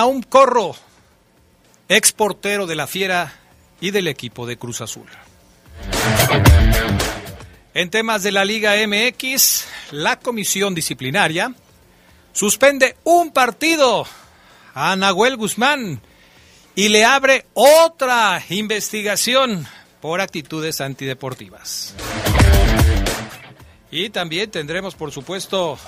Naum 0.00 0.22
Corro, 0.22 0.74
ex 1.86 2.12
portero 2.12 2.66
de 2.66 2.74
la 2.74 2.86
Fiera 2.86 3.34
y 3.82 3.90
del 3.90 4.08
equipo 4.08 4.46
de 4.46 4.56
Cruz 4.56 4.80
Azul. 4.80 5.06
En 7.74 7.90
temas 7.90 8.22
de 8.22 8.32
la 8.32 8.46
Liga 8.46 8.76
MX, 8.86 9.66
la 9.90 10.18
comisión 10.18 10.74
disciplinaria 10.74 11.52
suspende 12.32 12.96
un 13.04 13.30
partido 13.30 14.06
a 14.72 14.96
Nahuel 14.96 15.36
Guzmán 15.36 16.00
y 16.74 16.88
le 16.88 17.04
abre 17.04 17.44
otra 17.52 18.42
investigación 18.48 19.66
por 20.00 20.22
actitudes 20.22 20.80
antideportivas. 20.80 21.94
Y 23.90 24.08
también 24.08 24.50
tendremos, 24.50 24.94
por 24.94 25.12
supuesto, 25.12 25.78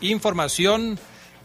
información 0.00 0.98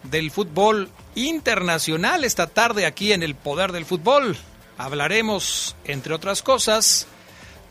del 0.10 0.32
fútbol 0.32 0.90
internacional 1.16 2.24
esta 2.24 2.48
tarde 2.48 2.86
aquí 2.86 3.14
en 3.14 3.24
el 3.24 3.36
Poder 3.36 3.72
del 3.72 3.86
Fútbol. 3.86 4.38
Hablaremos, 4.78 5.76
entre 5.86 6.14
otras 6.14 6.42
cosas, 6.44 7.08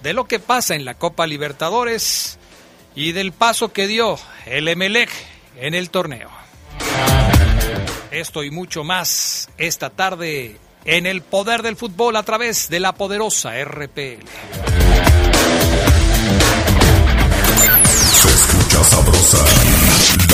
de 0.03 0.13
lo 0.13 0.25
que 0.25 0.39
pasa 0.39 0.75
en 0.75 0.85
la 0.85 0.95
Copa 0.95 1.27
Libertadores 1.27 2.39
y 2.95 3.13
del 3.13 3.33
paso 3.33 3.73
que 3.73 3.87
dio 3.87 4.19
el 4.47 4.69
Emelec 4.69 5.11
en 5.57 5.75
el 5.75 5.91
torneo. 5.91 6.31
Esto 8.11 8.43
y 8.45 8.51
mucho 8.51 8.85
más 8.85 9.51
esta 9.59 9.91
tarde 9.91 10.57
en 10.85 11.07
el 11.07 11.23
Poder 11.23 11.63
del 11.63 11.77
Fútbol 11.77 12.17
a 12.17 12.23
través 12.23 12.69
de 12.69 12.81
la 12.81 12.95
poderosa 12.95 13.53
RPL. 13.63 14.25
Se 18.13 18.29
escucha 18.29 18.85
sabrosa, 18.85 19.45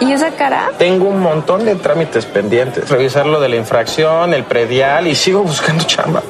¿Y 0.00 0.12
esa 0.12 0.30
cara? 0.32 0.70
Tengo 0.78 1.08
un 1.08 1.20
montón 1.20 1.64
de 1.64 1.74
trámites 1.76 2.26
pendientes. 2.26 2.88
Revisar 2.88 3.26
lo 3.26 3.40
de 3.40 3.48
la 3.48 3.56
infracción, 3.56 4.34
el 4.34 4.44
predial 4.44 5.06
y 5.06 5.14
sigo 5.14 5.42
buscando 5.42 5.84
chamba. 5.84 6.22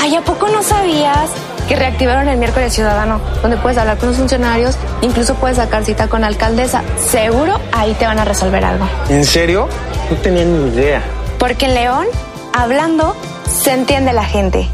Ay, 0.00 0.16
¿a 0.16 0.20
poco 0.22 0.48
no 0.48 0.62
sabías 0.62 1.30
que 1.68 1.76
reactivaron 1.76 2.28
el 2.28 2.38
miércoles 2.38 2.72
ciudadano? 2.72 3.20
Donde 3.40 3.56
puedes 3.56 3.78
hablar 3.78 3.98
con 3.98 4.08
los 4.08 4.18
funcionarios, 4.18 4.76
incluso 5.00 5.34
puedes 5.36 5.58
sacar 5.58 5.84
cita 5.84 6.08
con 6.08 6.22
la 6.22 6.26
alcaldesa. 6.26 6.82
Seguro 6.98 7.60
ahí 7.72 7.94
te 7.94 8.06
van 8.06 8.18
a 8.18 8.24
resolver 8.24 8.64
algo. 8.64 8.86
¿En 9.08 9.24
serio? 9.24 9.68
No 10.10 10.16
tenía 10.16 10.44
ni 10.44 10.68
idea. 10.70 11.02
Porque 11.38 11.66
en 11.66 11.74
León, 11.74 12.06
hablando, 12.52 13.14
se 13.46 13.72
entiende 13.72 14.12
la 14.12 14.24
gente. 14.24 14.68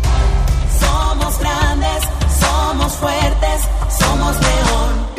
Somos 0.81 1.39
grandes, 1.39 2.03
somos 2.41 2.93
fuertes. 2.95 3.58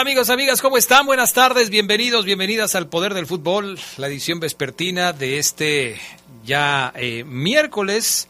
¿Qué 0.00 0.04
tal 0.04 0.12
amigos, 0.12 0.30
amigas? 0.30 0.62
¿Cómo 0.62 0.78
están? 0.78 1.04
Buenas 1.04 1.34
tardes, 1.34 1.68
bienvenidos, 1.68 2.24
bienvenidas 2.24 2.74
al 2.74 2.88
Poder 2.88 3.12
del 3.12 3.26
Fútbol, 3.26 3.78
la 3.98 4.06
edición 4.06 4.40
vespertina 4.40 5.12
de 5.12 5.38
este 5.38 6.00
ya 6.42 6.90
eh, 6.96 7.22
miércoles. 7.24 8.26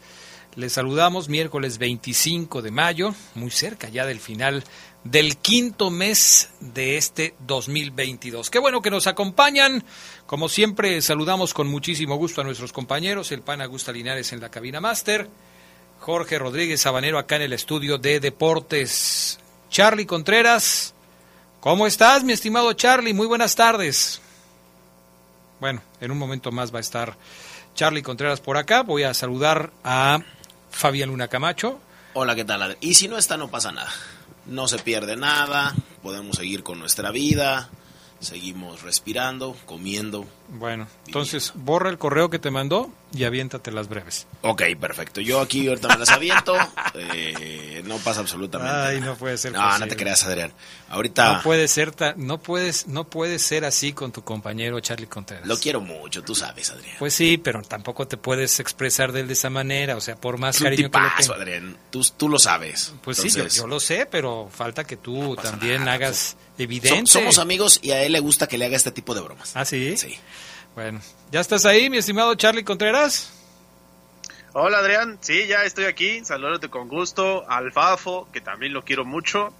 Les 0.55 0.73
saludamos 0.73 1.29
miércoles 1.29 1.77
25 1.77 2.61
de 2.61 2.71
mayo, 2.71 3.15
muy 3.35 3.51
cerca 3.51 3.87
ya 3.87 4.05
del 4.05 4.19
final 4.19 4.65
del 5.05 5.37
quinto 5.37 5.89
mes 5.89 6.49
de 6.59 6.97
este 6.97 7.35
2022. 7.47 8.49
Qué 8.49 8.59
bueno 8.59 8.81
que 8.81 8.91
nos 8.91 9.07
acompañan. 9.07 9.85
Como 10.25 10.49
siempre, 10.49 11.01
saludamos 11.01 11.53
con 11.53 11.69
muchísimo 11.69 12.17
gusto 12.17 12.41
a 12.41 12.43
nuestros 12.43 12.73
compañeros, 12.73 13.31
el 13.31 13.43
pan 13.43 13.61
Augusta 13.61 13.93
Linares 13.93 14.33
en 14.33 14.41
la 14.41 14.51
cabina 14.51 14.81
máster, 14.81 15.29
Jorge 16.01 16.37
Rodríguez 16.37 16.81
Sabanero 16.81 17.17
acá 17.17 17.37
en 17.37 17.43
el 17.43 17.53
estudio 17.53 17.97
de 17.97 18.19
deportes, 18.19 19.39
Charlie 19.69 20.05
Contreras. 20.05 20.95
¿Cómo 21.61 21.85
estás, 21.85 22.23
mi 22.23 22.33
estimado 22.33 22.73
Charlie? 22.73 23.13
Muy 23.13 23.27
buenas 23.27 23.55
tardes. 23.55 24.19
Bueno, 25.59 25.79
en 25.99 26.09
un 26.09 26.17
momento 26.17 26.51
más 26.51 26.73
va 26.73 26.79
a 26.79 26.81
estar 26.81 27.15
Charlie 27.75 28.01
Contreras 28.01 28.41
por 28.41 28.57
acá. 28.57 28.81
Voy 28.81 29.03
a 29.03 29.13
saludar 29.13 29.71
a 29.83 30.23
Fabián 30.71 31.09
Luna 31.09 31.27
Camacho. 31.27 31.79
Hola, 32.15 32.35
¿qué 32.35 32.45
tal? 32.45 32.77
Y 32.81 32.95
si 32.95 33.07
no 33.07 33.15
está, 33.15 33.37
no 33.37 33.51
pasa 33.51 33.71
nada. 33.71 33.91
No 34.47 34.67
se 34.67 34.79
pierde 34.79 35.15
nada. 35.15 35.75
podemos 36.01 36.37
seguir 36.37 36.63
con 36.63 36.79
nuestra 36.79 37.11
vida, 37.11 37.69
seguimos 38.19 38.81
respirando, 38.81 39.55
comiendo. 39.67 40.25
Bueno, 40.53 40.87
entonces 41.05 41.53
borra 41.55 41.89
el 41.89 41.97
correo 41.97 42.29
que 42.29 42.37
te 42.37 42.51
mandó 42.51 42.91
y 43.13 43.23
aviéntate 43.23 43.71
las 43.71 43.87
breves. 43.87 44.27
Ok, 44.41 44.63
perfecto. 44.79 45.21
Yo 45.21 45.39
aquí 45.39 45.67
ahorita 45.67 45.87
me 45.87 45.97
las 45.97 46.09
aviento. 46.09 46.53
eh, 46.93 47.81
no 47.85 47.97
pasa 47.97 48.19
absolutamente 48.21 48.71
Ay, 48.73 48.99
nada. 48.99 49.11
no 49.13 49.17
puede 49.17 49.37
ser 49.37 49.53
No, 49.53 49.79
no 49.79 49.87
te 49.87 49.95
creas, 49.95 50.23
Adrián. 50.25 50.51
Ahorita 50.89 51.33
No 51.37 51.41
puede 51.43 51.67
ser 51.67 51.91
ta- 51.91 52.13
no 52.17 52.37
puedes 52.39 52.87
no 52.87 53.05
puedes 53.09 53.41
ser 53.41 53.65
así 53.65 53.93
con 53.93 54.11
tu 54.11 54.23
compañero 54.23 54.79
Charlie 54.81 55.07
Contreras. 55.07 55.47
lo 55.47 55.57
quiero 55.57 55.81
mucho, 55.81 56.21
tú 56.23 56.35
sabes, 56.35 56.69
Adrián. 56.69 56.95
Pues 56.99 57.13
sí, 57.13 57.37
pero 57.37 57.61
tampoco 57.61 58.07
te 58.07 58.17
puedes 58.17 58.59
expresar 58.59 59.11
de 59.13 59.21
él 59.21 59.27
de 59.27 59.33
esa 59.33 59.49
manera, 59.49 59.95
o 59.95 60.01
sea, 60.01 60.15
por 60.15 60.37
más 60.37 60.55
Es 60.55 60.61
un 60.61 60.65
cariño 60.65 60.91
que 60.91 60.99
le 60.99 61.09
tipazo. 61.09 61.33
Adrián. 61.33 61.77
Tú, 61.89 62.01
tú 62.17 62.29
lo 62.29 62.39
sabes. 62.39 62.93
Pues 63.03 63.17
sí, 63.17 63.29
yo, 63.29 63.67
lo 63.67 63.79
sé, 63.79 64.05
pero 64.09 64.49
falta 64.53 64.83
que 64.83 64.97
tú 64.97 65.35
también 65.37 65.79
nada, 65.85 65.93
hagas 65.93 66.17
so- 66.17 66.63
evidente. 66.63 67.09
somos 67.11 67.37
amigos 67.39 67.79
y 67.81 67.91
a 67.91 68.03
él 68.03 68.11
le 68.11 68.19
gusta 68.19 68.47
que 68.47 68.57
le 68.57 68.65
haga 68.65 68.75
este 68.75 68.91
tipo 68.91 69.15
de 69.15 69.21
bromas. 69.21 69.51
¿Ah, 69.55 69.65
sí? 69.65 69.95
Sí. 69.97 70.17
Bueno, 70.75 71.01
¿ya 71.31 71.39
estás 71.41 71.65
ahí, 71.65 71.89
mi 71.89 71.97
estimado 71.97 72.33
Charlie 72.35 72.63
Contreras? 72.63 73.31
Hola 74.53 74.79
Adrián, 74.79 75.17
sí, 75.21 75.47
ya 75.47 75.63
estoy 75.63 75.85
aquí, 75.85 76.23
saludándote 76.25 76.69
con 76.69 76.87
gusto, 76.89 77.49
al 77.49 77.71
Fafo, 77.71 78.27
que 78.33 78.41
también 78.41 78.73
lo 78.73 78.83
quiero 78.83 79.05
mucho, 79.05 79.53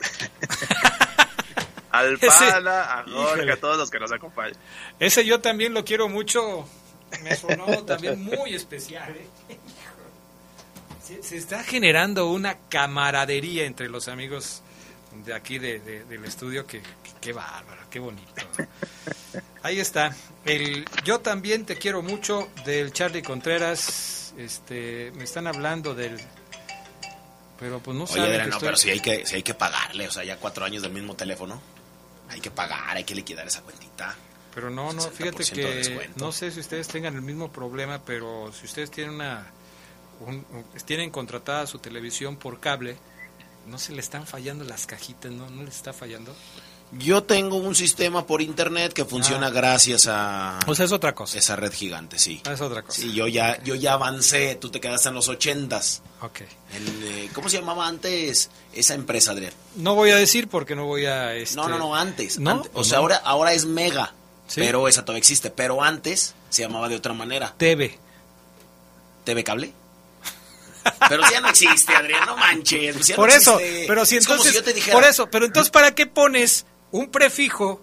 al 1.91 2.17
Pana, 2.19 2.99
a 2.99 3.03
Jorge, 3.09 3.51
a 3.51 3.57
todos 3.59 3.77
los 3.77 3.89
que 3.89 3.99
nos 3.99 4.11
acompañan. 4.11 4.57
Ese 4.99 5.25
yo 5.25 5.39
también 5.41 5.73
lo 5.73 5.83
quiero 5.85 6.07
mucho. 6.09 6.67
Me 7.23 7.35
sonó 7.35 7.65
también 7.85 8.21
muy 8.23 8.53
especial. 8.53 9.11
¿eh? 9.15 9.57
Se, 11.05 11.23
se 11.23 11.37
está 11.37 11.63
generando 11.63 12.29
una 12.29 12.57
camaradería 12.69 13.65
entre 13.65 13.89
los 13.89 14.07
amigos 14.07 14.61
de 15.25 15.33
aquí 15.33 15.59
de- 15.59 15.79
de- 15.79 16.03
del 16.05 16.23
estudio 16.25 16.65
que, 16.65 16.79
que- 16.81 16.87
qué 17.19 17.33
bárbaro, 17.33 17.81
qué 17.89 17.99
bonito. 17.99 18.33
Ahí 19.63 19.79
está. 19.79 20.15
El 20.45 20.85
yo 21.03 21.19
también 21.19 21.65
te 21.65 21.77
quiero 21.77 22.01
mucho 22.01 22.49
del 22.65 22.91
Charlie 22.93 23.21
Contreras. 23.21 24.33
Este, 24.37 25.11
me 25.15 25.23
están 25.25 25.45
hablando 25.47 25.93
del 25.93 26.19
pero 27.59 27.79
pues 27.79 27.95
no 27.95 28.05
Oye, 28.05 28.21
Adrián, 28.21 28.43
que 28.45 28.49
no, 28.49 28.55
estoy- 28.55 28.67
pero 28.67 28.77
sí 28.77 28.89
hay, 28.89 28.99
que, 28.99 29.25
sí 29.25 29.35
hay 29.35 29.43
que 29.43 29.53
pagarle. 29.53 30.07
O 30.07 30.11
sea, 30.11 30.23
ya 30.23 30.37
cuatro 30.37 30.65
años 30.65 30.81
del 30.81 30.91
mismo 30.93 31.15
teléfono. 31.15 31.61
Hay 32.29 32.39
que 32.39 32.49
pagar, 32.49 32.95
hay 32.97 33.03
que 33.03 33.13
liquidar 33.13 33.45
esa 33.45 33.61
cuentita. 33.61 34.15
Pero 34.55 34.69
no, 34.69 34.91
no, 34.93 35.01
60% 35.03 35.11
fíjate 35.11 35.43
que 35.53 36.09
no 36.15 36.31
sé 36.31 36.51
si 36.51 36.59
ustedes 36.59 36.87
tengan 36.87 37.15
el 37.15 37.21
mismo 37.21 37.51
problema, 37.51 38.01
pero 38.03 38.51
si 38.51 38.65
ustedes 38.65 38.89
tienen 38.89 39.15
una 39.15 39.45
un- 40.21 40.45
un- 40.51 40.65
tienen 40.85 41.09
contratada 41.11 41.65
su 41.67 41.79
televisión 41.79 42.35
por 42.37 42.59
cable, 42.59 42.95
no 43.67 43.77
se 43.79 43.91
le 43.91 43.99
están 44.01 44.25
fallando 44.27 44.63
las 44.63 44.85
cajitas, 44.87 45.31
no, 45.31 45.49
no 45.49 45.63
les 45.63 45.75
está 45.75 45.93
fallando. 45.93 46.35
Yo 46.93 47.23
tengo 47.23 47.55
un 47.55 47.73
sistema 47.73 48.27
por 48.27 48.41
internet 48.41 48.91
que 48.91 49.05
funciona 49.05 49.47
Ah. 49.47 49.51
gracias 49.51 50.07
a 50.09 50.59
O 50.67 50.75
sea, 50.75 50.85
es 50.85 50.91
otra 50.91 51.15
cosa. 51.15 51.37
esa 51.37 51.55
red 51.55 51.71
gigante, 51.71 52.19
sí. 52.19 52.41
Ah, 52.45 52.51
Es 52.51 52.59
otra 52.59 52.81
cosa. 52.83 52.99
Sí, 53.01 53.13
yo 53.13 53.27
ya, 53.27 53.61
yo 53.63 53.75
ya 53.75 53.93
avancé. 53.93 54.55
Tú 54.59 54.69
te 54.69 54.81
quedaste 54.81 55.07
en 55.09 55.15
los 55.15 55.29
ochentas. 55.29 56.01
Ok. 56.21 56.41
En, 56.73 57.03
eh, 57.03 57.29
¿Cómo 57.33 57.47
se 57.47 57.57
llamaba 57.59 57.87
antes 57.87 58.49
esa 58.73 58.93
empresa, 58.93 59.31
Adrián? 59.31 59.53
No 59.75 59.95
voy 59.95 60.09
a 60.11 60.17
decir 60.17 60.49
porque 60.49 60.75
no 60.75 60.85
voy 60.85 61.05
a 61.05 61.33
este 61.35 61.55
No, 61.55 61.69
no, 61.69 61.77
no, 61.77 61.95
antes. 61.95 62.37
¿No? 62.39 62.51
antes. 62.51 62.71
O 62.73 62.83
sea, 62.83 62.97
no. 62.97 63.03
ahora, 63.03 63.15
ahora 63.23 63.53
es 63.53 63.65
Mega. 63.65 64.13
Sí. 64.47 64.59
Pero 64.59 64.85
esa 64.89 65.05
todavía 65.05 65.19
existe. 65.19 65.49
Pero 65.49 65.81
antes 65.81 66.35
se 66.49 66.61
llamaba 66.63 66.89
de 66.89 66.97
otra 66.97 67.13
manera. 67.13 67.53
TV. 67.57 67.97
¿TV 69.23 69.43
Cable? 69.45 69.73
Pero 71.07 71.23
si 71.27 71.33
ya 71.33 71.41
no 71.41 71.47
existe, 71.49 71.93
Adrián, 71.95 72.25
no 72.25 72.35
manches. 72.35 73.07
ya 73.07 73.15
por 73.15 73.29
no 73.29 73.35
eso, 73.35 73.59
existe. 73.59 73.85
pero 73.87 74.05
si 74.05 74.17
Es 74.17 74.25
como 74.25 74.37
entonces 74.37 74.55
yo 74.55 74.63
te 74.63 74.73
dijera, 74.73 74.93
por 74.97 75.03
eso, 75.05 75.29
pero 75.29 75.45
entonces 75.45 75.69
para 75.71 75.93
qué 75.93 76.07
pones 76.07 76.65
un 76.91 77.09
prefijo 77.09 77.81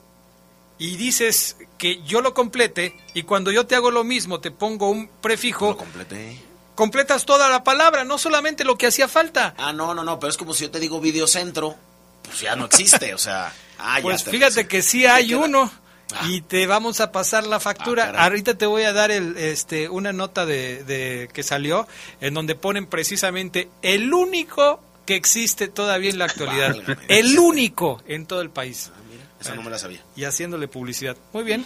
y 0.78 0.96
dices 0.96 1.56
que 1.76 2.02
yo 2.02 2.20
lo 2.20 2.34
complete 2.34 2.96
y 3.14 3.22
cuando 3.24 3.50
yo 3.50 3.66
te 3.66 3.74
hago 3.74 3.90
lo 3.90 4.04
mismo 4.04 4.40
te 4.40 4.50
pongo 4.50 4.90
un 4.90 5.08
prefijo 5.20 5.70
Lo 5.70 5.76
completé. 5.76 6.40
completas 6.74 7.24
toda 7.26 7.48
la 7.48 7.64
palabra, 7.64 8.04
no 8.04 8.18
solamente 8.18 8.64
lo 8.64 8.76
que 8.78 8.86
hacía 8.86 9.08
falta. 9.08 9.54
Ah, 9.58 9.72
no, 9.72 9.94
no, 9.94 10.04
no, 10.04 10.18
pero 10.20 10.30
es 10.30 10.36
como 10.36 10.54
si 10.54 10.64
yo 10.64 10.70
te 10.70 10.78
digo 10.80 11.00
videocentro, 11.00 11.74
pues 12.22 12.40
ya 12.40 12.54
no 12.56 12.66
existe, 12.66 13.14
o 13.14 13.18
sea. 13.18 13.52
Ah, 13.80 14.00
pues 14.02 14.24
te- 14.24 14.32
fíjate 14.32 14.66
que 14.66 14.82
sí 14.82 15.06
hay 15.06 15.34
uno 15.34 15.70
Ah. 16.12 16.26
y 16.26 16.40
te 16.40 16.66
vamos 16.66 17.00
a 17.00 17.12
pasar 17.12 17.46
la 17.46 17.60
factura. 17.60 18.12
Ah. 18.16 18.24
Ahorita 18.24 18.56
te 18.56 18.64
voy 18.66 18.82
a 18.84 18.92
dar 18.94 19.10
el, 19.12 19.36
este, 19.36 19.88
una 19.90 20.12
nota 20.12 20.46
de, 20.46 20.82
de 20.84 21.28
que 21.32 21.42
salió 21.44 21.86
en 22.20 22.32
donde 22.34 22.54
ponen 22.56 22.86
precisamente 22.86 23.68
el 23.82 24.12
único 24.12 24.80
que 25.08 25.16
existe 25.16 25.68
todavía 25.68 26.10
en 26.10 26.18
la 26.18 26.26
actualidad, 26.26 26.76
el 27.08 27.38
único 27.38 28.02
en 28.06 28.26
todo 28.26 28.42
el 28.42 28.50
país. 28.50 28.92
Ah, 28.94 29.00
mira, 29.10 29.24
esa 29.40 29.54
no 29.54 29.62
me 29.62 29.70
la 29.70 29.78
sabía. 29.78 30.00
y 30.14 30.24
haciéndole 30.24 30.68
publicidad. 30.68 31.16
Muy 31.32 31.44
bien. 31.44 31.64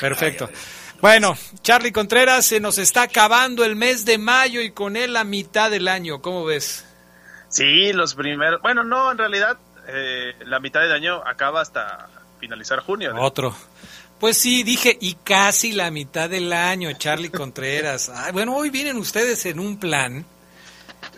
Perfecto. 0.00 0.48
Ay, 0.50 0.56
Bueno, 1.00 1.38
Charlie 1.62 1.92
Contreras, 1.92 2.44
se 2.44 2.58
nos 2.58 2.78
está 2.78 3.02
acabando 3.02 3.64
el 3.64 3.76
mes 3.76 4.04
de 4.04 4.18
mayo 4.18 4.60
y 4.62 4.72
con 4.72 4.96
él 4.96 5.12
la 5.12 5.22
mitad 5.22 5.70
del 5.70 5.86
año. 5.86 6.20
¿Cómo 6.22 6.44
ves? 6.44 6.84
Sí, 7.50 7.92
los 7.92 8.16
primeros, 8.16 8.60
bueno, 8.62 8.82
no, 8.82 9.12
en 9.12 9.18
realidad 9.18 9.56
eh, 9.86 10.34
la 10.44 10.58
mitad 10.58 10.80
del 10.80 10.90
año 10.90 11.22
acaba 11.24 11.60
hasta 11.60 12.08
finalizar 12.40 12.80
junio. 12.80 13.14
Otro. 13.16 13.54
Pues 14.18 14.36
sí, 14.38 14.64
dije, 14.64 14.98
y 15.00 15.14
casi 15.22 15.70
la 15.70 15.92
mitad 15.92 16.28
del 16.28 16.52
año, 16.52 16.90
Charlie 16.98 17.30
Contreras. 17.30 18.08
Ay, 18.12 18.32
bueno, 18.32 18.56
hoy 18.56 18.70
vienen 18.70 18.96
ustedes 18.96 19.46
en 19.46 19.60
un 19.60 19.78
plan. 19.78 20.26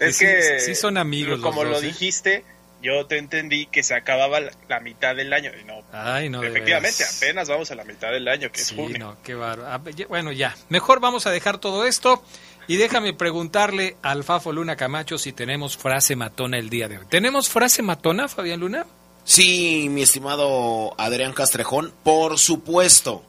Es 0.01 0.17
sí- 0.17 0.25
que 0.25 0.61
sí 0.61 0.75
son 0.75 0.97
amigos 0.99 1.41
como 1.41 1.65
los 1.65 1.73
lo 1.75 1.79
¿eh? 1.79 1.91
dijiste, 1.91 2.45
yo 2.83 3.07
te 3.07 3.19
entendí 3.19 3.67
que 3.67 3.83
se 3.83 3.95
acababa 3.95 4.41
la, 4.41 4.53
la 4.69 4.81
mitad 4.81 5.17
del 5.17 5.33
año 5.33 5.51
y 5.61 5.65
no. 5.65 5.83
Ay, 5.93 6.29
no, 6.29 6.43
efectivamente, 6.43 7.05
apenas 7.05 7.49
vamos 7.49 7.71
a 7.71 7.75
la 7.75 7.85
mitad 7.85 8.11
del 8.11 8.29
año, 8.29 8.51
que 8.53 8.61
es 8.61 8.73
junio. 8.73 8.99
no, 8.99 9.17
qué. 9.23 9.33
Ah, 9.43 9.81
ya- 9.95 10.07
Bueno, 10.07 10.33
ya. 10.33 10.55
Mejor 10.69 11.01
vamos 11.01 11.27
a 11.27 11.31
dejar 11.31 11.59
todo 11.59 11.87
esto 11.87 12.23
y 12.69 12.77
déjame 12.77 13.15
preguntarle 13.15 13.97
al 14.03 14.25
Fafo 14.25 14.53
Luna 14.53 14.77
Camacho 14.77 15.19
si 15.19 15.33
tenemos 15.33 15.77
frase 15.77 16.17
matona 16.17 16.59
el 16.59 16.69
día 16.71 16.89
de 16.89 16.99
hoy. 16.99 17.05
¿Tenemos 17.09 17.49
frase 17.49 17.83
matona, 17.83 18.29
Fabián 18.29 18.61
Luna? 18.61 18.87
Sí, 19.25 19.89
mi 19.91 20.03
estimado 20.03 20.95
Adrián 20.99 21.33
Castrejón, 21.33 21.93
por 22.05 22.39
supuesto 22.39 23.25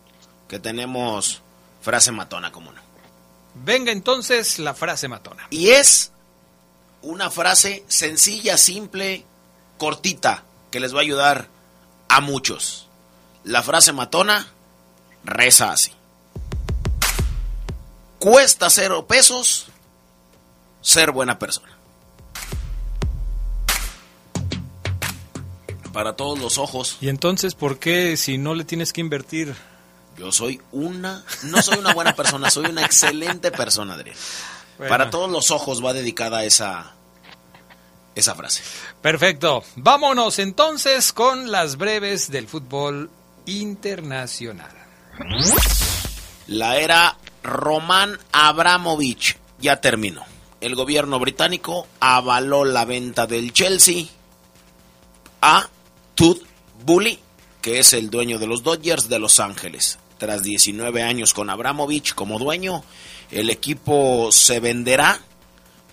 que 0.48 0.60
tenemos 0.60 1.42
frase 1.82 2.12
matona, 2.12 2.52
como 2.52 2.72
no. 2.72 2.82
Venga 3.56 3.92
entonces 3.92 4.60
la 4.60 4.76
frase 4.76 5.08
matona. 5.08 5.48
Y 5.50 5.70
es 5.70 6.12
una 7.02 7.30
frase 7.30 7.84
sencilla, 7.88 8.58
simple, 8.58 9.26
cortita, 9.78 10.44
que 10.72 10.80
les 10.80 10.94
va 10.94 11.00
a 11.00 11.02
ayudar 11.02 11.48
a 12.10 12.22
muchos. 12.22 12.88
La 13.44 13.64
frase 13.64 13.94
matona 13.94 14.48
reza 15.24 15.72
así. 15.72 15.92
Cuesta 18.20 18.70
cero 18.70 19.06
pesos 19.08 19.68
ser 20.82 21.12
buena 21.12 21.38
persona. 21.40 21.78
Para 25.94 26.16
todos 26.16 26.38
los 26.38 26.58
ojos, 26.58 26.98
Y 27.02 27.10
entonces, 27.10 27.56
¿por 27.56 27.80
qué 27.80 28.18
si 28.18 28.38
no 28.38 28.54
le 28.54 28.66
tienes 28.66 28.94
que 28.94 29.02
invertir? 29.02 29.56
yo 30.18 30.32
soy 30.32 30.60
una, 30.72 31.24
no 31.44 31.62
soy 31.62 31.78
una 31.78 31.94
buena 31.94 32.16
persona, 32.16 32.50
soy 32.50 32.66
una 32.66 32.84
excelente 32.84 33.52
persona, 33.52 33.94
Adrián. 33.94 34.16
Bueno, 34.78 34.92
Para 34.92 35.10
todos 35.10 35.32
los 35.32 35.50
ojos 35.50 35.84
va 35.84 35.92
dedicada 35.92 36.44
esa, 36.44 36.94
esa 38.18 38.36
frase. 38.36 38.64
Perfecto. 39.02 39.64
Vámonos 39.76 40.40
entonces 40.40 41.14
con 41.14 41.52
las 41.52 41.78
breves 41.78 42.32
del 42.32 42.48
fútbol 42.48 43.10
internacional. 43.46 44.72
La 46.48 46.78
era 46.78 47.18
Roman 47.44 48.18
Abramovich 48.32 49.38
ya 49.60 49.80
terminó. 49.80 50.24
El 50.60 50.76
gobierno 50.76 51.20
británico 51.20 51.88
avaló 52.00 52.66
la 52.66 52.86
venta 52.86 53.28
del 53.28 53.54
Chelsea 53.54 54.06
a 55.42 55.70
Todd 56.16 56.40
Bully, 56.84 57.20
que 57.62 57.80
es 57.80 57.94
el 57.94 58.10
dueño 58.10 58.40
de 58.40 58.48
los 58.48 58.64
Dodgers 58.64 59.10
de 59.10 59.20
Los 59.20 59.40
Ángeles. 59.40 60.00
Tras 60.18 60.42
19 60.42 61.04
años 61.04 61.36
con 61.36 61.52
Abramovich 61.52 62.16
como 62.16 62.40
dueño, 62.40 62.84
el 63.30 63.52
equipo 63.52 64.32
se 64.32 64.60
venderá 64.60 65.22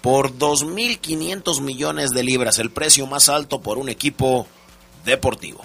por 0.05 0.37
2.500 0.37 1.63
millones 1.63 2.11
de 2.11 2.23
libras, 2.23 2.59
el 2.59 2.71
precio 2.71 3.07
más 3.07 3.31
alto 3.31 3.63
por 3.63 3.79
un 3.79 3.89
equipo 3.89 4.47
deportivo. 5.07 5.65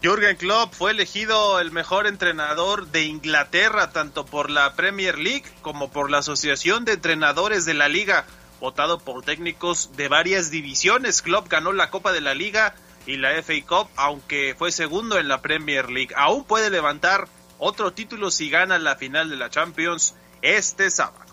Jürgen 0.00 0.36
Klopp 0.36 0.72
fue 0.72 0.92
elegido 0.92 1.58
el 1.58 1.72
mejor 1.72 2.06
entrenador 2.06 2.86
de 2.86 3.02
Inglaterra, 3.02 3.90
tanto 3.90 4.26
por 4.26 4.48
la 4.48 4.74
Premier 4.74 5.18
League 5.18 5.42
como 5.60 5.90
por 5.90 6.08
la 6.08 6.18
Asociación 6.18 6.84
de 6.84 6.92
Entrenadores 6.92 7.64
de 7.64 7.74
la 7.74 7.88
Liga. 7.88 8.26
Votado 8.60 9.00
por 9.00 9.24
técnicos 9.24 9.90
de 9.96 10.06
varias 10.06 10.52
divisiones, 10.52 11.22
Klopp 11.22 11.48
ganó 11.48 11.72
la 11.72 11.90
Copa 11.90 12.12
de 12.12 12.20
la 12.20 12.34
Liga 12.34 12.76
y 13.08 13.16
la 13.16 13.32
FA 13.42 13.54
Cup, 13.66 13.88
aunque 13.96 14.54
fue 14.56 14.70
segundo 14.70 15.18
en 15.18 15.26
la 15.26 15.42
Premier 15.42 15.90
League. 15.90 16.14
Aún 16.14 16.44
puede 16.44 16.70
levantar 16.70 17.26
otro 17.58 17.92
título 17.92 18.30
si 18.30 18.50
gana 18.50 18.78
la 18.78 18.94
final 18.94 19.30
de 19.30 19.36
la 19.36 19.50
Champions 19.50 20.14
este 20.42 20.92
sábado. 20.92 21.29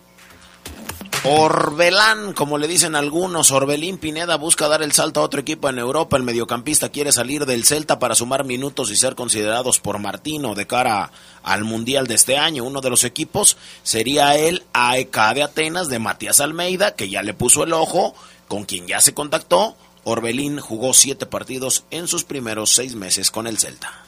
Orbelán, 1.24 2.34
como 2.34 2.58
le 2.58 2.68
dicen 2.68 2.96
algunos, 2.96 3.52
Orbelín 3.52 3.98
Pineda 3.98 4.38
busca 4.38 4.68
dar 4.68 4.82
el 4.82 4.94
salto 4.94 5.20
a 5.20 5.24
otro 5.24 5.42
equipo 5.42 5.68
en 5.68 5.80
Europa. 5.80 6.16
El 6.16 6.24
mediocampista 6.24 6.90
quiere 6.90 7.12
salir 7.12 7.46
del 7.46 7.66
Celta 7.66 8.00
para 8.00 8.16
sumar 8.16 8.46
minutos 8.46 8.92
y 8.92 8.96
ser 8.96 9.16
considerados 9.16 9.80
por 9.80 10.00
Martino 10.00 10.56
de 10.56 10.68
cara 10.68 11.12
al 11.44 11.64
Mundial 11.64 12.08
de 12.08 12.16
este 12.16 12.38
año. 12.38 12.64
Uno 12.64 12.82
de 12.82 12.90
los 12.90 13.04
equipos 13.04 13.58
sería 13.84 14.38
el 14.38 14.64
AEK 14.74 15.34
de 15.34 15.44
Atenas 15.44 15.90
de 15.90 16.00
Matías 16.00 16.40
Almeida, 16.40 16.96
que 16.96 17.10
ya 17.10 17.24
le 17.24 17.34
puso 17.34 17.64
el 17.64 17.74
ojo, 17.74 18.16
con 18.48 18.64
quien 18.64 18.88
ya 18.88 19.02
se 19.02 19.14
contactó. 19.14 19.76
Orbelín 20.04 20.62
jugó 20.62 20.94
siete 20.94 21.26
partidos 21.26 21.84
en 21.92 22.08
sus 22.08 22.24
primeros 22.24 22.74
seis 22.74 22.96
meses 22.96 23.32
con 23.32 23.48
el 23.48 23.58
Celta. 23.58 24.07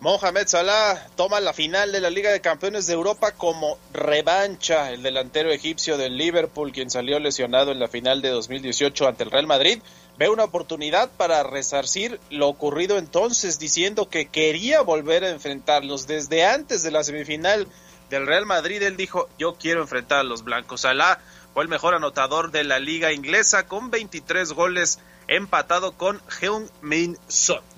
Mohamed 0.00 0.46
Salah 0.46 1.08
toma 1.16 1.40
la 1.40 1.52
final 1.52 1.90
de 1.90 2.00
la 2.00 2.08
Liga 2.08 2.30
de 2.30 2.40
Campeones 2.40 2.86
de 2.86 2.92
Europa 2.92 3.32
como 3.32 3.78
revancha. 3.92 4.92
El 4.92 5.02
delantero 5.02 5.50
egipcio 5.50 5.98
del 5.98 6.16
Liverpool, 6.16 6.70
quien 6.70 6.88
salió 6.88 7.18
lesionado 7.18 7.72
en 7.72 7.80
la 7.80 7.88
final 7.88 8.22
de 8.22 8.28
2018 8.28 9.08
ante 9.08 9.24
el 9.24 9.32
Real 9.32 9.48
Madrid, 9.48 9.82
ve 10.16 10.28
una 10.28 10.44
oportunidad 10.44 11.10
para 11.10 11.42
resarcir 11.42 12.20
lo 12.30 12.46
ocurrido 12.46 12.96
entonces, 12.96 13.58
diciendo 13.58 14.08
que 14.08 14.28
quería 14.28 14.82
volver 14.82 15.24
a 15.24 15.30
enfrentarlos 15.30 16.06
desde 16.06 16.46
antes 16.46 16.84
de 16.84 16.92
la 16.92 17.02
semifinal 17.02 17.66
del 18.08 18.28
Real 18.28 18.46
Madrid. 18.46 18.80
Él 18.80 18.96
dijo, 18.96 19.28
yo 19.36 19.56
quiero 19.56 19.80
enfrentar 19.80 20.20
a 20.20 20.24
los 20.24 20.44
blancos. 20.44 20.82
Salah 20.82 21.18
fue 21.54 21.64
el 21.64 21.68
mejor 21.68 21.94
anotador 21.94 22.52
de 22.52 22.62
la 22.62 22.78
liga 22.78 23.12
inglesa 23.12 23.66
con 23.66 23.90
23 23.90 24.52
goles 24.52 25.00
empatado 25.26 25.96
con 25.96 26.22
Heung 26.40 26.68
Min 26.82 27.18
Son 27.26 27.77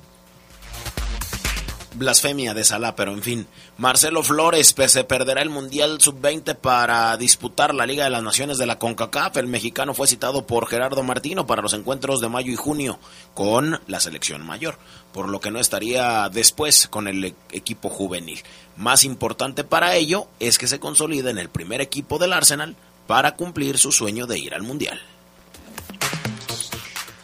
blasfemia 1.95 2.55
de 2.55 2.65
Salah, 2.65 2.95
pero 2.97 3.13
en 3.13 3.23
fin. 3.23 3.47
Marcelo 3.79 4.23
Flores 4.23 4.75
se 4.87 5.05
perderá 5.05 5.43
el 5.43 5.51
Mundial 5.51 6.01
Sub-20 6.01 6.57
para 6.57 7.17
disputar 7.17 7.75
la 7.75 7.87
Liga 7.87 8.05
de 8.05 8.11
las 8.11 8.23
Naciones 8.23 8.59
de 8.59 8.67
la 8.67 8.79
CONCACAF. 8.79 9.37
El 9.37 9.47
mexicano 9.47 9.95
fue 9.95 10.07
citado 10.07 10.47
por 10.47 10.69
Gerardo 10.69 11.03
Martino 11.03 11.47
para 11.47 11.63
los 11.63 11.75
encuentros 11.75 12.21
de 12.21 12.29
mayo 12.29 12.53
y 12.53 12.57
junio 12.57 12.99
con 13.35 13.81
la 13.87 14.01
selección 14.01 14.45
mayor, 14.45 14.79
por 15.13 15.29
lo 15.29 15.41
que 15.41 15.51
no 15.51 15.61
estaría 15.61 16.29
después 16.29 16.89
con 16.89 17.09
el 17.09 17.25
e-, 17.25 17.35
equipo 17.53 17.89
juvenil. 17.89 18.43
Más 18.77 19.05
importante 19.05 19.65
para 19.65 19.97
ello 19.97 20.29
es 20.39 20.59
que 20.59 20.69
se 20.69 20.81
consolida 20.81 21.31
en 21.31 21.39
el 21.39 21.49
primer 21.49 21.81
equipo 21.81 22.19
del 22.19 22.33
Arsenal 22.33 22.77
para 23.07 23.37
cumplir 23.37 23.79
su 23.79 23.93
sueño 23.93 24.27
de 24.27 24.39
ir 24.39 24.55
al 24.55 24.63
Mundial. 24.63 25.01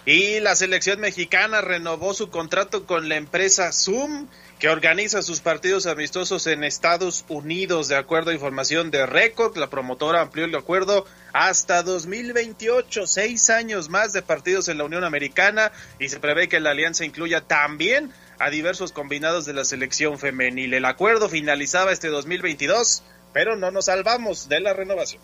Y 0.06 0.38
la 0.38 0.54
selección 0.54 1.00
mexicana 1.00 1.60
renovó 1.60 2.14
su 2.14 2.30
contrato 2.30 2.86
con 2.86 3.08
la 3.08 3.16
empresa 3.16 3.72
Zoom 3.72 4.28
que 4.58 4.68
organiza 4.68 5.22
sus 5.22 5.40
partidos 5.40 5.86
amistosos 5.86 6.46
en 6.46 6.64
Estados 6.64 7.24
Unidos. 7.28 7.88
De 7.88 7.96
acuerdo 7.96 8.30
a 8.30 8.34
información 8.34 8.90
de 8.90 9.04
Record, 9.04 9.56
la 9.56 9.68
promotora 9.68 10.22
amplió 10.22 10.46
el 10.46 10.54
acuerdo 10.54 11.06
hasta 11.32 11.82
2028, 11.82 13.06
seis 13.06 13.50
años 13.50 13.90
más 13.90 14.12
de 14.12 14.22
partidos 14.22 14.68
en 14.68 14.78
la 14.78 14.84
Unión 14.84 15.04
Americana 15.04 15.72
y 15.98 16.08
se 16.08 16.20
prevé 16.20 16.48
que 16.48 16.60
la 16.60 16.70
alianza 16.70 17.04
incluya 17.04 17.42
también 17.42 18.12
a 18.38 18.50
diversos 18.50 18.92
combinados 18.92 19.44
de 19.44 19.52
la 19.52 19.64
selección 19.64 20.18
femenil. 20.18 20.72
El 20.72 20.84
acuerdo 20.86 21.28
finalizaba 21.28 21.92
este 21.92 22.08
2022, 22.08 23.02
pero 23.32 23.56
no 23.56 23.70
nos 23.70 23.86
salvamos 23.86 24.48
de 24.48 24.60
la 24.60 24.72
renovación. 24.72 25.20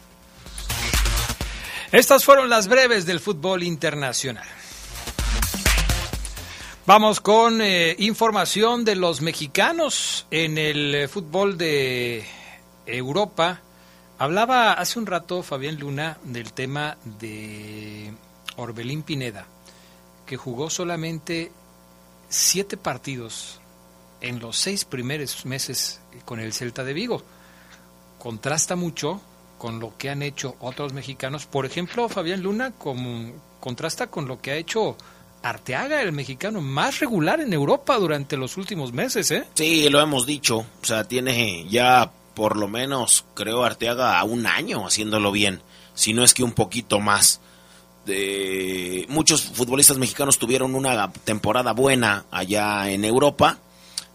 Estas 1.90 2.24
fueron 2.24 2.48
las 2.48 2.68
breves 2.68 3.04
del 3.06 3.20
fútbol 3.20 3.62
internacional. 3.62 4.46
Vamos 6.84 7.20
con 7.20 7.62
eh, 7.62 7.94
información 8.00 8.84
de 8.84 8.96
los 8.96 9.20
mexicanos 9.20 10.26
en 10.32 10.58
el 10.58 10.92
eh, 10.96 11.06
fútbol 11.06 11.56
de 11.56 12.26
Europa. 12.86 13.60
Hablaba 14.18 14.72
hace 14.72 14.98
un 14.98 15.06
rato 15.06 15.44
Fabián 15.44 15.78
Luna 15.78 16.18
del 16.24 16.52
tema 16.52 16.96
de 17.20 18.12
Orbelín 18.56 19.04
Pineda, 19.04 19.46
que 20.26 20.36
jugó 20.36 20.70
solamente 20.70 21.52
siete 22.28 22.76
partidos 22.76 23.60
en 24.20 24.40
los 24.40 24.56
seis 24.58 24.84
primeros 24.84 25.46
meses 25.46 26.00
con 26.24 26.40
el 26.40 26.52
Celta 26.52 26.82
de 26.82 26.94
Vigo. 26.94 27.22
Contrasta 28.18 28.74
mucho 28.74 29.20
con 29.56 29.78
lo 29.78 29.96
que 29.96 30.10
han 30.10 30.22
hecho 30.22 30.56
otros 30.58 30.92
mexicanos. 30.92 31.46
Por 31.46 31.64
ejemplo, 31.64 32.08
Fabián 32.08 32.42
Luna 32.42 32.72
como, 32.72 33.34
contrasta 33.60 34.08
con 34.08 34.26
lo 34.26 34.40
que 34.40 34.50
ha 34.50 34.56
hecho 34.56 34.96
Arteaga, 35.42 36.02
el 36.02 36.12
mexicano 36.12 36.60
más 36.60 37.00
regular 37.00 37.40
en 37.40 37.52
Europa 37.52 37.98
durante 37.98 38.36
los 38.36 38.56
últimos 38.56 38.92
meses, 38.92 39.30
¿eh? 39.30 39.44
Sí, 39.54 39.88
lo 39.88 40.00
hemos 40.00 40.26
dicho. 40.26 40.58
O 40.58 40.84
sea, 40.84 41.04
tiene 41.04 41.66
ya 41.68 42.10
por 42.34 42.56
lo 42.56 42.68
menos, 42.68 43.24
creo, 43.34 43.64
Arteaga 43.64 44.18
a 44.18 44.24
un 44.24 44.46
año 44.46 44.86
haciéndolo 44.86 45.32
bien. 45.32 45.62
Si 45.94 46.12
no 46.12 46.24
es 46.24 46.34
que 46.34 46.44
un 46.44 46.52
poquito 46.52 47.00
más. 47.00 47.40
De... 48.06 49.06
Muchos 49.08 49.42
futbolistas 49.42 49.98
mexicanos 49.98 50.38
tuvieron 50.38 50.74
una 50.74 51.12
temporada 51.12 51.72
buena 51.72 52.24
allá 52.30 52.90
en 52.90 53.04
Europa. 53.04 53.58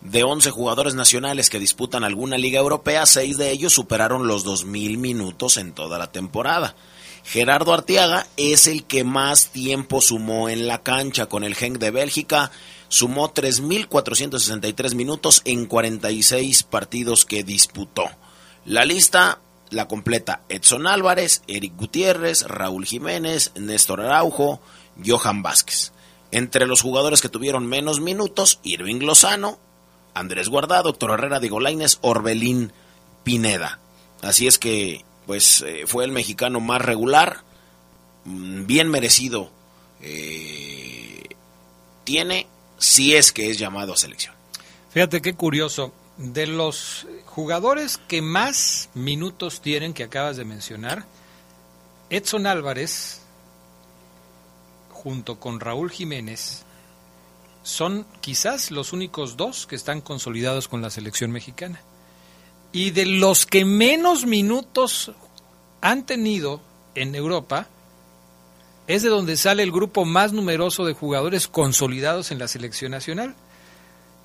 De 0.02 0.24
11 0.24 0.52
jugadores 0.52 0.94
nacionales 0.94 1.50
que 1.50 1.60
disputan 1.60 2.04
alguna 2.04 2.38
liga 2.38 2.60
europea, 2.60 3.06
seis 3.06 3.38
de 3.38 3.52
ellos 3.52 3.74
superaron 3.74 4.28
los 4.28 4.46
2.000 4.46 4.98
minutos 4.98 5.58
en 5.58 5.74
toda 5.74 5.98
la 5.98 6.12
temporada. 6.12 6.76
Gerardo 7.28 7.74
Arteaga 7.74 8.26
es 8.38 8.68
el 8.68 8.86
que 8.86 9.04
más 9.04 9.50
tiempo 9.50 10.00
sumó 10.00 10.48
en 10.48 10.66
la 10.66 10.82
cancha 10.82 11.26
con 11.26 11.44
el 11.44 11.56
Genk 11.56 11.78
de 11.78 11.92
Bélgica. 11.92 12.52
Sumó 12.88 13.34
3.463 13.34 14.96
minutos 14.96 15.42
en 15.44 15.66
46 15.66 16.64
partidos 16.64 17.26
que 17.26 17.44
disputó. 17.44 18.06
La 18.64 18.86
lista 18.86 19.42
la 19.72 19.90
completa 19.90 20.44
Edson 20.48 20.88
Álvarez, 20.88 21.42
Eric 21.48 21.76
Gutiérrez, 21.76 22.44
Raúl 22.44 22.86
Jiménez, 22.86 23.52
Néstor 23.56 24.00
Araujo, 24.00 24.62
Johan 25.06 25.44
Vázquez. 25.44 25.92
Entre 26.32 26.66
los 26.66 26.82
jugadores 26.82 27.22
que 27.22 27.28
tuvieron 27.28 27.68
menos 27.68 28.00
minutos, 28.00 28.62
Irving 28.64 29.02
Lozano, 29.02 29.60
Andrés 30.14 30.48
Guardado, 30.48 30.84
Doctor 30.84 31.12
Herrera, 31.12 31.42
Diego 31.42 31.60
Laines, 31.60 32.00
Orbelín 32.00 32.72
Pineda. 33.24 33.80
Así 34.22 34.48
es 34.48 34.58
que 34.58 35.04
pues 35.28 35.62
eh, 35.62 35.84
fue 35.86 36.06
el 36.06 36.12
mexicano 36.12 36.60
más 36.60 36.82
regular, 36.82 37.42
mm, 38.26 38.66
bien 38.66 38.90
merecido 38.90 39.52
eh, 40.02 41.24
tiene 42.04 42.48
si 42.78 43.16
es 43.16 43.32
que 43.32 43.50
es 43.50 43.60
llamado 43.60 43.94
a 43.94 43.98
selección. 43.98 44.34
Fíjate 44.92 45.22
qué 45.22 45.36
curioso, 45.36 45.92
de 46.18 46.48
los 46.48 47.06
jugadores 47.26 47.98
que 47.98 48.22
más 48.22 48.90
minutos 48.94 49.62
tienen 49.62 49.94
que 49.94 50.04
acabas 50.04 50.38
de 50.38 50.46
mencionar, 50.46 51.06
Edson 52.10 52.48
Álvarez 52.48 53.22
junto 54.90 55.40
con 55.40 55.60
Raúl 55.60 55.92
Jiménez 55.92 56.64
son 57.64 58.08
quizás 58.22 58.72
los 58.72 58.94
únicos 58.94 59.36
dos 59.36 59.68
que 59.68 59.76
están 59.76 60.00
consolidados 60.00 60.70
con 60.70 60.82
la 60.82 60.90
selección 60.90 61.32
mexicana. 61.32 61.82
Y 62.72 62.92
de 62.92 63.06
los 63.06 63.46
que 63.46 63.66
menos 63.66 64.26
minutos 64.26 65.12
han 65.82 66.06
tenido 66.06 66.62
en 66.96 67.16
Europa, 67.16 67.68
es 68.88 69.04
de 69.04 69.10
donde 69.10 69.36
sale 69.36 69.64
el 69.64 69.72
grupo 69.72 70.06
más 70.06 70.32
numeroso 70.32 70.86
de 70.86 70.94
jugadores 70.94 71.48
consolidados 71.48 72.32
en 72.32 72.40
la 72.40 72.48
selección 72.48 72.92
nacional. 72.92 73.36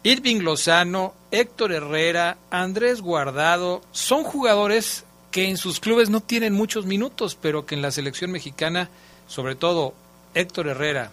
Irving 0.05 0.41
Lozano, 0.41 1.15
Héctor 1.31 1.73
Herrera, 1.73 2.39
Andrés 2.51 3.01
Guardado, 3.01 3.83
son 3.93 4.25
jugadores 4.25 5.05
que 5.31 5.49
en 5.49 5.57
sus 5.57 5.81
clubes 5.81 6.11
no 6.11 6.21
tienen 6.21 6.53
muchos 6.53 6.87
minutos, 6.87 7.37
pero 7.41 7.67
que 7.67 7.75
en 7.75 7.83
la 7.83 7.91
selección 7.91 8.31
mexicana, 8.31 8.89
sobre 9.27 9.55
todo 9.55 9.95
Héctor 10.35 10.69
Herrera 10.69 11.11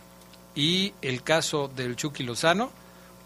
y 0.56 0.94
el 1.02 1.24
caso 1.24 1.70
del 1.76 1.96
Chucky 1.96 2.24
Lozano, 2.24 2.72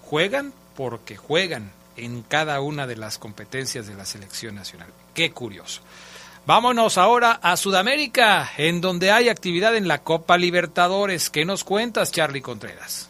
juegan 0.03 0.53
porque 0.75 1.17
juegan 1.17 1.71
en 1.97 2.23
cada 2.23 2.61
una 2.61 2.87
de 2.87 2.95
las 2.95 3.17
competencias 3.17 3.87
de 3.87 3.95
la 3.95 4.05
selección 4.05 4.55
nacional. 4.55 4.87
Qué 5.13 5.31
curioso. 5.31 5.81
Vámonos 6.45 6.97
ahora 6.97 7.39
a 7.41 7.55
Sudamérica, 7.55 8.51
en 8.57 8.81
donde 8.81 9.11
hay 9.11 9.29
actividad 9.29 9.75
en 9.77 9.87
la 9.87 9.99
Copa 9.99 10.37
Libertadores. 10.37 11.29
¿Qué 11.29 11.45
nos 11.45 11.63
cuentas, 11.63 12.11
Charlie 12.11 12.41
Contreras? 12.41 13.09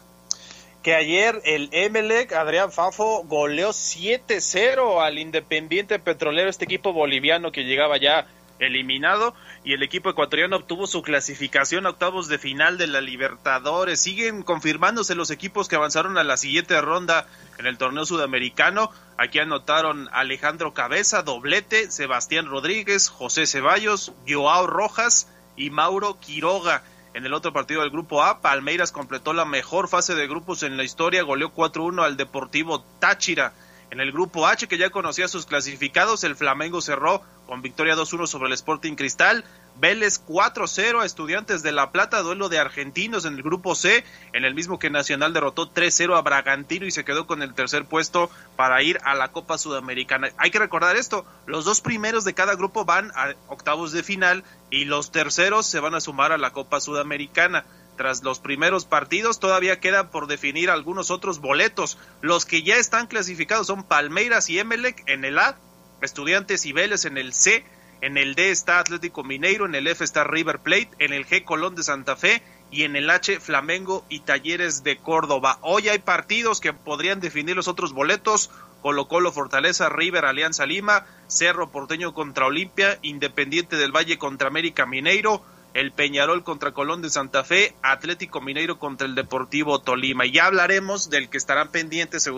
Que 0.84 0.94
ayer 0.94 1.40
el 1.44 1.68
Emelec, 1.72 2.32
Adrián 2.32 2.70
Fafo, 2.70 3.24
goleó 3.24 3.70
7-0 3.70 5.02
al 5.02 5.18
Independiente 5.18 5.98
Petrolero, 5.98 6.48
este 6.48 6.66
equipo 6.66 6.92
boliviano 6.92 7.50
que 7.50 7.64
llegaba 7.64 7.96
ya 7.96 8.26
eliminado 8.64 9.34
y 9.64 9.72
el 9.72 9.82
equipo 9.82 10.10
ecuatoriano 10.10 10.56
obtuvo 10.56 10.86
su 10.86 11.02
clasificación 11.02 11.86
a 11.86 11.90
octavos 11.90 12.28
de 12.28 12.38
final 12.38 12.78
de 12.78 12.86
la 12.86 13.00
Libertadores. 13.00 14.00
Siguen 14.00 14.42
confirmándose 14.42 15.14
los 15.14 15.30
equipos 15.30 15.68
que 15.68 15.76
avanzaron 15.76 16.18
a 16.18 16.24
la 16.24 16.36
siguiente 16.36 16.80
ronda 16.80 17.26
en 17.58 17.66
el 17.66 17.78
torneo 17.78 18.04
sudamericano. 18.04 18.90
Aquí 19.16 19.38
anotaron 19.38 20.08
Alejandro 20.12 20.74
Cabeza, 20.74 21.22
doblete, 21.22 21.90
Sebastián 21.90 22.46
Rodríguez, 22.46 23.08
José 23.08 23.46
Ceballos, 23.46 24.12
Joao 24.28 24.66
Rojas 24.66 25.28
y 25.56 25.70
Mauro 25.70 26.18
Quiroga. 26.18 26.82
En 27.14 27.24
el 27.24 27.32
otro 27.32 27.52
partido 27.52 27.82
del 27.82 27.90
grupo 27.90 28.24
A, 28.24 28.40
Palmeiras 28.40 28.90
completó 28.90 29.32
la 29.32 29.44
mejor 29.44 29.88
fase 29.88 30.16
de 30.16 30.26
grupos 30.26 30.64
en 30.64 30.76
la 30.76 30.82
historia, 30.82 31.22
goleó 31.22 31.54
4-1 31.54 32.02
al 32.02 32.16
Deportivo 32.16 32.84
Táchira. 32.98 33.54
En 33.94 34.00
el 34.00 34.10
grupo 34.10 34.48
H, 34.48 34.66
que 34.66 34.76
ya 34.76 34.90
conocía 34.90 35.28
sus 35.28 35.46
clasificados, 35.46 36.24
el 36.24 36.34
Flamengo 36.34 36.80
cerró 36.80 37.22
con 37.46 37.62
victoria 37.62 37.94
2-1 37.94 38.26
sobre 38.26 38.48
el 38.48 38.52
Sporting 38.54 38.96
Cristal. 38.96 39.44
Vélez 39.76 40.20
4-0 40.26 41.00
a 41.00 41.04
Estudiantes 41.04 41.62
de 41.62 41.70
La 41.70 41.92
Plata, 41.92 42.22
duelo 42.22 42.48
de 42.48 42.58
argentinos 42.58 43.24
en 43.24 43.34
el 43.34 43.44
grupo 43.44 43.76
C, 43.76 44.04
en 44.32 44.44
el 44.44 44.52
mismo 44.52 44.80
que 44.80 44.90
Nacional 44.90 45.32
derrotó 45.32 45.72
3-0 45.72 46.18
a 46.18 46.22
Bragantino 46.22 46.86
y 46.86 46.90
se 46.90 47.04
quedó 47.04 47.28
con 47.28 47.40
el 47.40 47.54
tercer 47.54 47.84
puesto 47.84 48.30
para 48.56 48.82
ir 48.82 48.98
a 49.04 49.14
la 49.14 49.30
Copa 49.30 49.58
Sudamericana. 49.58 50.30
Hay 50.38 50.50
que 50.50 50.58
recordar 50.58 50.96
esto, 50.96 51.24
los 51.46 51.64
dos 51.64 51.80
primeros 51.80 52.24
de 52.24 52.34
cada 52.34 52.56
grupo 52.56 52.84
van 52.84 53.12
a 53.14 53.34
octavos 53.46 53.92
de 53.92 54.02
final 54.02 54.42
y 54.70 54.86
los 54.86 55.12
terceros 55.12 55.66
se 55.66 55.78
van 55.78 55.94
a 55.94 56.00
sumar 56.00 56.32
a 56.32 56.38
la 56.38 56.52
Copa 56.52 56.80
Sudamericana. 56.80 57.64
Tras 57.96 58.24
los 58.24 58.40
primeros 58.40 58.84
partidos 58.84 59.38
todavía 59.38 59.78
quedan 59.78 60.10
por 60.10 60.26
definir 60.26 60.70
algunos 60.70 61.10
otros 61.10 61.38
boletos. 61.38 61.98
Los 62.20 62.44
que 62.44 62.62
ya 62.62 62.76
están 62.76 63.06
clasificados 63.06 63.68
son 63.68 63.84
Palmeiras 63.84 64.50
y 64.50 64.58
Emelec 64.58 65.02
en 65.06 65.24
el 65.24 65.38
A, 65.38 65.56
Estudiantes 66.02 66.66
y 66.66 66.72
Vélez 66.72 67.04
en 67.04 67.18
el 67.18 67.32
C, 67.32 67.64
en 68.00 68.18
el 68.18 68.34
D 68.34 68.50
está 68.50 68.80
Atlético 68.80 69.24
Mineiro, 69.24 69.64
en 69.64 69.74
el 69.74 69.86
F 69.86 70.04
está 70.04 70.24
River 70.24 70.58
Plate, 70.58 70.90
en 70.98 71.12
el 71.12 71.26
G 71.26 71.44
Colón 71.44 71.74
de 71.74 71.82
Santa 71.82 72.16
Fe 72.16 72.42
y 72.70 72.82
en 72.82 72.96
el 72.96 73.08
H 73.08 73.40
Flamengo 73.40 74.04
y 74.08 74.20
Talleres 74.20 74.82
de 74.82 74.96
Córdoba. 74.96 75.58
Hoy 75.62 75.88
hay 75.88 76.00
partidos 76.00 76.60
que 76.60 76.72
podrían 76.72 77.20
definir 77.20 77.56
los 77.56 77.68
otros 77.68 77.92
boletos. 77.92 78.50
Colo 78.82 79.08
Colo 79.08 79.32
Fortaleza, 79.32 79.88
River 79.88 80.26
Alianza 80.26 80.66
Lima, 80.66 81.06
Cerro 81.26 81.70
Porteño 81.70 82.12
contra 82.12 82.44
Olimpia, 82.44 82.98
Independiente 83.00 83.76
del 83.76 83.92
Valle 83.92 84.18
contra 84.18 84.48
América 84.48 84.84
Mineiro, 84.84 85.42
el 85.74 85.90
Peñarol 85.90 86.44
contra 86.44 86.72
Colón 86.72 87.02
de 87.02 87.10
Santa 87.10 87.42
Fe, 87.42 87.74
Atlético 87.82 88.40
Mineiro 88.40 88.78
contra 88.78 89.06
el 89.06 89.16
Deportivo 89.16 89.80
Tolima. 89.80 90.24
Y 90.24 90.32
ya 90.32 90.46
hablaremos 90.46 91.10
del 91.10 91.28
que 91.28 91.36
estarán 91.36 91.70
pendientes, 91.70 92.28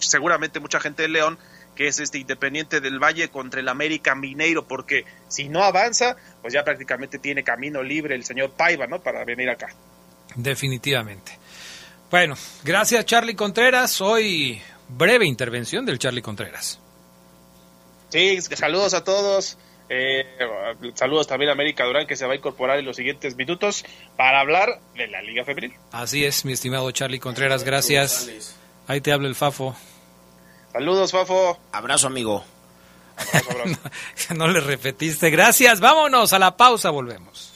seguramente 0.00 0.60
mucha 0.60 0.78
gente 0.78 1.02
de 1.02 1.08
León, 1.08 1.38
que 1.74 1.88
es 1.88 1.98
este 1.98 2.18
Independiente 2.18 2.80
del 2.80 2.98
Valle 2.98 3.30
contra 3.30 3.60
el 3.60 3.68
América 3.68 4.14
Mineiro, 4.14 4.68
porque 4.68 5.06
si 5.28 5.48
no 5.48 5.64
avanza, 5.64 6.16
pues 6.42 6.52
ya 6.52 6.64
prácticamente 6.64 7.18
tiene 7.18 7.42
camino 7.42 7.82
libre 7.82 8.14
el 8.14 8.24
señor 8.24 8.50
Paiva, 8.50 8.86
¿no? 8.86 9.02
Para 9.02 9.24
venir 9.24 9.48
acá. 9.48 9.68
Definitivamente. 10.34 11.38
Bueno, 12.10 12.36
gracias 12.62 13.06
Charlie 13.06 13.34
Contreras. 13.34 14.00
Hoy 14.02 14.60
breve 14.88 15.26
intervención 15.26 15.86
del 15.86 15.98
Charlie 15.98 16.22
Contreras. 16.22 16.78
Sí, 18.10 18.40
saludos 18.42 18.94
a 18.94 19.02
todos. 19.02 19.58
Eh, 19.88 20.24
saludos 20.94 21.26
también 21.26 21.50
a 21.50 21.52
América 21.52 21.84
Durán 21.84 22.06
que 22.06 22.16
se 22.16 22.26
va 22.26 22.32
a 22.32 22.36
incorporar 22.36 22.78
en 22.78 22.84
los 22.84 22.96
siguientes 22.96 23.36
minutos 23.36 23.84
para 24.16 24.40
hablar 24.40 24.80
de 24.94 25.06
la 25.06 25.22
Liga 25.22 25.44
Febril. 25.44 25.74
Así 25.92 26.24
es, 26.24 26.44
mi 26.44 26.52
estimado 26.52 26.90
Charlie 26.90 27.20
Contreras, 27.20 27.62
gracias. 27.64 28.56
Ahí 28.88 29.00
te 29.00 29.12
habla 29.12 29.28
el 29.28 29.34
Fafo. 29.34 29.76
Saludos, 30.72 31.12
Fafo. 31.12 31.58
Abrazo, 31.72 32.08
amigo. 32.08 32.44
no, 34.36 34.48
le 34.48 34.60
repetiste. 34.60 35.30
Gracias. 35.30 35.80
Vámonos 35.80 36.32
a 36.32 36.38
la 36.38 36.56
pausa. 36.56 36.90
Volvemos. 36.90 37.52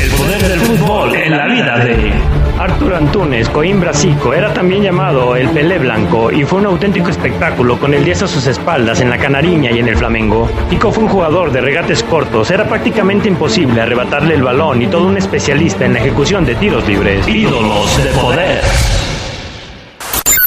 El 0.00 0.10
poder 0.10 0.42
del 0.42 0.60
fútbol 0.60 1.14
en 1.16 1.36
la 1.36 1.46
vida 1.46 1.78
de 1.78 2.35
Artur 2.58 2.94
Antunes, 2.94 3.50
Coimbra 3.50 3.92
Zico, 3.92 4.32
era 4.32 4.52
también 4.54 4.82
llamado 4.82 5.36
el 5.36 5.50
Pelé 5.50 5.78
Blanco 5.78 6.32
y 6.32 6.44
fue 6.44 6.60
un 6.60 6.66
auténtico 6.66 7.10
espectáculo 7.10 7.78
con 7.78 7.92
el 7.92 8.02
10 8.02 8.22
a 8.22 8.26
sus 8.28 8.46
espaldas 8.46 9.00
en 9.02 9.10
la 9.10 9.18
Canariña 9.18 9.70
y 9.70 9.78
en 9.78 9.88
el 9.88 9.96
Flamengo. 9.96 10.48
Zico 10.70 10.90
fue 10.90 11.04
un 11.04 11.10
jugador 11.10 11.52
de 11.52 11.60
regates 11.60 12.02
cortos, 12.02 12.50
era 12.50 12.66
prácticamente 12.66 13.28
imposible 13.28 13.82
arrebatarle 13.82 14.34
el 14.34 14.42
balón 14.42 14.80
y 14.80 14.86
todo 14.86 15.06
un 15.06 15.18
especialista 15.18 15.84
en 15.84 15.92
la 15.94 16.00
ejecución 16.00 16.46
de 16.46 16.54
tiros 16.54 16.86
libres. 16.88 17.28
Ídolos 17.28 17.96
de 17.98 18.10
poder. 18.20 18.62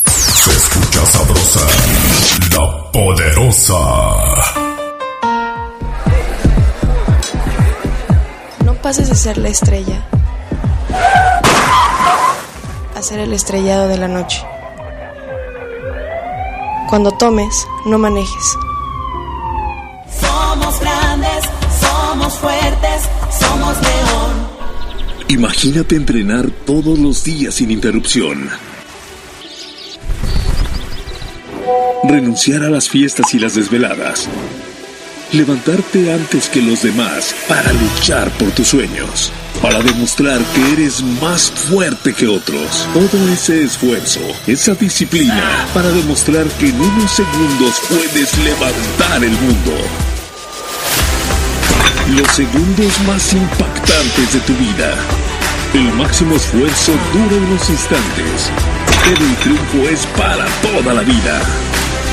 Se 0.07 0.51
escucha 0.51 1.05
sabrosa, 1.05 1.67
la 2.55 2.91
poderosa. 2.91 3.75
No 8.65 8.73
pases 8.73 9.09
de 9.09 9.15
ser 9.15 9.37
la 9.37 9.49
estrella 9.49 10.01
a 12.99 13.01
ser 13.01 13.19
el 13.19 13.31
estrellado 13.31 13.87
de 13.87 13.97
la 13.97 14.09
noche. 14.09 14.43
Cuando 16.89 17.11
tomes, 17.11 17.65
no 17.85 17.97
manejes. 17.97 18.57
Somos 20.19 20.79
grandes, 20.81 21.45
somos 21.79 22.33
fuertes, 22.33 23.09
somos 23.39 23.77
león. 23.81 24.49
Imagínate 25.29 25.95
entrenar 25.95 26.51
todos 26.65 26.99
los 26.99 27.23
días 27.23 27.55
sin 27.55 27.71
interrupción. 27.71 28.49
Renunciar 32.03 32.63
a 32.63 32.69
las 32.69 32.89
fiestas 32.89 33.33
y 33.33 33.39
las 33.39 33.55
desveladas. 33.55 34.27
Levantarte 35.31 36.11
antes 36.11 36.49
que 36.49 36.59
los 36.59 36.81
demás 36.81 37.35
para 37.47 37.71
luchar 37.71 38.31
por 38.39 38.49
tus 38.49 38.69
sueños. 38.69 39.31
Para 39.61 39.79
demostrar 39.79 40.41
que 40.55 40.73
eres 40.73 41.03
más 41.21 41.51
fuerte 41.51 42.13
que 42.13 42.27
otros. 42.27 42.87
Todo 42.95 43.31
ese 43.31 43.61
esfuerzo, 43.61 44.21
esa 44.47 44.73
disciplina, 44.73 45.67
para 45.71 45.89
demostrar 45.89 46.47
que 46.57 46.69
en 46.69 46.81
unos 46.81 47.11
segundos 47.11 47.79
puedes 47.87 48.35
levantar 48.39 49.23
el 49.23 49.33
mundo. 49.33 49.73
Los 52.15 52.31
segundos 52.31 52.99
más 53.05 53.31
impactantes 53.31 54.33
de 54.33 54.39
tu 54.39 54.53
vida. 54.55 54.95
El 55.75 55.93
máximo 55.93 56.37
esfuerzo 56.37 56.93
dura 57.13 57.35
unos 57.35 57.69
instantes, 57.69 58.49
pero 59.03 59.23
el 59.23 59.35
triunfo 59.35 59.89
es 59.89 60.07
para 60.17 60.47
toda 60.63 60.95
la 60.95 61.03
vida. 61.03 61.39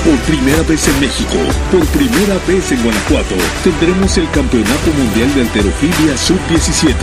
Por 0.05 0.19
primera 0.21 0.63
vez 0.63 0.87
en 0.89 1.01
México, 1.01 1.37
por 1.73 1.85
primera 1.87 2.39
vez 2.47 2.71
en 2.71 2.83
Guanajuato, 2.83 3.35
tendremos 3.65 4.17
el 4.19 4.31
Campeonato 4.31 4.91
Mundial 4.97 5.35
de 5.35 5.41
Alterofilia 5.43 6.17
Sub-17. 6.17 6.95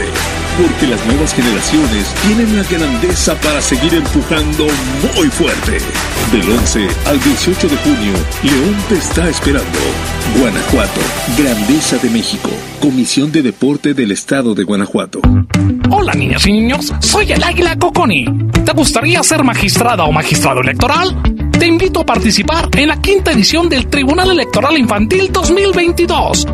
Porque 0.61 0.87
las 0.87 1.05
nuevas 1.05 1.33
generaciones 1.33 2.13
tienen 2.25 2.55
la 2.55 2.63
grandeza 2.63 3.35
para 3.41 3.61
seguir 3.61 3.93
empujando 3.93 4.67
muy 5.17 5.27
fuerte. 5.27 5.79
Del 6.31 6.49
11 6.49 6.87
al 7.05 7.21
18 7.21 7.67
de 7.67 7.77
junio, 7.77 8.13
León 8.43 8.75
te 8.87 8.95
está 8.95 9.27
esperando. 9.27 9.79
Guanajuato, 10.39 11.01
Grandeza 11.37 11.97
de 11.97 12.09
México. 12.09 12.49
Comisión 12.79 13.31
de 13.31 13.41
Deporte 13.41 13.93
del 13.93 14.11
Estado 14.11 14.53
de 14.55 14.63
Guanajuato. 14.63 15.19
Hola 15.89 16.13
niñas 16.13 16.45
y 16.47 16.53
niños, 16.53 16.93
soy 16.99 17.31
el 17.31 17.43
Águila 17.43 17.77
Coconi. 17.77 18.25
¿Te 18.65 18.71
gustaría 18.73 19.21
ser 19.23 19.43
magistrada 19.43 20.05
o 20.05 20.11
magistrado 20.11 20.61
electoral? 20.61 21.42
Te 21.63 21.67
invito 21.67 22.01
a 22.01 22.05
participar 22.05 22.67
en 22.75 22.89
la 22.89 22.99
quinta 22.99 23.31
edición 23.31 23.69
del 23.69 23.87
Tribunal 23.87 24.31
Electoral 24.31 24.77
Infantil 24.77 25.31
2022. 25.31 26.45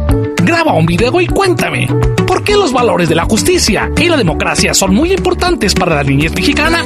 Graba 0.43 0.73
un 0.73 0.85
video 0.85 1.19
y 1.19 1.25
cuéntame, 1.25 1.87
¿por 2.27 2.43
qué 2.43 2.53
los 2.53 2.71
valores 2.71 3.09
de 3.09 3.15
la 3.15 3.25
justicia 3.25 3.91
y 3.97 4.07
la 4.07 4.17
democracia 4.17 4.75
son 4.75 4.93
muy 4.93 5.11
importantes 5.11 5.73
para 5.73 5.95
la 5.95 6.03
niñez 6.03 6.31
mexicana? 6.35 6.85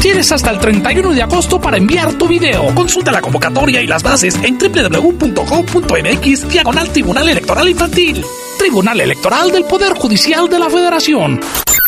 Tienes 0.00 0.32
hasta 0.32 0.50
el 0.50 0.58
31 0.58 1.10
de 1.10 1.20
agosto 1.20 1.60
para 1.60 1.76
enviar 1.76 2.14
tu 2.14 2.26
video. 2.26 2.74
Consulta 2.74 3.12
la 3.12 3.20
convocatoria 3.20 3.82
y 3.82 3.86
las 3.86 4.02
bases 4.02 4.36
en 4.42 4.56
www.gov.mx 4.56 6.48
diagonal 6.48 6.88
Tribunal 6.88 7.28
Electoral 7.28 7.68
Infantil. 7.68 8.24
Tribunal 8.58 8.98
Electoral 8.98 9.52
del 9.52 9.64
Poder 9.64 9.92
Judicial 9.92 10.48
de 10.48 10.58
la 10.58 10.70
Federación. 10.70 11.38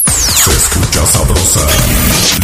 Se 0.05 0.51
escucha 0.51 1.07
sabrosa, 1.07 1.67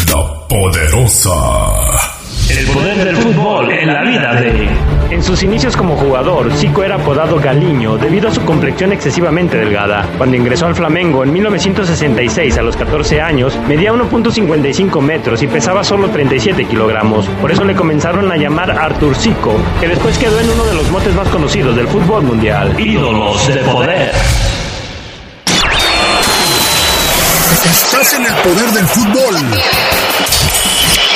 la 0.08 0.48
poderosa. 0.48 2.15
El 2.56 2.66
poder 2.68 3.04
del 3.04 3.16
fútbol 3.16 3.70
en 3.70 3.92
la 3.92 4.02
vida 4.02 4.34
de... 4.34 4.70
En 5.10 5.22
sus 5.22 5.42
inicios 5.42 5.76
como 5.76 5.94
jugador, 5.94 6.50
Zico 6.54 6.82
era 6.82 6.94
apodado 6.94 7.38
Galiño 7.38 7.98
debido 7.98 8.28
a 8.28 8.30
su 8.30 8.42
complexión 8.46 8.92
excesivamente 8.92 9.58
delgada. 9.58 10.08
Cuando 10.16 10.38
ingresó 10.38 10.64
al 10.64 10.74
Flamengo 10.74 11.22
en 11.22 11.34
1966 11.34 12.56
a 12.56 12.62
los 12.62 12.74
14 12.74 13.20
años, 13.20 13.58
medía 13.68 13.92
1.55 13.92 15.02
metros 15.02 15.42
y 15.42 15.48
pesaba 15.48 15.84
solo 15.84 16.08
37 16.08 16.64
kilogramos. 16.64 17.26
Por 17.42 17.52
eso 17.52 17.62
le 17.62 17.74
comenzaron 17.74 18.32
a 18.32 18.38
llamar 18.38 18.70
Artur 18.70 19.14
Zico, 19.14 19.54
que 19.78 19.88
después 19.88 20.16
quedó 20.16 20.40
en 20.40 20.48
uno 20.48 20.64
de 20.64 20.74
los 20.74 20.90
motes 20.90 21.14
más 21.14 21.28
conocidos 21.28 21.76
del 21.76 21.88
fútbol 21.88 22.22
mundial. 22.22 22.74
Ídolos 22.80 23.48
de 23.48 23.56
poder. 23.56 24.12
Estás 27.70 28.14
en 28.14 28.24
el 28.24 28.32
poder 28.32 28.70
del 28.70 28.86
fútbol. 28.86 30.05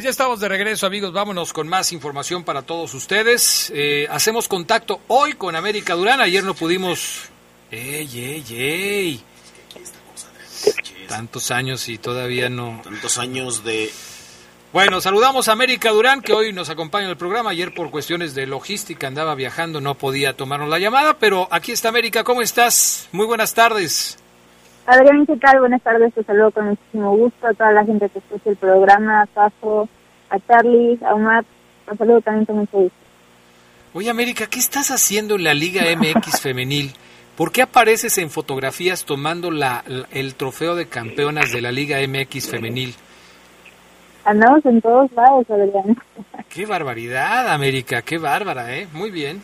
Pues 0.00 0.06
ya 0.06 0.10
estamos 0.12 0.40
de 0.40 0.48
regreso, 0.48 0.86
amigos. 0.86 1.12
Vámonos 1.12 1.52
con 1.52 1.68
más 1.68 1.92
información 1.92 2.42
para 2.42 2.62
todos 2.62 2.94
ustedes. 2.94 3.70
Eh, 3.74 4.06
hacemos 4.10 4.48
contacto 4.48 5.02
hoy 5.08 5.34
con 5.34 5.54
América 5.54 5.92
Durán. 5.92 6.22
Ayer 6.22 6.42
no 6.42 6.54
pudimos 6.54 7.24
¡Ey, 7.70 8.08
ey, 8.14 8.44
ey! 8.48 9.24
Tantos 11.06 11.50
años 11.50 11.86
y 11.90 11.98
todavía 11.98 12.48
no. 12.48 12.80
Tantos 12.82 13.18
años 13.18 13.62
de. 13.62 13.92
Bueno, 14.72 15.02
saludamos 15.02 15.48
a 15.48 15.52
América 15.52 15.90
Durán, 15.90 16.22
que 16.22 16.32
hoy 16.32 16.54
nos 16.54 16.70
acompaña 16.70 17.04
en 17.04 17.10
el 17.10 17.18
programa. 17.18 17.50
Ayer, 17.50 17.74
por 17.74 17.90
cuestiones 17.90 18.34
de 18.34 18.46
logística, 18.46 19.06
andaba 19.06 19.34
viajando, 19.34 19.82
no 19.82 19.98
podía 19.98 20.34
tomarnos 20.34 20.70
la 20.70 20.78
llamada, 20.78 21.18
pero 21.18 21.46
aquí 21.50 21.72
está 21.72 21.90
América. 21.90 22.24
¿Cómo 22.24 22.40
estás? 22.40 23.10
Muy 23.12 23.26
buenas 23.26 23.52
tardes. 23.52 24.16
Adrián, 24.90 25.24
¿qué 25.24 25.36
tal? 25.36 25.60
Buenas 25.60 25.82
tardes, 25.82 26.12
te 26.12 26.24
saludo 26.24 26.50
con 26.50 26.70
muchísimo 26.70 27.16
gusto 27.16 27.46
a 27.46 27.54
toda 27.54 27.70
la 27.70 27.84
gente 27.84 28.08
que 28.08 28.18
escucha 28.18 28.50
el 28.50 28.56
programa, 28.56 29.22
a 29.22 29.26
Paso, 29.26 29.88
a 30.28 30.36
Charlie, 30.40 30.98
a 31.06 31.14
Omar, 31.14 31.44
un 31.88 31.96
saludo 31.96 32.20
también 32.20 32.44
con 32.44 32.56
mucho 32.56 32.76
gusto. 32.76 32.96
Oye, 33.94 34.10
América, 34.10 34.48
¿qué 34.48 34.58
estás 34.58 34.90
haciendo 34.90 35.36
en 35.36 35.44
la 35.44 35.54
Liga 35.54 35.84
MX 35.96 36.40
femenil? 36.40 36.92
¿Por 37.36 37.52
qué 37.52 37.62
apareces 37.62 38.18
en 38.18 38.30
fotografías 38.30 39.04
tomando 39.04 39.52
la, 39.52 39.84
el 40.10 40.34
trofeo 40.34 40.74
de 40.74 40.88
campeonas 40.88 41.52
de 41.52 41.60
la 41.60 41.70
Liga 41.70 41.98
MX 42.04 42.50
femenil? 42.50 42.96
Andamos 44.24 44.66
en 44.66 44.80
todos 44.80 45.12
lados, 45.12 45.48
Adrián. 45.50 45.96
Qué 46.52 46.66
barbaridad, 46.66 47.52
América, 47.52 48.02
qué 48.02 48.18
bárbara, 48.18 48.76
¿eh? 48.76 48.88
Muy 48.92 49.12
bien, 49.12 49.40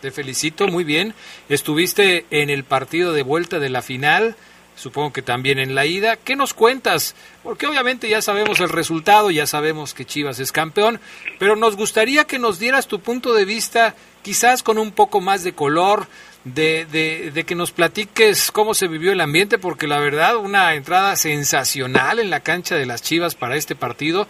te 0.00 0.10
felicito, 0.10 0.68
muy 0.68 0.84
bien. 0.84 1.12
Estuviste 1.50 2.24
en 2.30 2.48
el 2.48 2.64
partido 2.64 3.12
de 3.12 3.22
vuelta 3.22 3.58
de 3.58 3.68
la 3.68 3.82
final, 3.82 4.36
supongo 4.76 5.12
que 5.12 5.22
también 5.22 5.58
en 5.58 5.74
la 5.74 5.86
ida. 5.86 6.16
¿Qué 6.16 6.36
nos 6.36 6.54
cuentas? 6.54 7.16
Porque 7.42 7.66
obviamente 7.66 8.08
ya 8.08 8.22
sabemos 8.22 8.60
el 8.60 8.68
resultado, 8.68 9.30
ya 9.30 9.46
sabemos 9.46 9.94
que 9.94 10.04
Chivas 10.04 10.38
es 10.38 10.52
campeón, 10.52 11.00
pero 11.38 11.56
nos 11.56 11.76
gustaría 11.76 12.24
que 12.24 12.38
nos 12.38 12.60
dieras 12.60 12.86
tu 12.86 13.00
punto 13.00 13.34
de 13.34 13.44
vista, 13.44 13.96
quizás 14.22 14.62
con 14.62 14.78
un 14.78 14.92
poco 14.92 15.20
más 15.20 15.42
de 15.42 15.54
color, 15.54 16.06
de, 16.44 16.86
de, 16.86 17.32
de, 17.32 17.44
que 17.44 17.56
nos 17.56 17.72
platiques 17.72 18.52
cómo 18.52 18.72
se 18.74 18.86
vivió 18.86 19.10
el 19.10 19.20
ambiente, 19.20 19.58
porque 19.58 19.88
la 19.88 19.98
verdad, 19.98 20.36
una 20.36 20.74
entrada 20.74 21.16
sensacional 21.16 22.20
en 22.20 22.30
la 22.30 22.40
cancha 22.40 22.76
de 22.76 22.86
las 22.86 23.02
Chivas 23.02 23.34
para 23.34 23.56
este 23.56 23.74
partido, 23.74 24.28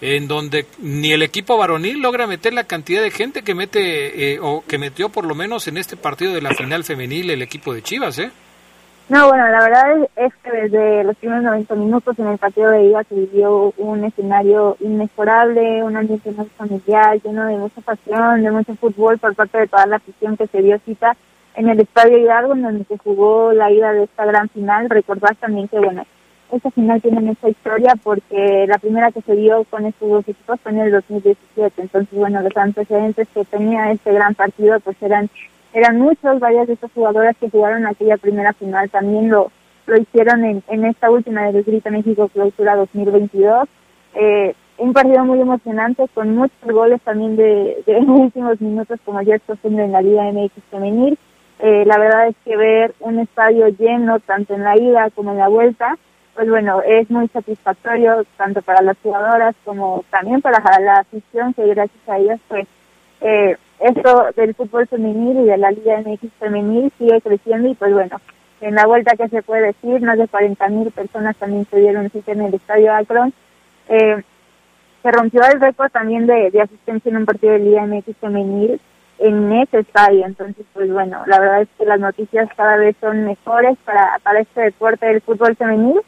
en 0.00 0.26
donde 0.26 0.64
ni 0.78 1.12
el 1.12 1.22
equipo 1.22 1.58
varonil 1.58 1.98
logra 1.98 2.26
meter 2.26 2.54
la 2.54 2.64
cantidad 2.64 3.02
de 3.02 3.10
gente 3.10 3.42
que 3.42 3.54
mete, 3.54 4.32
eh, 4.32 4.38
o 4.40 4.64
que 4.66 4.78
metió 4.78 5.10
por 5.10 5.26
lo 5.26 5.34
menos 5.34 5.68
en 5.68 5.76
este 5.76 5.98
partido 5.98 6.32
de 6.32 6.40
la 6.40 6.54
final 6.54 6.84
femenil 6.84 7.28
el 7.28 7.42
equipo 7.42 7.74
de 7.74 7.82
Chivas, 7.82 8.18
¿eh? 8.18 8.30
No, 9.10 9.26
bueno, 9.26 9.44
la 9.48 9.64
verdad 9.64 10.08
es 10.14 10.32
que 10.36 10.52
desde 10.52 11.02
los 11.02 11.16
primeros 11.16 11.42
90 11.42 11.74
minutos 11.74 12.16
en 12.16 12.28
el 12.28 12.38
partido 12.38 12.70
de 12.70 12.84
ida 12.84 13.02
se 13.02 13.16
vivió 13.16 13.74
un 13.76 14.04
escenario 14.04 14.76
inmejorable, 14.78 15.82
un 15.82 15.96
ambiente 15.96 16.30
más 16.30 16.46
familiar, 16.56 17.20
lleno 17.20 17.44
de 17.46 17.56
mucha 17.56 17.80
pasión, 17.80 18.40
de 18.40 18.52
mucho 18.52 18.76
fútbol 18.76 19.18
por 19.18 19.34
parte 19.34 19.58
de 19.58 19.66
toda 19.66 19.86
la 19.86 19.96
afición 19.96 20.36
que 20.36 20.46
se 20.46 20.62
dio 20.62 20.78
cita 20.84 21.16
en 21.56 21.68
el 21.68 21.80
Estadio 21.80 22.18
Hidalgo, 22.18 22.52
en 22.52 22.62
donde 22.62 22.84
se 22.84 22.98
jugó 22.98 23.52
la 23.52 23.72
ida 23.72 23.92
de 23.92 24.04
esta 24.04 24.24
gran 24.26 24.48
final. 24.48 24.88
Recordar 24.88 25.34
también 25.34 25.66
que, 25.66 25.80
bueno, 25.80 26.06
esta 26.52 26.70
final 26.70 27.02
tiene 27.02 27.20
mucha 27.20 27.48
historia 27.48 27.94
porque 28.00 28.64
la 28.68 28.78
primera 28.78 29.10
que 29.10 29.22
se 29.22 29.34
dio 29.34 29.64
con 29.64 29.86
estos 29.86 30.08
dos 30.08 30.28
equipos 30.28 30.60
fue 30.60 30.70
en 30.70 30.78
el 30.78 30.92
2017. 30.92 31.82
Entonces, 31.82 32.16
bueno, 32.16 32.42
los 32.42 32.56
antecedentes 32.56 33.26
que 33.34 33.44
tenía 33.44 33.90
este 33.90 34.12
gran 34.12 34.36
partido 34.36 34.78
pues 34.78 34.96
eran 35.02 35.28
eran 35.72 35.98
muchos, 35.98 36.40
varias 36.40 36.66
de 36.66 36.74
estas 36.74 36.92
jugadoras 36.92 37.36
que 37.38 37.50
jugaron 37.50 37.86
aquella 37.86 38.16
primera 38.16 38.52
final 38.54 38.90
también 38.90 39.30
lo, 39.30 39.50
lo 39.86 39.96
hicieron 40.00 40.44
en, 40.44 40.62
en 40.68 40.84
esta 40.84 41.10
última 41.10 41.50
del 41.50 41.64
Grita 41.64 41.90
México 41.90 42.28
Clausura 42.28 42.76
2022. 42.76 43.68
Eh, 44.14 44.54
un 44.78 44.92
partido 44.92 45.24
muy 45.24 45.40
emocionante 45.40 46.08
con 46.14 46.34
muchos 46.34 46.58
goles 46.62 47.00
también 47.02 47.36
de, 47.36 47.82
de 47.86 47.98
últimos 48.08 48.60
minutos 48.60 48.98
como 49.04 49.20
ya 49.22 49.36
es 49.36 49.42
costumbre 49.42 49.84
en 49.84 49.92
la 49.92 50.02
Liga 50.02 50.24
MX 50.32 50.52
femenil. 50.70 51.18
Eh, 51.58 51.84
la 51.84 51.98
verdad 51.98 52.28
es 52.28 52.36
que 52.44 52.56
ver 52.56 52.94
un 53.00 53.18
estadio 53.18 53.68
lleno 53.68 54.18
tanto 54.20 54.54
en 54.54 54.62
la 54.62 54.78
ida 54.78 55.10
como 55.10 55.32
en 55.32 55.38
la 55.38 55.48
vuelta, 55.48 55.98
pues 56.34 56.48
bueno, 56.48 56.80
es 56.80 57.10
muy 57.10 57.28
satisfactorio 57.28 58.24
tanto 58.38 58.62
para 58.62 58.80
las 58.80 58.96
jugadoras 59.02 59.54
como 59.64 60.04
también 60.10 60.40
para 60.40 60.58
la 60.80 60.94
afición 60.94 61.52
que 61.52 61.66
gracias 61.66 62.08
a 62.08 62.18
ellas 62.18 62.40
pues 62.48 62.66
eh, 63.20 63.56
esto 63.80 64.26
del 64.36 64.54
fútbol 64.54 64.86
femenil 64.86 65.40
y 65.40 65.44
de 65.44 65.56
la 65.56 65.70
Liga 65.70 66.00
MX 66.00 66.32
femenil 66.38 66.92
sigue 66.98 67.20
creciendo 67.20 67.68
y 67.68 67.74
pues 67.74 67.92
bueno, 67.92 68.20
en 68.60 68.74
la 68.74 68.86
vuelta 68.86 69.16
que 69.16 69.28
se 69.28 69.42
puede 69.42 69.68
decir, 69.68 70.02
más 70.02 70.18
de 70.18 70.28
40 70.28 70.68
mil 70.68 70.90
personas 70.90 71.36
también 71.36 71.64
pudieron 71.64 72.06
asistir 72.06 72.34
en 72.34 72.42
el 72.42 72.54
estadio 72.54 72.92
Akron. 72.92 73.32
Eh, 73.88 74.22
se 75.02 75.10
rompió 75.10 75.40
el 75.50 75.60
récord 75.60 75.90
también 75.90 76.26
de, 76.26 76.50
de 76.50 76.60
asistencia 76.60 77.08
en 77.08 77.16
un 77.16 77.26
partido 77.26 77.54
de 77.54 77.60
Liga 77.60 77.86
MX 77.86 78.16
femenil 78.20 78.80
en 79.18 79.52
ese 79.52 79.80
estadio. 79.80 80.26
Entonces, 80.26 80.66
pues 80.74 80.92
bueno, 80.92 81.22
la 81.26 81.38
verdad 81.38 81.62
es 81.62 81.68
que 81.78 81.86
las 81.86 82.00
noticias 82.00 82.48
cada 82.54 82.76
vez 82.76 82.96
son 83.00 83.24
mejores 83.24 83.78
para, 83.84 84.18
para 84.22 84.40
este 84.40 84.60
deporte 84.60 85.06
del 85.06 85.22
fútbol 85.22 85.56
femenil. 85.56 86.00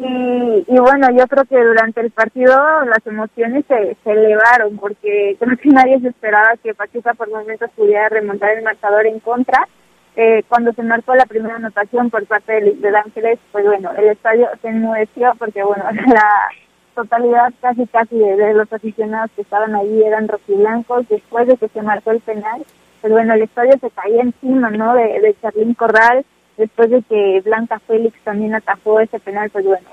Y, 0.00 0.64
y 0.68 0.78
bueno, 0.78 1.08
yo 1.10 1.26
creo 1.26 1.44
que 1.44 1.60
durante 1.60 2.00
el 2.00 2.12
partido 2.12 2.56
las 2.84 3.04
emociones 3.04 3.64
se, 3.66 3.96
se 4.04 4.10
elevaron 4.10 4.76
porque 4.78 5.36
creo 5.40 5.56
que 5.56 5.68
nadie 5.70 6.00
se 6.00 6.08
esperaba 6.08 6.56
que 6.62 6.74
Pachuca 6.74 7.14
por 7.14 7.28
momentos 7.30 7.70
pudiera 7.74 8.08
remontar 8.08 8.56
el 8.56 8.62
marcador 8.62 9.06
en 9.06 9.18
contra. 9.20 9.66
Eh, 10.14 10.42
cuando 10.48 10.72
se 10.72 10.82
marcó 10.82 11.14
la 11.14 11.26
primera 11.26 11.56
anotación 11.56 12.10
por 12.10 12.26
parte 12.26 12.52
del, 12.52 12.80
del 12.80 12.96
Ángeles, 12.96 13.38
pues 13.52 13.64
bueno, 13.64 13.90
el 13.96 14.08
estadio 14.08 14.48
se 14.62 14.68
enmudeció 14.68 15.32
porque 15.38 15.62
bueno, 15.62 15.84
la 16.06 16.48
totalidad 16.94 17.52
casi 17.60 17.86
casi 17.86 18.18
de, 18.18 18.54
los 18.54 18.72
aficionados 18.72 19.30
que 19.34 19.42
estaban 19.42 19.74
ahí 19.74 20.02
eran 20.02 20.28
rojiblancos 20.28 21.08
después 21.08 21.46
de 21.46 21.56
que 21.56 21.68
se 21.68 21.82
marcó 21.82 22.12
el 22.12 22.20
penal. 22.20 22.64
Pues 23.00 23.12
bueno, 23.12 23.34
el 23.34 23.42
estadio 23.42 23.74
se 23.80 23.90
caía 23.90 24.22
encima, 24.22 24.70
¿no? 24.70 24.94
De, 24.94 25.20
de 25.20 25.36
Charlín 25.40 25.74
Corral, 25.74 26.24
después 26.58 26.90
de 26.90 27.02
que 27.02 27.40
Blanca 27.44 27.78
Félix 27.86 28.18
también 28.24 28.54
atajó 28.54 29.00
ese 29.00 29.18
penal, 29.20 29.48
pues 29.50 29.64
bueno, 29.64 29.88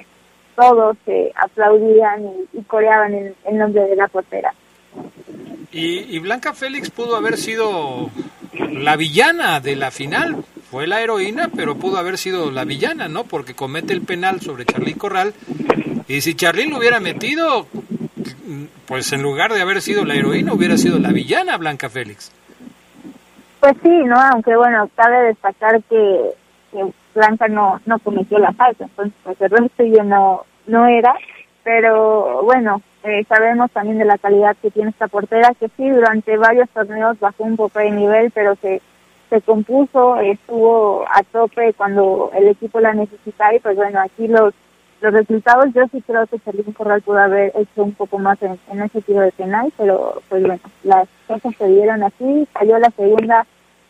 todos 0.55 0.97
se 1.05 1.31
aplaudían 1.35 2.25
y, 2.25 2.59
y 2.59 2.63
coreaban 2.63 3.13
el, 3.13 3.35
el, 3.45 3.57
nombre 3.57 3.83
de 3.83 3.95
la 3.95 4.07
portera. 4.07 4.53
Y, 5.71 6.15
y, 6.15 6.19
Blanca 6.19 6.53
Félix 6.53 6.89
pudo 6.89 7.15
haber 7.15 7.37
sido 7.37 8.09
la 8.71 8.95
villana 8.95 9.59
de 9.59 9.75
la 9.75 9.91
final, 9.91 10.43
fue 10.71 10.87
la 10.87 11.01
heroína, 11.01 11.49
pero 11.55 11.75
pudo 11.75 11.97
haber 11.97 12.17
sido 12.17 12.51
la 12.51 12.63
villana, 12.63 13.07
¿no? 13.07 13.25
Porque 13.25 13.53
comete 13.53 13.93
el 13.93 14.01
penal 14.01 14.41
sobre 14.41 14.65
Charlín 14.65 14.97
Corral, 14.97 15.33
y 16.07 16.21
si 16.21 16.35
Charlín 16.35 16.69
lo 16.69 16.77
hubiera 16.77 16.99
metido, 16.99 17.67
pues 18.87 19.11
en 19.11 19.21
lugar 19.21 19.53
de 19.53 19.61
haber 19.61 19.81
sido 19.81 20.05
la 20.05 20.15
heroína, 20.15 20.53
hubiera 20.53 20.77
sido 20.77 20.99
la 20.99 21.11
villana 21.11 21.57
Blanca 21.57 21.89
Félix. 21.89 22.31
Pues 23.59 23.75
sí, 23.81 23.89
¿no? 23.89 24.15
Aunque 24.15 24.55
bueno, 24.55 24.89
cabe 24.95 25.27
destacar 25.27 25.81
que 25.83 26.31
que 26.75 26.91
Blanca 27.13 27.47
no 27.47 27.79
no 27.85 27.99
cometió 27.99 28.37
la 28.39 28.51
falta, 28.51 28.83
entonces 28.83 29.13
pues 29.23 29.39
el 29.41 29.49
resto 29.49 29.83
yo 29.83 30.03
no 30.03 30.45
no 30.67 30.85
era, 30.87 31.15
pero 31.63 32.43
bueno, 32.43 32.81
eh, 33.03 33.23
sabemos 33.29 33.71
también 33.71 33.97
de 33.97 34.05
la 34.05 34.17
calidad 34.17 34.57
que 34.61 34.71
tiene 34.71 34.89
esta 34.89 35.07
portera, 35.07 35.53
que 35.59 35.69
sí, 35.77 35.89
durante 35.89 36.37
varios 36.37 36.69
torneos 36.69 37.19
bajó 37.19 37.43
un 37.43 37.55
poco 37.55 37.79
de 37.79 37.91
nivel, 37.91 38.31
pero 38.31 38.55
se, 38.55 38.81
se 39.29 39.41
compuso, 39.41 40.17
estuvo 40.17 41.05
a 41.07 41.23
tope 41.23 41.73
cuando 41.73 42.31
el 42.33 42.47
equipo 42.49 42.79
la 42.79 42.93
necesitaba 42.93 43.55
y 43.55 43.59
pues 43.59 43.75
bueno, 43.75 43.99
aquí 44.01 44.27
los 44.27 44.53
los 45.01 45.13
resultados 45.13 45.73
yo 45.73 45.83
sí 45.91 46.01
creo 46.01 46.25
que 46.25 46.39
Charlín 46.39 46.71
Corral 46.71 47.01
pudo 47.01 47.19
haber 47.19 47.51
hecho 47.55 47.83
un 47.83 47.93
poco 47.93 48.17
más 48.17 48.41
en, 48.41 48.57
en 48.71 48.81
ese 48.81 49.01
tiro 49.01 49.21
de 49.21 49.31
penal, 49.33 49.71
pero 49.77 50.21
pues 50.29 50.41
bueno, 50.41 50.61
las 50.83 51.07
cosas 51.27 51.53
se 51.57 51.67
dieron 51.67 52.01
así, 52.01 52.47
cayó 52.53 52.79
la 52.79 52.89
segunda 52.91 53.45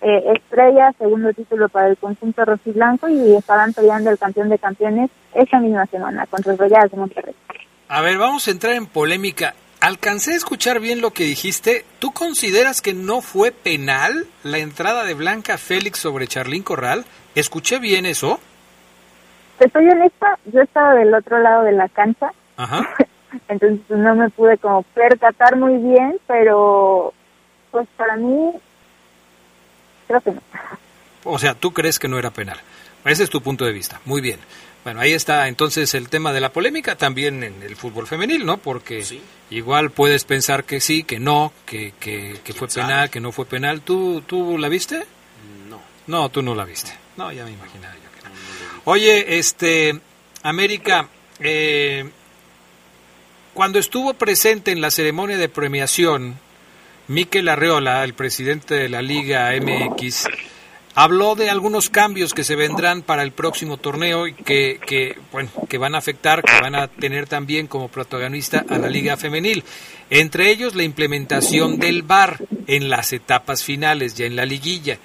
eh, 0.07 0.33
estrella, 0.35 0.93
segundo 0.99 1.33
título 1.33 1.67
para 1.67 1.87
el 1.87 1.97
conjunto 1.97 2.45
rojiblanco 2.45 3.09
y 3.09 3.35
estarán 3.35 3.73
peleando 3.73 4.11
el 4.11 4.19
campeón 4.19 4.49
de 4.49 4.59
campeones 4.59 5.09
esa 5.33 5.59
misma 5.59 5.87
semana 5.87 6.27
contra 6.27 6.51
el 6.51 6.59
Rayadas 6.59 6.91
de 6.91 6.97
Monterrey. 6.97 7.35
A 7.87 8.01
ver, 8.01 8.19
vamos 8.19 8.47
a 8.47 8.51
entrar 8.51 8.73
en 8.73 8.85
polémica. 8.85 9.55
Alcancé 9.81 10.33
a 10.33 10.35
escuchar 10.35 10.79
bien 10.79 11.01
lo 11.01 11.09
que 11.09 11.23
dijiste. 11.23 11.85
¿Tú 11.97 12.11
consideras 12.11 12.83
que 12.83 12.93
no 12.93 13.21
fue 13.21 13.51
penal 13.51 14.27
la 14.43 14.59
entrada 14.59 15.05
de 15.05 15.15
Blanca 15.15 15.57
Félix 15.57 15.99
sobre 15.99 16.27
Charlín 16.27 16.61
Corral? 16.61 17.03
¿Escuché 17.33 17.79
bien 17.79 18.05
eso? 18.05 18.39
Te 19.57 19.67
soy 19.71 19.89
honesta, 19.89 20.37
yo 20.45 20.61
estaba 20.61 20.93
del 20.93 21.15
otro 21.15 21.39
lado 21.39 21.63
de 21.63 21.71
la 21.71 21.89
cancha. 21.89 22.31
Ajá. 22.57 22.87
Entonces 23.47 23.79
no 23.89 24.13
me 24.13 24.29
pude 24.29 24.59
como 24.59 24.83
percatar 24.83 25.55
muy 25.55 25.77
bien, 25.77 26.19
pero 26.27 27.11
pues 27.71 27.87
para 27.97 28.17
mí 28.17 28.51
creo 30.07 30.21
que 30.21 30.31
no. 30.31 30.41
O 31.23 31.39
sea, 31.39 31.55
tú 31.55 31.73
crees 31.73 31.99
que 31.99 32.07
no 32.07 32.19
era 32.19 32.31
penal. 32.31 32.59
Ese 33.03 33.23
es 33.23 33.29
tu 33.29 33.41
punto 33.41 33.65
de 33.65 33.71
vista. 33.71 33.99
Muy 34.05 34.21
bien. 34.21 34.39
Bueno, 34.83 34.99
ahí 34.99 35.13
está 35.13 35.47
entonces 35.47 35.95
el 35.95 36.09
tema 36.09 36.31
de 36.31 36.39
la 36.39 36.53
polémica 36.53 36.95
también 36.95 37.43
en 37.43 37.63
el 37.63 37.75
fútbol 37.75 38.05
femenil, 38.05 38.45
¿no? 38.45 38.57
Porque 38.57 39.03
sí. 39.03 39.19
igual 39.49 39.89
puedes 39.89 40.25
pensar 40.25 40.63
que 40.63 40.79
sí, 40.79 41.03
que 41.03 41.19
no, 41.19 41.51
que, 41.65 41.93
que, 41.99 42.39
que 42.43 42.53
fue 42.53 42.67
penal, 42.67 42.89
sabe? 42.89 43.09
que 43.09 43.19
no 43.19 43.31
fue 43.31 43.45
penal. 43.45 43.81
¿Tú, 43.81 44.21
¿Tú 44.27 44.59
la 44.59 44.69
viste? 44.69 45.03
No. 45.67 45.81
No, 46.05 46.29
tú 46.29 46.43
no 46.43 46.53
la 46.53 46.65
viste. 46.65 46.91
No, 47.17 47.31
ya 47.31 47.45
me 47.45 47.51
imaginaba 47.51 47.95
yo 47.95 48.11
que 48.15 48.29
no. 48.29 48.35
Oye, 48.85 49.39
este, 49.39 49.99
América, 50.43 51.09
eh, 51.39 52.07
cuando 53.55 53.79
estuvo 53.79 54.13
presente 54.13 54.71
en 54.71 54.81
la 54.81 54.91
ceremonia 54.91 55.37
de 55.39 55.49
premiación, 55.49 56.37
Miquel 57.07 57.49
Arreola, 57.49 58.03
el 58.03 58.13
presidente 58.13 58.73
de 58.75 58.89
la 58.89 59.01
Liga 59.01 59.51
MX, 59.59 60.27
habló 60.95 61.35
de 61.35 61.51
algunos 61.51 61.89
cambios 61.89 62.33
que 62.33 62.43
se 62.43 62.55
vendrán 62.55 63.03
para 63.03 63.21
el 63.21 63.31
próximo 63.31 63.77
torneo 63.77 64.25
y 64.25 64.33
que, 64.33 64.79
que, 64.85 65.15
bueno, 65.31 65.51
que 65.69 65.77
van 65.77 65.93
a 65.93 65.99
afectar, 65.99 66.41
que 66.41 66.59
van 66.61 66.73
a 66.73 66.87
tener 66.87 67.27
también 67.27 67.67
como 67.67 67.89
protagonista 67.89 68.65
a 68.67 68.77
la 68.79 68.89
Liga 68.89 69.17
Femenil. 69.17 69.63
Entre 70.09 70.49
ellos 70.49 70.73
la 70.73 70.83
implementación 70.83 71.77
del 71.77 72.01
VAR 72.01 72.39
en 72.65 72.89
las 72.89 73.13
etapas 73.13 73.63
finales, 73.63 74.15
ya 74.15 74.25
en 74.25 74.35
la 74.35 74.45
liguilla. 74.45 74.97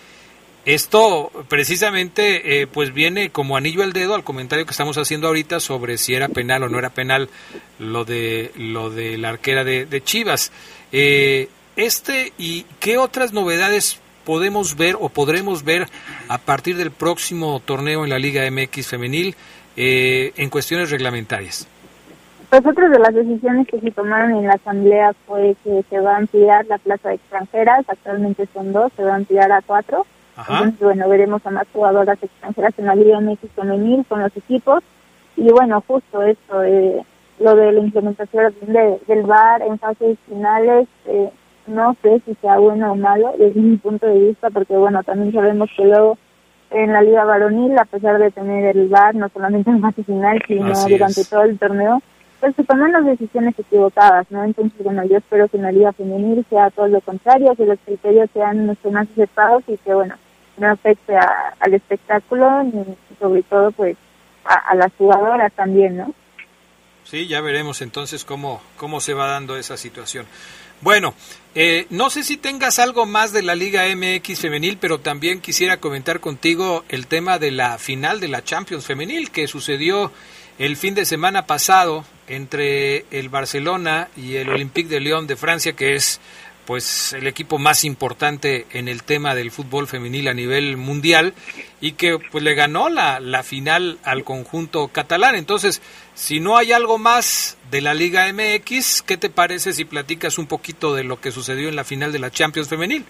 Esto 0.65 1.31
precisamente 1.49 2.63
eh, 2.63 2.67
pues 2.67 2.93
viene 2.95 3.31
como 3.31 3.57
anillo 3.57 3.83
al 3.83 3.93
dedo 3.93 4.15
al 4.15 4.25
comentario 4.25 4.67
que 4.67 4.73
estamos 4.73 4.99
haciendo 4.99 5.27
ahorita 5.27 5.59
sobre 5.59 5.97
si 5.97 6.15
era 6.15 6.29
penal 6.29 6.63
o 6.63 6.69
no 6.69 6.79
era 6.79 6.91
penal 6.91 7.31
lo 7.79 8.05
de 8.05 8.53
lo 8.57 8.91
de 8.91 9.17
la 9.17 9.31
arquera 9.31 9.65
de, 9.65 9.87
de 9.87 10.05
Chivas. 10.05 10.53
Eh, 10.93 11.49
este 11.81 12.33
y 12.38 12.64
qué 12.79 12.99
otras 12.99 13.33
novedades 13.33 14.01
podemos 14.25 14.77
ver 14.77 14.97
o 15.01 15.09
podremos 15.09 15.64
ver 15.64 15.87
a 16.29 16.38
partir 16.38 16.77
del 16.77 16.90
próximo 16.90 17.61
torneo 17.61 18.05
en 18.05 18.11
la 18.11 18.19
Liga 18.19 18.49
MX 18.51 18.87
femenil 18.87 19.35
eh, 19.77 20.33
en 20.37 20.51
cuestiones 20.51 20.90
reglamentarias. 20.90 21.66
Pues 22.51 22.66
otra 22.66 22.88
de 22.88 22.99
las 22.99 23.14
decisiones 23.14 23.69
que 23.69 23.79
se 23.81 23.93
tomaron 23.93 24.33
en 24.33 24.47
la 24.47 24.55
asamblea 24.55 25.12
fue 25.27 25.57
que 25.62 25.85
se 25.88 26.01
va 26.01 26.14
a 26.14 26.19
ampliar 26.19 26.66
la 26.66 26.79
plaza 26.79 27.11
de 27.11 27.14
extranjeras, 27.14 27.85
actualmente 27.88 28.49
son 28.53 28.73
dos, 28.73 28.93
se 28.97 29.05
va 29.05 29.12
a 29.12 29.16
ampliar 29.16 29.53
a 29.53 29.62
cuatro. 29.62 30.05
Entonces, 30.37 30.81
bueno, 30.81 31.09
veremos 31.09 31.45
a 31.47 31.51
más 31.51 31.66
jugadoras 31.73 32.21
extranjeras 32.21 32.73
en 32.79 32.87
la 32.87 32.95
Liga 32.95 33.21
MX 33.21 33.51
femenil 33.55 34.05
con 34.09 34.21
los 34.21 34.37
equipos. 34.37 34.83
Y 35.37 35.51
bueno, 35.51 35.85
justo 35.87 36.23
esto, 36.23 36.64
eh, 36.64 37.05
lo 37.38 37.55
de 37.55 37.73
la 37.73 37.81
implementación 37.81 38.55
del 39.07 39.23
VAR 39.23 39.62
en 39.62 39.79
fases 39.79 40.19
finales, 40.27 40.88
eh, 41.07 41.31
no 41.66 41.96
sé 42.03 42.20
si 42.25 42.35
sea 42.37 42.59
bueno 42.59 42.92
o 42.92 42.96
malo 42.96 43.35
desde 43.38 43.61
mi 43.61 43.77
punto 43.77 44.07
de 44.07 44.18
vista, 44.18 44.51
porque 44.51 44.77
bueno, 44.77 45.03
también 45.03 45.33
sabemos 45.33 45.70
que 45.77 45.85
luego 45.85 46.18
en 46.70 46.92
la 46.92 47.03
Liga 47.03 47.25
Varonil, 47.25 47.77
a 47.79 47.85
pesar 47.85 48.18
de 48.18 48.31
tener 48.31 48.77
el 48.77 48.88
VAR, 48.88 49.14
no 49.14 49.29
solamente 49.29 49.70
en 49.70 49.81
fase 49.81 50.05
final, 50.05 50.40
sino 50.46 50.73
durante 50.88 51.25
todo 51.25 51.42
el 51.42 51.59
torneo, 51.59 52.01
pues 52.38 52.55
se 52.57 52.64
toman 52.64 52.92
las 52.92 53.05
decisiones 53.05 53.59
equivocadas, 53.59 54.27
¿no? 54.31 54.44
Entonces, 54.44 54.83
bueno, 54.83 55.05
yo 55.05 55.18
espero 55.18 55.49
que 55.49 55.59
en 55.59 55.64
la 55.64 55.73
Liga 55.73 55.92
Femenil 55.92 56.44
sea 56.49 56.70
todo 56.70 56.88
lo 56.88 57.01
contrario, 57.01 57.55
que 57.55 57.66
los 57.66 57.79
criterios 57.85 58.31
sean 58.33 58.66
mucho 58.66 58.90
más 58.90 59.09
aceptados 59.11 59.62
y 59.66 59.77
que, 59.77 59.92
bueno, 59.92 60.14
no 60.57 60.70
afecte 60.70 61.14
al 61.16 61.75
espectáculo, 61.75 62.62
ni 62.62 62.96
sobre 63.18 63.42
todo, 63.42 63.73
pues, 63.73 63.96
a, 64.44 64.55
a 64.55 64.75
las 64.75 64.92
jugadoras 64.96 65.53
también, 65.53 65.99
¿no? 65.99 66.14
Sí, 67.05 67.27
ya 67.27 67.40
veremos 67.40 67.83
entonces 67.83 68.25
cómo, 68.25 68.62
cómo 68.77 69.01
se 69.01 69.14
va 69.14 69.27
dando 69.27 69.57
esa 69.57 69.77
situación. 69.77 70.27
Bueno, 70.81 71.14
eh, 71.55 71.87
no 71.90 72.09
sé 72.11 72.23
si 72.23 72.37
tengas 72.37 72.79
algo 72.79 73.05
más 73.05 73.33
de 73.33 73.43
la 73.43 73.55
Liga 73.55 73.85
MX 73.95 74.40
femenil, 74.40 74.79
pero 74.79 75.01
también 75.01 75.40
quisiera 75.40 75.79
comentar 75.79 76.21
contigo 76.21 76.85
el 76.88 77.07
tema 77.07 77.38
de 77.38 77.51
la 77.51 77.77
final 77.79 78.21
de 78.21 78.29
la 78.29 78.45
Champions 78.45 78.87
femenil 78.87 79.31
que 79.31 79.47
sucedió 79.47 80.11
el 80.59 80.77
fin 80.77 80.95
de 80.95 81.05
semana 81.05 81.47
pasado 81.47 82.05
entre 82.29 83.05
el 83.11 83.29
Barcelona 83.29 84.09
y 84.16 84.37
el 84.37 84.49
Olympique 84.49 84.88
de 84.88 85.01
Lyon 85.01 85.27
de 85.27 85.37
Francia, 85.37 85.73
que 85.75 85.97
es 85.97 86.21
pues 86.66 87.14
el 87.14 87.27
equipo 87.27 87.59
más 87.59 87.85
importante 87.85 88.66
en 88.71 88.87
el 88.87 89.03
tema 89.03 89.35
del 89.35 89.51
fútbol 89.51 89.88
femenil 89.88 90.29
a 90.29 90.35
nivel 90.35 90.77
mundial 90.77 91.35
y 91.81 91.93
que 91.93 92.19
pues 92.31 92.45
le 92.45 92.55
ganó 92.55 92.88
la, 92.88 93.19
la 93.19 93.43
final 93.43 93.99
al 94.05 94.23
conjunto 94.23 94.88
catalán. 94.88 95.35
Entonces, 95.35 95.83
si 96.20 96.38
no 96.38 96.59
hay 96.59 96.70
algo 96.72 96.98
más 96.98 97.56
de 97.70 97.80
la 97.80 97.94
Liga 97.94 98.30
MX, 98.30 99.00
¿qué 99.00 99.16
te 99.16 99.30
parece 99.30 99.72
si 99.72 99.87
platicas 99.87 100.37
un 100.37 100.46
poquito 100.46 100.94
de 100.94 101.02
lo 101.02 101.18
que 101.18 101.30
sucedió 101.30 101.70
en 101.70 101.76
la 101.76 101.83
final 101.83 102.12
de 102.12 102.18
la 102.18 102.30
Champions 102.30 102.68
femenil? 102.68 103.06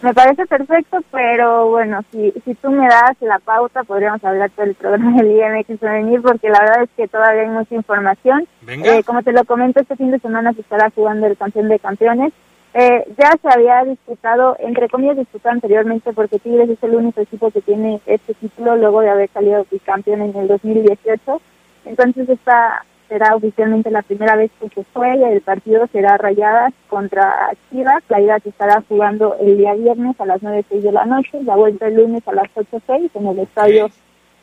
Me 0.00 0.14
parece 0.14 0.46
perfecto, 0.46 0.98
pero 1.10 1.70
bueno, 1.70 2.04
si, 2.12 2.32
si 2.44 2.54
tú 2.54 2.70
me 2.70 2.86
das 2.86 3.16
la 3.20 3.40
pauta, 3.40 3.82
podríamos 3.82 4.22
hablar 4.22 4.52
del 4.52 4.76
programa 4.76 5.16
de 5.16 5.24
Liga 5.24 5.48
MX 5.58 5.80
femenil, 5.80 6.22
porque 6.22 6.48
la 6.48 6.60
verdad 6.60 6.82
es 6.84 6.90
que 6.96 7.08
todavía 7.08 7.42
hay 7.42 7.48
mucha 7.48 7.74
información. 7.74 8.46
Eh, 8.68 9.02
como 9.02 9.24
te 9.24 9.32
lo 9.32 9.44
comento, 9.44 9.80
este 9.80 9.96
fin 9.96 10.12
de 10.12 10.20
semana 10.20 10.52
se 10.52 10.60
estará 10.60 10.90
jugando 10.90 11.26
el 11.26 11.36
campeón 11.36 11.68
de 11.68 11.80
campeones. 11.80 12.32
Eh, 12.74 13.08
ya 13.18 13.32
se 13.42 13.48
había 13.48 13.82
disputado, 13.82 14.56
entre 14.60 14.88
comillas, 14.88 15.16
disputado 15.16 15.54
anteriormente 15.54 16.12
porque 16.12 16.38
Tigres 16.38 16.70
es 16.70 16.82
el 16.84 16.94
único 16.94 17.20
equipo 17.22 17.50
que 17.50 17.60
tiene 17.60 18.00
este 18.06 18.34
título 18.34 18.76
luego 18.76 19.00
de 19.00 19.10
haber 19.10 19.30
salido 19.30 19.66
bicampeón 19.68 20.22
en 20.22 20.36
el 20.36 20.46
2018. 20.46 21.40
Entonces 21.86 22.28
esta 22.28 22.84
será 23.08 23.36
oficialmente 23.36 23.90
la 23.90 24.02
primera 24.02 24.36
vez 24.36 24.50
que 24.60 24.68
se 24.68 24.84
juegue. 24.92 25.32
El 25.32 25.40
partido 25.40 25.86
será 25.92 26.16
Rayadas 26.18 26.74
contra 26.88 27.52
Chivas. 27.70 28.02
La 28.08 28.20
ida 28.20 28.38
se 28.40 28.50
estará 28.50 28.82
jugando 28.88 29.36
el 29.40 29.56
día 29.56 29.74
viernes 29.74 30.20
a 30.20 30.26
las 30.26 30.42
9.06 30.42 30.80
de 30.82 30.92
la 30.92 31.06
noche, 31.06 31.42
la 31.42 31.56
vuelta 31.56 31.86
el 31.86 31.94
lunes 31.94 32.26
a 32.26 32.32
las 32.32 32.46
8.06 32.54 33.10
en 33.14 33.26
el 33.26 33.38
estadio 33.38 33.88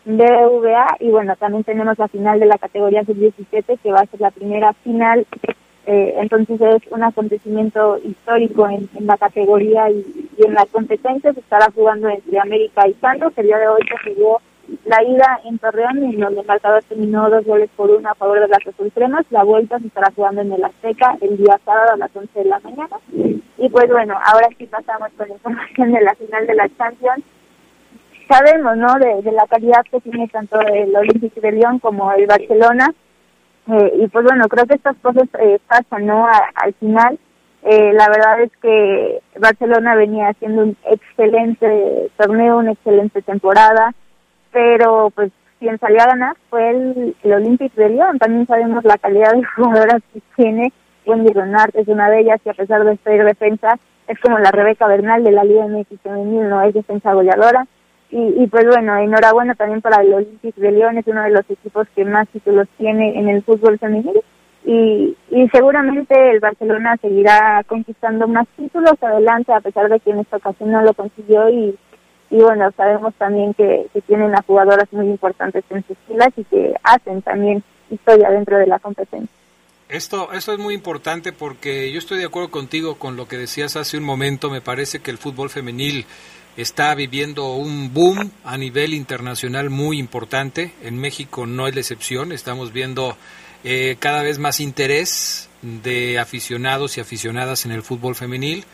BVA. 0.06 0.98
Y 1.00 1.12
bueno, 1.12 1.36
también 1.36 1.64
tenemos 1.64 2.00
la 2.00 2.08
final 2.08 2.40
de 2.40 2.46
la 2.48 2.58
categoría 2.58 3.04
sub-17 3.04 3.80
que 3.84 3.92
va 3.92 4.02
a 4.02 4.06
ser 4.08 4.22
la 4.22 4.32
primera 4.32 4.74
final 4.74 5.26
eh, 5.86 6.16
entonces 6.18 6.62
es 6.62 6.92
un 6.92 7.04
acontecimiento 7.04 7.98
histórico 7.98 8.68
en, 8.70 8.88
la 9.06 9.18
categoría 9.18 9.90
y, 9.90 10.30
en 10.38 10.54
la 10.54 10.66
competencia 10.66 11.34
se 11.34 11.42
estará 11.42 11.70
jugando 11.76 12.08
entre 12.08 12.40
América 12.40 12.88
y 12.88 12.94
Santos. 12.96 13.34
El 13.36 13.48
día 13.48 13.58
de 13.58 13.68
hoy 13.68 13.82
se 13.82 14.14
jugó 14.14 14.42
la 14.86 15.04
ida 15.04 15.40
en 15.46 15.58
Torreón, 15.60 16.04
en 16.04 16.20
donde 16.20 16.42
el 16.42 16.48
marcador 16.48 16.84
terminó 16.84 17.30
dos 17.30 17.46
goles 17.46 17.70
por 17.76 17.90
uno 17.90 18.10
a 18.10 18.16
favor 18.16 18.40
de 18.40 18.48
las 18.48 18.60
Cremas. 18.94 19.26
La 19.30 19.44
vuelta 19.44 19.80
se 19.80 19.88
estará 19.88 20.12
jugando 20.16 20.42
en 20.42 20.54
el 20.54 20.64
Azteca 20.64 21.18
el 21.22 21.38
día 21.38 21.60
sábado 21.66 21.94
a 21.94 21.98
las 21.98 22.16
11 22.16 22.40
de 22.40 22.46
la 22.46 22.60
mañana. 22.60 22.98
Y 23.58 23.70
pues 23.70 23.90
bueno, 23.90 24.18
ahora 24.26 24.48
sí 24.58 24.66
pasamos 24.66 25.10
con 25.18 25.28
la 25.28 25.34
información 25.36 25.92
de 25.92 26.02
la 26.02 26.16
final 26.16 26.48
de 26.48 26.56
la 26.56 26.70
Champions. 26.78 27.24
Sabemos, 28.28 28.78
¿no?, 28.78 28.94
de, 28.96 29.22
de 29.22 29.32
la 29.32 29.46
calidad 29.48 29.84
que 29.92 30.00
tiene 30.00 30.28
tanto 30.30 30.60
el 30.62 30.96
Olympique 30.96 31.42
de 31.42 31.52
Lyon 31.52 31.80
como 31.80 32.12
el 32.14 32.26
Barcelona 32.26 32.94
eh, 33.68 33.94
y 34.00 34.08
pues 34.08 34.26
bueno, 34.26 34.48
creo 34.50 34.66
que 34.66 34.76
estas 34.76 34.98
cosas 34.98 35.28
eh, 35.40 35.60
pasan, 35.68 36.06
¿no? 36.06 36.28
al 36.28 36.74
final, 36.76 37.18
eh, 37.64 37.94
la 37.94 38.10
verdad 38.10 38.42
es 38.42 38.52
que 38.62 39.22
Barcelona 39.40 39.96
venía 39.96 40.28
haciendo 40.30 40.64
un 40.64 40.78
excelente 40.86 42.12
torneo, 42.18 42.58
una 42.58 42.74
excelente 42.74 43.22
temporada, 43.22 43.94
pero 44.54 45.10
pues 45.10 45.32
quien 45.60 45.80
salió 45.80 46.02
a 46.02 46.08
ganar 46.08 46.36
fue 46.50 46.70
el, 46.70 47.16
el 47.24 47.34
Olympique 47.34 47.82
de 47.82 47.90
Lyon. 47.90 48.20
También 48.20 48.46
sabemos 48.48 48.84
la 48.86 48.98
calidad 48.98 49.34
de 49.34 49.44
jugadoras 49.56 50.02
que 50.14 50.22
tiene. 50.36 50.72
Wendy 51.06 51.34
Renard 51.34 51.72
es 51.74 51.88
una 51.88 52.10
de 52.10 52.22
ellas 52.22 52.40
y 52.46 52.50
a 52.50 52.54
pesar 52.54 52.84
de 52.86 52.96
ser 52.98 53.26
defensa, 53.26 53.78
es 54.08 54.20
como 54.20 54.40
la 54.40 54.52
Rebeca 54.52 54.88
Bernal 54.88 55.24
de 55.24 55.32
la 55.32 55.44
Liga 55.44 55.68
MX 55.68 56.00
femenil, 56.02 56.48
no 56.48 56.62
es 56.62 56.74
defensa 56.74 57.14
goleadora. 57.14 57.66
Y, 58.16 58.46
pues 58.46 58.68
bueno, 58.68 58.96
enhorabuena 58.96 59.56
también 59.56 59.82
para 59.82 60.04
el 60.04 60.14
Olympique 60.14 60.62
de 60.62 60.72
Lyon, 60.72 61.00
es 61.00 61.08
uno 61.08 61.24
de 61.24 61.32
los 61.32 61.50
equipos 61.50 61.88
que 61.96 62.06
más 62.06 62.28
títulos 62.28 62.68
tiene 62.78 63.18
en 63.18 63.28
el 63.28 63.42
fútbol 63.42 63.80
femenil. 63.80 64.22
Y, 64.64 65.18
y 65.32 65.50
seguramente 65.50 66.14
el 66.30 66.40
Barcelona 66.40 66.96
seguirá 67.02 67.64
conquistando 67.66 68.28
más 68.28 68.48
títulos 68.56 69.02
adelante, 69.02 69.52
a 69.52 69.62
pesar 69.62 69.90
de 69.90 70.00
que 70.00 70.12
en 70.12 70.20
esta 70.20 70.38
ocasión 70.38 70.72
no 70.72 70.84
lo 70.84 70.94
consiguió. 70.94 71.50
Y, 71.50 71.76
y 72.34 72.42
bueno, 72.42 72.72
sabemos 72.76 73.14
también 73.20 73.54
que, 73.54 73.86
que 73.94 74.02
tienen 74.02 74.34
a 74.34 74.42
jugadoras 74.42 74.92
muy 74.92 75.06
importantes 75.06 75.64
en 75.70 75.86
sus 75.86 75.96
filas 76.08 76.30
y 76.36 76.44
que 76.46 76.74
hacen 76.82 77.22
también 77.22 77.64
historia 77.92 78.32
dentro 78.32 78.58
de 78.58 78.66
la 78.66 78.80
competencia. 78.80 79.30
Esto, 79.88 80.32
esto 80.34 80.54
es 80.54 80.58
muy 80.58 80.74
importante 80.74 81.32
porque 81.32 81.92
yo 81.92 82.00
estoy 82.00 82.18
de 82.18 82.26
acuerdo 82.26 82.50
contigo 82.50 82.96
con 82.96 83.18
lo 83.18 83.28
que 83.28 83.38
decías 83.38 83.76
hace 83.76 84.00
un 84.00 84.04
momento. 84.04 84.50
Me 84.50 84.62
parece 84.62 85.00
que 85.00 85.12
el 85.12 85.20
fútbol 85.20 85.52
femenil 85.52 86.08
está 86.58 86.96
viviendo 86.96 87.54
un 87.54 87.94
boom 87.94 88.32
a 88.44 88.58
nivel 88.58 88.96
internacional 88.96 89.70
muy 89.70 90.00
importante. 90.00 90.72
En 90.82 90.98
México 90.98 91.46
no 91.46 91.68
es 91.68 91.76
la 91.76 91.82
excepción. 91.82 92.32
Estamos 92.32 92.74
viendo 92.74 93.16
eh, 93.64 93.98
cada 94.00 94.24
vez 94.24 94.40
más 94.40 94.60
interés 94.60 95.50
de 95.62 96.18
aficionados 96.18 96.98
y 96.98 97.02
aficionadas 97.02 97.66
en 97.66 97.74
el 97.74 97.84
fútbol 97.84 98.16
femenil. 98.16 98.66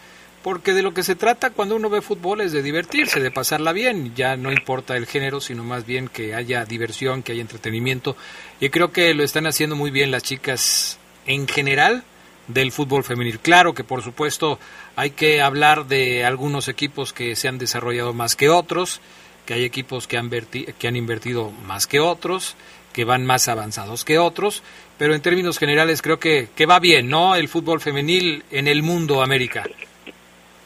Porque 0.43 0.73
de 0.73 0.83
lo 0.83 0.93
que 0.93 1.03
se 1.03 1.15
trata 1.15 1.49
cuando 1.49 1.75
uno 1.75 1.89
ve 1.89 2.01
fútbol 2.01 2.41
es 2.41 2.53
de 2.53 2.63
divertirse, 2.63 3.19
de 3.19 3.31
pasarla 3.31 3.73
bien. 3.73 4.13
Ya 4.15 4.37
no 4.37 4.51
importa 4.51 4.95
el 4.95 5.05
género, 5.05 5.41
sino 5.41 5.63
más 5.63 5.85
bien 5.85 6.07
que 6.07 6.33
haya 6.33 6.63
diversión, 6.63 7.23
que 7.23 7.33
haya 7.33 7.41
entretenimiento. 7.41 8.15
Y 8.59 8.69
creo 8.69 8.91
que 8.91 9.13
lo 9.13 9.23
están 9.23 9.47
haciendo 9.47 9.75
muy 9.75 9.91
bien 9.91 10.11
las 10.11 10.23
chicas 10.23 10.97
en 11.25 11.47
general 11.47 12.03
del 12.47 12.71
fútbol 12.71 13.03
femenil. 13.03 13.39
Claro 13.39 13.73
que 13.73 13.83
por 13.83 14.01
supuesto 14.01 14.59
hay 14.95 15.11
que 15.11 15.41
hablar 15.41 15.87
de 15.87 16.25
algunos 16.25 16.67
equipos 16.67 17.13
que 17.13 17.35
se 17.35 17.47
han 17.47 17.57
desarrollado 17.57 18.13
más 18.13 18.35
que 18.35 18.49
otros, 18.49 19.01
que 19.45 19.53
hay 19.53 19.63
equipos 19.63 20.07
que 20.07 20.17
han, 20.17 20.29
que 20.29 20.87
han 20.87 20.95
invertido 20.95 21.51
más 21.51 21.85
que 21.87 21.99
otros, 21.99 22.55
que 22.93 23.05
van 23.05 23.25
más 23.25 23.47
avanzados 23.47 24.03
que 24.03 24.17
otros, 24.17 24.63
pero 24.97 25.13
en 25.13 25.21
términos 25.21 25.59
generales 25.59 26.01
creo 26.01 26.19
que, 26.19 26.49
que 26.55 26.65
va 26.65 26.79
bien, 26.79 27.07
¿no? 27.07 27.35
El 27.35 27.47
fútbol 27.47 27.81
femenil 27.81 28.43
en 28.51 28.67
el 28.67 28.83
mundo, 28.83 29.21
América. 29.21 29.63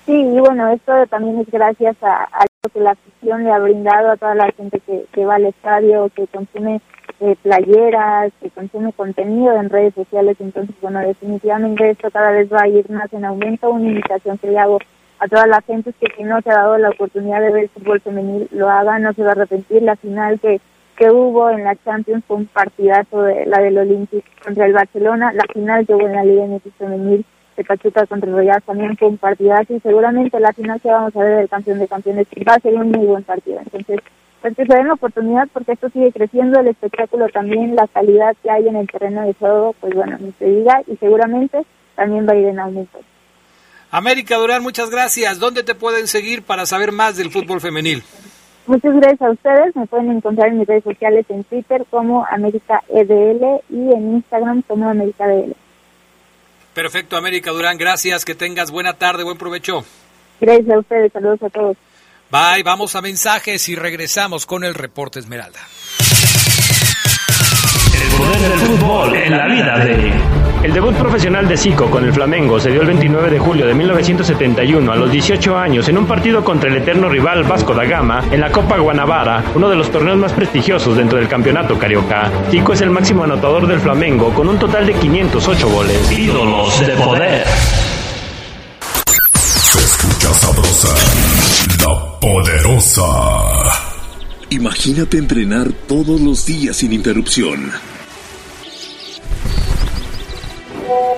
Sí, 0.06 0.12
y 0.14 0.40
bueno, 0.40 0.68
esto 0.70 1.08
también 1.08 1.40
es 1.40 1.50
gracias 1.50 1.96
a, 2.02 2.24
a 2.26 2.46
lo 2.64 2.70
que 2.74 2.80
la 2.82 2.92
afición 2.92 3.44
le 3.44 3.52
ha 3.52 3.60
brindado 3.60 4.12
a 4.12 4.18
toda 4.18 4.36
la 4.36 4.52
gente 4.52 4.82
que, 4.82 5.06
que 5.14 5.26
va 5.26 5.36
al 5.36 5.46
estadio, 5.46 6.10
que 6.14 6.28
consume 6.28 6.82
eh, 7.22 7.38
playeras, 7.42 8.34
que 8.42 8.50
consume 8.50 8.92
contenido 8.92 9.56
en 9.56 9.70
redes 9.70 9.94
sociales. 9.94 10.36
Entonces, 10.42 10.76
bueno, 10.82 11.00
definitivamente 11.00 11.90
esto 11.90 12.12
cada 12.12 12.32
vez 12.32 12.52
va 12.52 12.64
a 12.64 12.68
ir 12.68 12.90
más 12.90 13.14
en 13.14 13.24
aumento. 13.24 13.72
Una 13.72 13.88
invitación 13.88 14.38
que 14.38 14.52
le 14.52 14.60
hago 14.60 14.80
a 15.20 15.28
toda 15.30 15.48
la 15.48 15.62
gente 15.62 15.94
que 15.94 16.08
si 16.18 16.24
no 16.24 16.42
se 16.42 16.50
ha 16.50 16.56
dado 16.56 16.78
la 16.78 16.90
oportunidad 16.90 17.40
de 17.40 17.52
ver 17.52 17.64
el 17.64 17.70
fútbol 17.70 18.02
femenil 18.02 18.50
lo 18.52 18.70
haga, 18.70 19.00
no 19.00 19.14
se 19.14 19.24
va 19.24 19.30
a 19.30 19.32
arrepentir. 19.34 19.84
La 19.84 19.96
final 19.96 20.38
que, 20.42 20.60
que 20.98 21.12
hubo 21.12 21.50
en 21.50 21.64
la 21.64 21.78
Champions 21.78 22.26
fue 22.28 22.38
un 22.38 22.48
partidazo 22.48 23.22
de 23.22 23.46
la 23.46 23.60
del 23.60 23.78
Olympic 23.78 24.26
contra 24.44 24.66
el 24.66 24.74
Barcelona, 24.74 25.32
la 25.32 25.46
final 25.54 25.88
que 25.88 25.96
hubo 25.96 26.08
en 26.08 26.14
la 26.14 26.26
Liga 26.26 26.46
MX 26.46 26.74
femenil 26.78 27.26
de 27.56 27.64
Pachuca 27.64 28.06
contra 28.06 28.30
el 28.30 28.36
Royal 28.36 28.62
también 28.64 28.98
fue 28.98 29.08
un 29.08 29.18
partidazo 29.18 29.74
y 29.74 29.80
seguramente 29.80 30.40
la 30.40 30.54
final 30.54 30.80
que 30.82 30.90
vamos 30.90 31.16
a 31.16 31.20
ver 31.20 31.38
del 31.38 31.50
campeón 31.50 31.80
de 31.80 31.88
campeones 31.88 32.28
va 32.48 32.56
a 32.56 32.60
ser 32.60 32.76
un 32.76 32.92
muy 32.92 33.06
buen 33.06 33.24
partido. 33.24 33.60
Entonces, 33.60 34.00
pues 34.42 34.56
que 34.56 34.66
se 34.66 34.76
den 34.76 34.88
la 34.88 34.94
oportunidad 34.94 35.48
porque 35.54 35.72
esto 35.72 35.90
sigue 35.90 36.12
creciendo, 36.12 36.60
el 36.60 36.68
espectáculo 36.68 37.28
también, 37.30 37.76
la 37.76 37.88
calidad 37.88 38.36
que 38.44 38.52
hay 38.52 38.68
en 38.68 38.76
el 38.76 38.88
terreno 38.88 39.26
de 39.26 39.34
juego, 39.34 39.74
pues 39.80 39.94
bueno, 39.94 40.18
ni 40.20 40.32
se 40.34 40.46
diga 40.46 40.82
y 40.88 40.98
seguramente 40.98 41.62
también 41.96 42.28
va 42.28 42.34
a 42.34 42.36
ir 42.36 42.48
en 42.48 42.60
aumento. 42.60 43.00
América 43.90 44.38
Durán, 44.38 44.64
muchas 44.64 44.90
gracias. 44.90 45.40
¿Dónde 45.40 45.64
te 45.64 45.76
pueden 45.76 46.08
seguir 46.08 46.42
para 46.42 46.66
saber 46.66 46.92
más 46.92 47.16
del 47.16 47.30
fútbol 47.30 47.62
femenil? 47.62 48.04
Muchas 48.66 48.96
gracias 48.96 49.22
a 49.22 49.32
ustedes. 49.32 49.76
Me 49.76 49.86
pueden 49.86 50.12
encontrar 50.12 50.50
en 50.50 50.60
mis 50.60 50.68
redes 50.68 50.84
sociales 50.84 51.26
en 51.30 51.44
Twitter 51.44 51.86
como 51.90 52.26
América 52.26 52.82
EDL 52.90 53.62
y 53.70 53.94
en 53.94 54.16
Instagram 54.16 54.62
como 54.64 54.90
América 54.90 55.28
DL. 55.28 55.54
Perfecto, 56.74 57.18
América 57.18 57.52
Durán, 57.52 57.78
gracias. 57.78 58.26
Que 58.26 58.36
tengas 58.36 58.72
buena 58.72 58.94
tarde, 58.94 59.24
buen 59.24 59.38
provecho. 59.38 59.86
Gracias 60.40 60.70
a 60.70 60.80
ustedes, 60.80 61.14
saludos 61.14 61.44
a 61.44 61.50
todos. 61.50 61.78
Bye, 62.32 62.64
vamos 62.64 62.96
a 62.96 63.02
mensajes 63.02 63.70
y 63.70 63.76
regresamos 63.76 64.46
con 64.46 64.64
el 64.64 64.74
reporte 64.74 65.20
Esmeralda. 65.20 65.60
El 68.04 68.18
poder 68.18 68.40
del 68.42 68.60
fútbol 68.60 69.16
en 69.16 69.38
la 69.38 69.48
vida 69.48 69.78
de... 69.86 70.14
El 70.64 70.72
debut 70.72 70.96
profesional 70.96 71.46
de 71.48 71.58
Zico 71.58 71.90
con 71.90 72.06
el 72.06 72.14
Flamengo 72.14 72.58
se 72.58 72.72
dio 72.72 72.82
el 72.82 72.88
29 72.88 73.30
de 73.30 73.40
julio 73.40 73.68
de 73.68 73.74
1971 73.74 74.92
a 74.92 74.96
los 74.96 75.12
18 75.12 75.58
años 75.58 75.90
en 75.90 75.98
un 75.98 76.06
partido 76.06 76.42
contra 76.42 76.70
el 76.70 76.78
eterno 76.78 77.10
rival 77.10 77.44
Vasco 77.44 77.74
da 77.74 77.84
Gama 77.84 78.24
en 78.32 78.40
la 78.40 78.50
Copa 78.50 78.78
Guanabara, 78.78 79.44
uno 79.56 79.70
de 79.70 79.76
los 79.76 79.92
torneos 79.92 80.18
más 80.18 80.32
prestigiosos 80.32 80.96
dentro 80.96 81.18
del 81.18 81.28
campeonato 81.28 81.78
carioca. 81.78 82.32
Zico 82.50 82.72
es 82.72 82.82
el 82.82 82.92
máximo 82.92 83.26
anotador 83.26 83.68
del 83.68 83.80
Flamengo 83.80 84.34
con 84.34 84.48
un 84.48 84.58
total 84.58 84.86
de 84.86 84.94
508 84.94 85.70
goles. 85.70 86.12
Ídolos 86.12 86.80
de 86.80 86.94
poder. 86.94 87.44
Se 89.44 89.80
escucha 89.80 90.34
sabrosa, 90.34 90.96
la 91.80 92.20
poderosa. 92.22 93.04
Imagínate 94.50 95.18
entrenar 95.18 95.74
todos 95.88 96.22
los 96.22 96.46
días 96.46 96.78
sin 96.78 96.94
interrupción. 96.94 97.93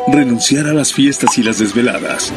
Renunciar 0.08 0.68
a 0.68 0.74
las 0.74 0.94
fiestas 0.94 1.36
y 1.40 1.44
las 1.44 1.58
desveladas. 1.58 2.32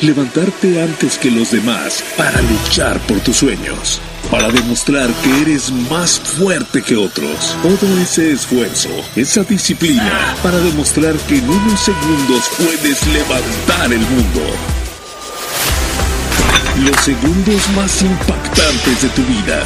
Levantarte 0.00 0.80
antes 0.80 1.18
que 1.18 1.28
los 1.28 1.50
demás 1.50 2.04
para 2.16 2.40
luchar 2.42 3.00
por 3.00 3.18
tus 3.20 3.38
sueños. 3.38 4.00
Para 4.30 4.50
demostrar 4.50 5.10
que 5.24 5.42
eres 5.42 5.72
más 5.90 6.20
fuerte 6.20 6.80
que 6.80 6.94
otros. 6.94 7.56
Todo 7.62 7.98
ese 7.98 8.30
esfuerzo, 8.30 8.88
esa 9.16 9.42
disciplina, 9.42 10.36
para 10.44 10.58
demostrar 10.58 11.16
que 11.26 11.38
en 11.38 11.50
unos 11.50 11.80
segundos 11.80 12.48
puedes 12.56 13.04
levantar 13.08 13.92
el 13.92 14.00
mundo. 14.00 14.40
Los 16.84 17.04
segundos 17.04 17.68
más 17.74 18.00
impactantes 18.00 19.02
de 19.02 19.08
tu 19.08 19.22
vida. 19.24 19.64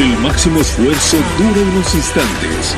El 0.00 0.18
máximo 0.18 0.60
esfuerzo 0.60 1.18
dura 1.38 1.60
unos 1.72 1.94
instantes, 1.94 2.74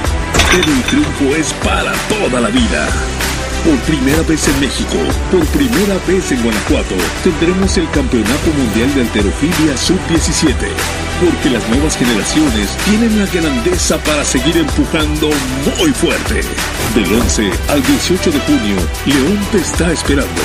pero 0.51 0.71
el 0.71 0.83
triunfo 0.83 1.37
es 1.37 1.53
para 1.65 1.93
toda 2.09 2.43
la 2.43 2.51
vida. 2.51 3.18
Por 3.65 3.77
primera 3.81 4.23
vez 4.23 4.49
en 4.49 4.61
México, 4.61 4.97
por 5.31 5.45
primera 5.47 5.99
vez 6.07 6.33
en 6.33 6.43
Guanajuato, 6.43 6.95
tendremos 7.23 7.77
el 7.77 7.91
Campeonato 7.91 8.51
Mundial 8.57 8.95
de 8.95 9.01
Alterofilia 9.03 9.77
Sub-17. 9.77 10.55
Porque 11.21 11.51
las 11.51 11.69
nuevas 11.69 11.97
generaciones 11.97 12.71
tienen 12.85 13.19
la 13.19 13.27
grandeza 13.27 13.99
para 14.05 14.25
seguir 14.25 14.57
empujando 14.57 15.31
muy 15.79 15.91
fuerte. 15.91 16.43
Del 16.95 17.13
11 17.13 17.51
al 17.69 17.83
18 17.83 18.31
de 18.31 18.41
junio, 18.41 18.77
León 19.05 19.39
te 19.51 19.59
está 19.59 19.93
esperando. 19.93 20.43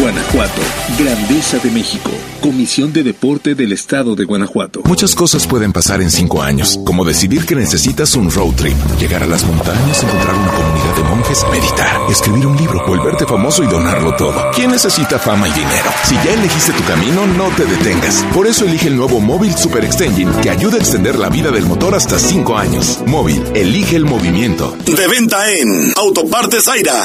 Guanajuato, 0.00 0.62
Grandeza 0.98 1.58
de 1.58 1.70
México. 1.70 2.10
Comisión 2.40 2.92
de 2.92 3.02
Deporte 3.02 3.54
del 3.54 3.72
Estado 3.72 4.14
de 4.14 4.24
Guanajuato. 4.24 4.82
Muchas 4.84 5.14
cosas 5.14 5.46
pueden 5.46 5.72
pasar 5.72 6.02
en 6.02 6.10
cinco 6.10 6.42
años, 6.42 6.78
como 6.84 7.04
decidir 7.04 7.46
que 7.46 7.54
necesitas 7.54 8.14
un 8.14 8.30
road 8.30 8.54
trip, 8.56 8.76
llegar 8.98 9.22
a 9.22 9.26
las 9.26 9.44
montañas, 9.44 10.02
encontrar 10.02 10.34
una 10.34 10.52
comunidad 10.52 10.96
de 10.96 11.02
monjes, 11.02 11.44
meditar, 11.50 12.00
escribir 12.10 12.46
un 12.46 12.55
libro, 12.56 12.84
volverte 12.86 13.26
famoso 13.26 13.62
y 13.62 13.66
donarlo 13.66 14.14
todo. 14.16 14.50
¿Quién 14.54 14.70
necesita 14.70 15.18
fama 15.18 15.48
y 15.48 15.52
dinero? 15.52 15.90
Si 16.04 16.14
ya 16.16 16.32
elegiste 16.32 16.72
tu 16.72 16.84
camino, 16.84 17.26
no 17.26 17.48
te 17.56 17.64
detengas. 17.64 18.24
Por 18.34 18.46
eso 18.46 18.64
elige 18.64 18.88
el 18.88 18.96
nuevo 18.96 19.20
Móvil 19.20 19.54
Super 19.56 19.84
Extension 19.84 20.40
que 20.40 20.50
ayuda 20.50 20.76
a 20.76 20.80
extender 20.80 21.18
la 21.18 21.28
vida 21.28 21.50
del 21.50 21.66
motor 21.66 21.94
hasta 21.94 22.18
cinco 22.18 22.56
años. 22.56 23.00
Móvil, 23.06 23.42
elige 23.54 23.96
el 23.96 24.04
movimiento. 24.04 24.76
De 24.84 25.06
venta 25.08 25.50
en 25.50 25.92
Autopartes 25.96 26.64
Zaira. 26.64 27.04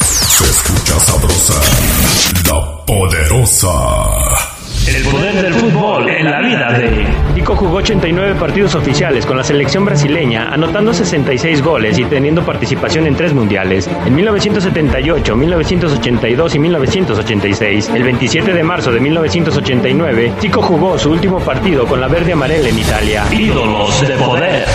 Se 0.00 0.44
escucha 0.44 1.00
sabrosa, 1.00 1.54
la 2.48 2.84
poderosa. 2.84 4.51
El 4.86 5.04
poder 5.04 5.40
del 5.40 5.54
fútbol 5.54 6.08
en 6.10 6.28
la 6.28 6.40
vida 6.40 6.72
de... 6.72 7.06
Zico 7.34 7.54
jugó 7.54 7.76
89 7.76 8.34
partidos 8.34 8.74
oficiales 8.74 9.24
con 9.24 9.36
la 9.36 9.44
selección 9.44 9.84
brasileña, 9.84 10.48
anotando 10.52 10.92
66 10.92 11.62
goles 11.62 11.98
y 11.98 12.04
teniendo 12.04 12.44
participación 12.44 13.06
en 13.06 13.14
tres 13.14 13.32
mundiales. 13.32 13.88
En 14.04 14.14
1978, 14.14 15.36
1982 15.36 16.54
y 16.56 16.58
1986. 16.58 17.90
El 17.94 18.02
27 18.02 18.52
de 18.52 18.62
marzo 18.64 18.90
de 18.90 18.98
1989, 18.98 20.32
Zico 20.40 20.60
jugó 20.60 20.98
su 20.98 21.12
último 21.12 21.38
partido 21.38 21.86
con 21.86 22.00
la 22.00 22.08
verde 22.08 22.32
amarela 22.32 22.68
en 22.68 22.78
Italia. 22.78 23.24
Ídolos 23.30 24.00
de 24.00 24.16
poder. 24.16 24.66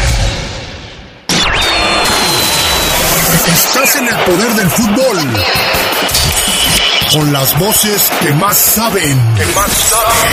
Estás 3.46 3.96
en 3.98 4.08
el 4.08 4.16
poder 4.16 4.54
del 4.54 4.70
fútbol. 4.70 5.18
Con 7.12 7.32
las 7.32 7.58
voces 7.58 8.12
que 8.22 8.34
más 8.34 8.58
saben. 8.58 9.18
Que 9.36 9.46
más 9.56 9.72
saben. 9.72 10.32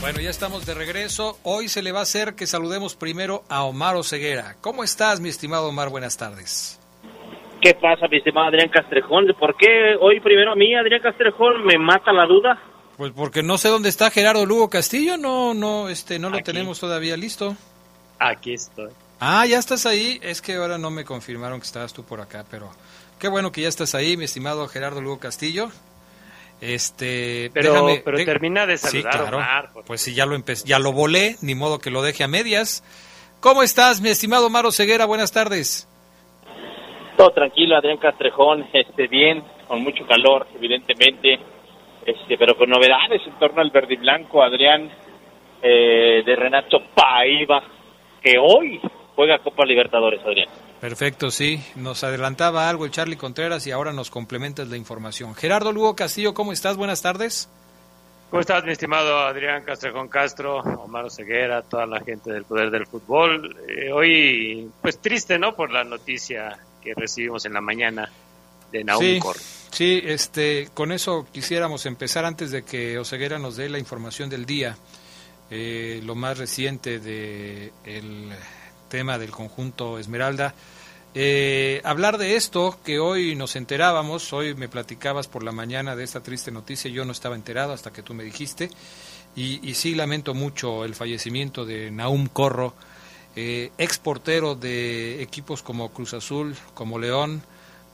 Bueno, 0.00 0.20
ya 0.20 0.30
estamos 0.30 0.66
de 0.66 0.74
regreso. 0.74 1.38
Hoy 1.44 1.68
se 1.68 1.82
le 1.82 1.92
va 1.92 2.00
a 2.00 2.02
hacer 2.02 2.34
que 2.34 2.48
saludemos 2.48 2.96
primero 2.96 3.44
a 3.48 3.62
Omar 3.62 3.94
Oseguera. 3.94 4.56
¿Cómo 4.60 4.82
estás, 4.82 5.20
mi 5.20 5.28
estimado 5.28 5.68
Omar? 5.68 5.88
Buenas 5.88 6.16
tardes. 6.16 6.81
¿Qué 7.62 7.74
pasa, 7.74 8.08
mi 8.08 8.16
estimado 8.18 8.48
Adrián 8.48 8.68
Castrejón? 8.68 9.26
¿Por 9.38 9.56
qué 9.56 9.94
hoy 10.00 10.20
primero 10.20 10.52
a 10.52 10.56
mí, 10.56 10.74
Adrián 10.74 11.00
Castrejón, 11.00 11.64
me 11.64 11.78
mata 11.78 12.12
la 12.12 12.26
duda? 12.26 12.60
Pues 12.96 13.12
porque 13.12 13.42
no 13.42 13.56
sé 13.56 13.68
dónde 13.68 13.88
está 13.88 14.10
Gerardo 14.10 14.44
Lugo 14.44 14.68
Castillo, 14.68 15.16
no, 15.16 15.54
no, 15.54 15.88
este, 15.88 16.18
no 16.18 16.28
lo 16.28 16.38
tenemos 16.40 16.80
todavía 16.80 17.16
listo. 17.16 17.56
Aquí 18.18 18.54
estoy. 18.54 18.90
Ah, 19.20 19.46
ya 19.46 19.58
estás 19.58 19.86
ahí. 19.86 20.18
Es 20.22 20.42
que 20.42 20.54
ahora 20.56 20.76
no 20.78 20.90
me 20.90 21.04
confirmaron 21.04 21.60
que 21.60 21.66
estabas 21.66 21.92
tú 21.92 22.04
por 22.04 22.20
acá, 22.20 22.44
pero 22.50 22.70
qué 23.20 23.28
bueno 23.28 23.52
que 23.52 23.62
ya 23.62 23.68
estás 23.68 23.94
ahí, 23.94 24.16
mi 24.16 24.24
estimado 24.24 24.66
Gerardo 24.68 25.00
Lugo 25.00 25.18
Castillo. 25.20 25.70
Este, 26.60 27.50
Pero, 27.54 27.72
déjame- 27.74 28.02
pero 28.04 28.18
de- 28.18 28.24
termina 28.24 28.66
de 28.66 28.78
Sí, 28.78 28.86
saludar, 28.88 29.12
claro. 29.20 29.36
Omar. 29.38 29.72
por 29.72 29.84
Pues 29.84 30.00
si 30.00 30.14
ya 30.14 30.26
lo 30.26 30.34
empecé, 30.36 30.64
ya 30.66 30.78
lo 30.78 30.92
volé, 30.92 31.36
ni 31.40 31.54
modo 31.54 31.78
que 31.80 31.90
lo 31.90 32.02
deje 32.02 32.22
a 32.24 32.28
medias. 32.28 32.84
¿Cómo 33.40 33.62
estás, 33.64 34.00
mi 34.00 34.10
estimado 34.10 34.48
Maro 34.50 34.70
Ceguera? 34.70 35.04
Buenas 35.04 35.32
tardes. 35.32 35.88
Todo 37.16 37.30
tranquilo, 37.30 37.76
Adrián 37.76 37.98
Castrejón, 37.98 38.66
este, 38.72 39.06
bien, 39.06 39.42
con 39.68 39.82
mucho 39.82 40.06
calor, 40.06 40.46
evidentemente, 40.54 41.38
este, 42.04 42.38
pero 42.38 42.56
con 42.56 42.70
novedades 42.70 43.22
en 43.26 43.38
torno 43.38 43.60
al 43.60 43.70
verde 43.70 43.94
y 43.94 43.98
blanco, 43.98 44.42
Adrián, 44.42 44.90
eh, 45.62 46.22
de 46.24 46.36
Renato 46.36 46.78
Paiva, 46.94 47.62
que 48.22 48.38
hoy 48.38 48.80
juega 49.14 49.38
Copa 49.38 49.64
Libertadores, 49.64 50.20
Adrián. 50.24 50.48
Perfecto, 50.80 51.30
sí. 51.30 51.60
Nos 51.76 52.02
adelantaba 52.02 52.68
algo 52.68 52.84
el 52.84 52.90
Charlie 52.90 53.16
Contreras 53.16 53.66
y 53.66 53.70
ahora 53.70 53.92
nos 53.92 54.10
complementas 54.10 54.68
la 54.68 54.76
información. 54.76 55.34
Gerardo 55.34 55.72
Lugo 55.72 55.94
Castillo, 55.94 56.34
¿cómo 56.34 56.52
estás? 56.52 56.76
Buenas 56.76 57.02
tardes. 57.02 57.48
¿Cómo 58.30 58.40
estás, 58.40 58.64
mi 58.64 58.72
estimado 58.72 59.18
Adrián 59.18 59.62
Castrejón 59.62 60.08
Castro, 60.08 60.56
Omar 60.56 61.10
Ceguera, 61.10 61.62
toda 61.62 61.86
la 61.86 62.00
gente 62.00 62.32
del 62.32 62.44
Poder 62.44 62.70
del 62.70 62.86
Fútbol? 62.86 63.54
Eh, 63.68 63.92
hoy, 63.92 64.70
pues 64.80 64.98
triste, 65.00 65.38
¿no? 65.38 65.54
Por 65.54 65.70
la 65.70 65.84
noticia 65.84 66.58
que 66.82 66.94
recibimos 66.94 67.44
en 67.46 67.54
la 67.54 67.60
mañana 67.60 68.10
de 68.70 68.84
Naum 68.84 69.02
sí, 69.02 69.20
sí, 69.70 70.02
este, 70.04 70.68
con 70.74 70.92
eso 70.92 71.26
quisiéramos 71.30 71.86
empezar 71.86 72.24
antes 72.24 72.50
de 72.50 72.62
que 72.62 72.98
Oseguera 72.98 73.38
nos 73.38 73.56
dé 73.56 73.68
la 73.68 73.78
información 73.78 74.28
del 74.30 74.46
día. 74.46 74.76
Eh, 75.54 76.00
lo 76.04 76.14
más 76.14 76.38
reciente 76.38 76.98
de 76.98 77.72
el 77.84 78.30
tema 78.88 79.18
del 79.18 79.30
conjunto 79.30 79.98
Esmeralda. 79.98 80.54
eh, 81.14 81.82
hablar 81.84 82.16
de 82.16 82.36
esto 82.36 82.78
que 82.82 82.98
hoy 82.98 83.34
nos 83.34 83.54
enterábamos, 83.56 84.32
hoy 84.32 84.54
me 84.54 84.70
platicabas 84.70 85.28
por 85.28 85.42
la 85.42 85.52
mañana 85.52 85.94
de 85.94 86.04
esta 86.04 86.22
triste 86.22 86.50
noticia, 86.50 86.90
yo 86.90 87.04
no 87.04 87.12
estaba 87.12 87.34
enterado 87.34 87.74
hasta 87.74 87.92
que 87.92 88.02
tú 88.02 88.14
me 88.14 88.24
dijiste, 88.24 88.70
y, 89.36 89.60
y 89.68 89.74
sí 89.74 89.94
lamento 89.94 90.32
mucho 90.32 90.86
el 90.86 90.94
fallecimiento 90.94 91.66
de 91.66 91.90
Naum 91.90 92.28
Corro, 92.28 92.74
eh, 93.36 93.72
ex 93.78 93.98
portero 93.98 94.54
de 94.54 95.22
equipos 95.22 95.62
como 95.62 95.90
Cruz 95.90 96.14
Azul, 96.14 96.54
como 96.74 96.98
León, 96.98 97.42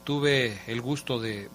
tuve 0.05 0.59
el 0.67 0.81
gusto 0.81 1.21
de, 1.21 1.49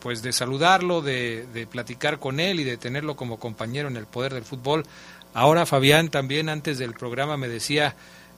pues 0.00 0.22
de 0.22 0.32
saludarlo, 0.32 1.02
de, 1.02 1.46
de, 1.52 1.66
platicar 1.66 2.18
con 2.18 2.40
él 2.40 2.60
y 2.60 2.64
de 2.64 2.76
tenerlo 2.76 3.16
como 3.16 3.38
compañero 3.38 3.88
en 3.88 3.96
el 3.96 4.06
poder 4.06 4.34
del 4.34 4.44
fútbol. 4.44 4.84
Ahora 5.34 5.66
Fabián 5.66 6.08
también 6.08 6.48
antes 6.48 6.78
del 6.78 6.94
programa 6.94 7.36
me 7.36 7.48
decía, 7.48 7.94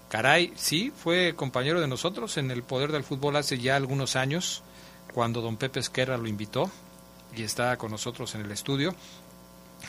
caray, 0.08 0.52
sí, 0.56 0.92
fue 0.94 1.34
compañero 1.36 1.80
de 1.80 1.86
nosotros 1.86 2.36
en 2.36 2.50
el 2.50 2.62
poder 2.62 2.92
del 2.92 3.04
fútbol 3.04 3.36
hace 3.36 3.58
ya 3.58 3.76
algunos 3.76 4.16
años, 4.16 4.62
cuando 5.14 5.40
don 5.40 5.56
Pepe 5.56 5.80
Esquerra 5.80 6.18
lo 6.18 6.26
invitó 6.28 6.70
y 7.36 7.42
está 7.42 7.76
con 7.76 7.90
nosotros 7.90 8.34
en 8.34 8.42
el 8.42 8.50
estudio. 8.50 8.94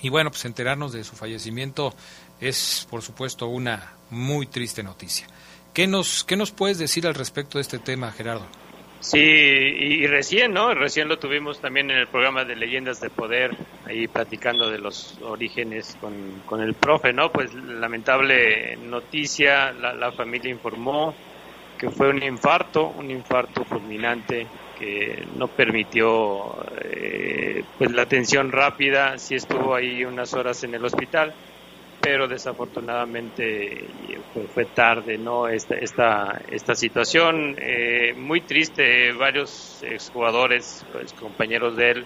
Y 0.02 0.10
bueno, 0.10 0.30
pues 0.30 0.46
enterarnos 0.46 0.94
de 0.94 1.04
su 1.04 1.16
fallecimiento 1.16 1.94
es, 2.42 2.88
por 2.90 3.02
supuesto, 3.02 3.48
una 3.48 3.94
muy 4.10 4.48
triste 4.48 4.84
noticia. 4.84 5.28
¿Qué 5.74 5.88
nos, 5.88 6.24
qué 6.24 6.36
nos 6.36 6.52
puedes 6.52 6.78
decir 6.78 7.06
al 7.08 7.16
respecto 7.16 7.58
de 7.58 7.62
este 7.62 7.80
tema, 7.80 8.12
Gerardo? 8.12 8.46
Sí, 9.02 9.18
y, 9.18 10.08
recién, 10.08 10.52
¿no? 10.52 10.74
Recién 10.74 11.08
lo 11.08 11.18
tuvimos 11.18 11.62
también 11.62 11.90
en 11.90 11.98
el 11.98 12.08
programa 12.08 12.44
de 12.44 12.58
Leyendas 12.58 13.00
de 13.00 13.10
Poder, 13.10 13.56
ahí 13.86 14.10
platicando 14.10 14.70
de 14.70 14.78
los 14.78 15.18
orígenes 15.22 15.98
con, 16.02 16.42
con 16.46 16.60
el 16.62 16.74
profe, 16.74 17.14
¿no? 17.14 17.32
Pues 17.32 17.54
lamentable 17.54 18.76
noticia, 18.76 19.72
la, 19.72 20.12
familia 20.12 20.52
informó 20.52 21.16
que 21.78 21.90
fue 21.90 22.10
un 22.10 22.22
infarto, 22.22 22.88
un 22.88 23.10
infarto 23.10 23.64
fulminante 23.64 24.46
que 24.78 25.26
no 25.38 25.48
permitió 25.48 26.58
eh, 26.82 27.64
pues 27.78 27.92
la 27.92 28.02
atención 28.02 28.52
rápida, 28.52 29.18
sí 29.18 29.36
estuvo 29.36 29.76
ahí 29.76 30.04
unas 30.04 30.34
horas 30.34 30.62
en 30.66 30.76
el 30.76 30.84
hospital, 30.84 31.34
pero 32.12 32.28
desafortunadamente 32.28 33.94
fue, 34.34 34.48
fue 34.48 34.66
tarde, 34.66 35.20
¿no? 35.20 35.48
Esta, 35.48 35.76
esta, 35.76 36.42
esta 36.48 36.74
situación, 36.74 37.56
eh, 37.62 38.16
muy 38.16 38.42
triste, 38.42 39.14
varios 39.14 39.84
exjugadores, 39.84 40.84
pues, 40.92 41.14
compañeros 41.14 41.76
de 41.78 41.92
él, 41.92 42.06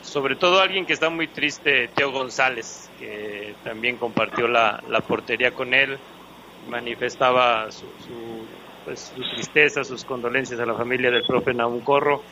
sobre 0.00 0.36
todo 0.36 0.60
alguien 0.60 0.86
que 0.86 0.94
está 0.94 1.10
muy 1.10 1.28
triste, 1.28 1.88
Teo 1.94 2.10
González, 2.10 2.90
que 2.96 3.54
también 3.62 3.98
compartió 3.98 4.48
la, 4.48 4.82
la 4.88 5.02
portería 5.02 5.50
con 5.50 5.74
él, 5.74 5.98
manifestaba 6.66 7.70
su, 7.70 7.86
su, 7.98 8.48
pues, 8.82 9.12
su 9.14 9.20
tristeza, 9.34 9.84
sus 9.84 10.06
condolencias 10.06 10.58
a 10.58 10.64
la 10.64 10.74
familia 10.74 11.10
del 11.10 11.22
profe 11.28 11.52
Naum 11.52 11.82
Corro 11.82 12.22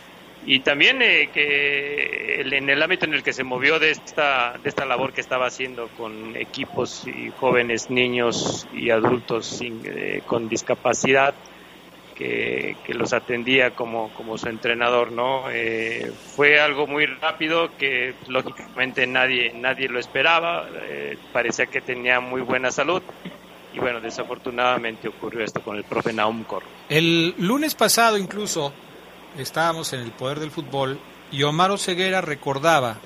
y 0.46 0.60
también 0.60 1.02
eh, 1.02 1.28
que 1.34 2.40
en 2.40 2.70
el 2.70 2.82
ámbito 2.82 3.04
en 3.04 3.14
el 3.14 3.22
que 3.22 3.32
se 3.32 3.42
movió 3.42 3.78
de 3.78 3.90
esta, 3.90 4.56
de 4.62 4.68
esta 4.68 4.84
labor 4.86 5.12
que 5.12 5.20
estaba 5.20 5.46
haciendo 5.46 5.88
con 5.96 6.36
equipos 6.36 7.06
y 7.06 7.30
jóvenes, 7.38 7.90
niños 7.90 8.66
y 8.72 8.90
adultos 8.90 9.46
sin, 9.46 9.82
eh, 9.84 10.22
con 10.26 10.48
discapacidad, 10.48 11.34
que, 12.16 12.76
que, 12.84 12.94
los 12.94 13.12
atendía 13.12 13.72
como, 13.72 14.08
como 14.14 14.38
su 14.38 14.48
entrenador, 14.48 15.12
¿no? 15.12 15.50
Eh, 15.50 16.10
fue 16.34 16.58
algo 16.58 16.86
muy 16.86 17.06
rápido 17.06 17.76
que 17.76 18.14
lógicamente 18.28 19.06
nadie, 19.06 19.52
nadie 19.52 19.88
lo 19.88 19.98
esperaba, 19.98 20.66
eh, 20.84 21.18
parecía 21.32 21.66
que 21.66 21.80
tenía 21.80 22.20
muy 22.20 22.40
buena 22.40 22.70
salud. 22.70 23.02
Y 23.74 23.78
bueno, 23.78 24.00
desafortunadamente 24.00 25.08
ocurrió 25.08 25.44
esto 25.44 25.60
con 25.60 25.76
el 25.76 25.84
profe 25.84 26.14
Naum 26.14 26.44
Corro. 26.44 26.66
El 26.88 27.34
lunes 27.36 27.74
pasado 27.74 28.16
incluso 28.16 28.72
estábamos 29.38 29.92
en 29.92 30.00
el 30.00 30.12
poder 30.12 30.40
del 30.40 30.50
fútbol 30.50 30.98
y 31.30 31.42
Omar 31.42 31.70
Oseguera 31.70 32.20
recordaba 32.20 32.98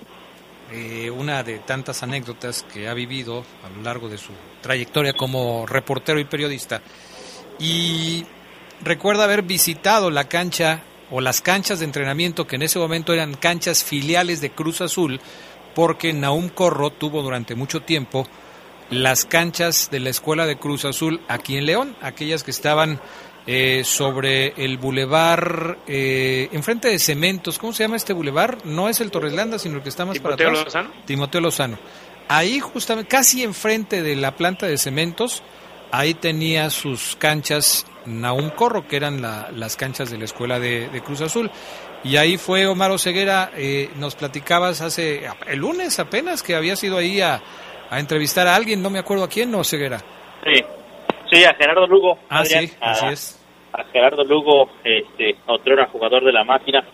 eh, 0.73 1.11
una 1.11 1.43
de 1.43 1.59
tantas 1.59 2.03
anécdotas 2.03 2.65
que 2.73 2.89
ha 2.89 2.95
vivido 2.95 3.45
a 3.65 3.77
lo 3.77 3.83
largo 3.83 4.09
de 4.09 4.19
su 4.19 4.33
trayectoria 4.61 5.15
como 5.15 5.67
reportero 5.67 6.21
y 6.21 6.25
periodista. 6.25 6.81
Y 7.59 8.25
recuerda 8.83 9.25
haber 9.25 9.43
visitado 9.43 10.11
la 10.11 10.29
cancha 10.29 10.83
o 11.11 11.21
las 11.21 11.41
canchas 11.41 11.81
de 11.81 11.87
entrenamiento 11.87 12.47
que 12.47 12.57
en 12.57 12.63
ese 12.63 12.79
momento 12.79 13.13
eran 13.13 13.35
canchas 13.35 13.83
filiales 13.83 14.41
de 14.41 14.51
Cruz 14.51 14.81
Azul 14.81 15.21
porque 15.75 16.13
Naum 16.13 16.49
Corro 16.49 16.91
tuvo 16.91 17.23
durante 17.23 17.55
mucho 17.55 17.81
tiempo 17.81 18.27
las 18.91 19.25
canchas 19.25 19.89
de 19.91 20.01
la 20.01 20.11
escuela 20.11 20.47
de 20.47 20.59
Cruz 20.59 20.85
Azul 20.85 21.21
aquí 21.29 21.57
en 21.57 21.67
León, 21.67 21.97
aquellas 22.01 22.43
que 22.43 22.51
estaban 22.51 23.01
eh, 23.47 23.83
sobre 23.85 24.53
el 24.63 24.79
bulevar, 24.79 25.79
eh, 25.87 26.49
enfrente 26.53 26.89
de 26.89 26.99
Cementos, 26.99 27.59
¿cómo 27.59 27.73
se 27.73 27.85
llama 27.85 27.97
este 27.97 28.13
bulevar? 28.13 28.59
No 28.65 28.89
es 28.89 29.01
el 29.01 29.11
Torreslanda, 29.11 29.59
sino 29.59 29.77
el 29.77 29.83
que 29.83 29.89
está 29.89 30.05
más 30.05 30.15
Timoteo 30.15 30.37
para 30.37 30.51
atrás. 30.51 30.65
Lozano. 30.67 30.91
Timoteo 31.07 31.41
Lozano. 31.41 31.79
Ahí 32.29 32.61
justamente, 32.61 33.09
casi 33.09 33.43
enfrente 33.43 34.03
de 34.03 34.15
la 34.15 34.37
planta 34.37 34.67
de 34.67 34.79
Cementos, 34.79 35.43
ahí 35.91 36.15
tenía 36.15 36.71
sus 36.71 37.17
canchas 37.17 37.87
Naum 38.07 38.51
Corro, 38.51 38.87
que 38.87 38.97
eran 38.97 39.21
la, 39.21 39.51
las 39.55 39.77
canchas 39.77 40.11
de 40.11 40.19
la 40.19 40.27
escuela 40.27 40.61
de, 40.61 40.89
de, 40.89 41.01
Cruz 41.01 41.21
Azul. 41.23 41.51
Y 42.05 42.17
ahí 42.17 42.39
fue 42.39 42.67
Omar 42.67 42.91
Oseguera, 42.91 43.51
eh, 43.57 43.91
nos 43.97 44.15
platicabas 44.15 44.81
hace, 44.81 45.23
el 45.47 45.59
lunes 45.59 45.99
apenas, 45.99 46.43
que 46.43 46.55
había 46.55 46.77
sido 46.77 46.99
ahí 46.99 47.21
a, 47.21 47.43
a 47.91 47.99
entrevistar 47.99 48.47
a 48.47 48.55
alguien, 48.55 48.83
no 48.83 48.91
me 48.91 48.99
acuerdo 48.99 49.25
a 49.25 49.29
quién, 49.29 49.51
no, 49.51 49.59
Oseguera. 49.59 50.03
Sí, 50.45 50.63
sí, 51.31 51.45
a 51.45 51.55
Gerardo 51.55 51.87
Lugo. 51.87 52.19
Ah, 52.29 52.41
Adrián, 52.41 52.67
sí, 52.67 52.77
así 52.81 53.07
es 53.07 53.41
a 53.73 53.85
Gerardo 53.85 54.25
Lugo, 54.25 54.71
este, 54.85 55.37
otro 55.47 55.75
era 55.75 55.87
jugador 55.87 56.25
de 56.25 56.33
la 56.33 56.45
máquina, 56.45 56.85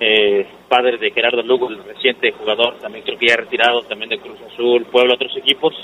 eh, 0.00 0.46
padre 0.68 0.96
de 0.98 1.10
Gerardo 1.10 1.42
Lugo, 1.42 1.68
el 1.68 1.84
reciente 1.84 2.32
jugador, 2.32 2.78
también 2.78 3.04
creo 3.04 3.18
que 3.18 3.26
ya 3.26 3.36
retirado, 3.36 3.82
también 3.82 4.10
de 4.10 4.18
Cruz 4.18 4.38
Azul, 4.52 4.86
Puebla, 4.86 5.14
otros 5.14 5.36
equipos. 5.36 5.74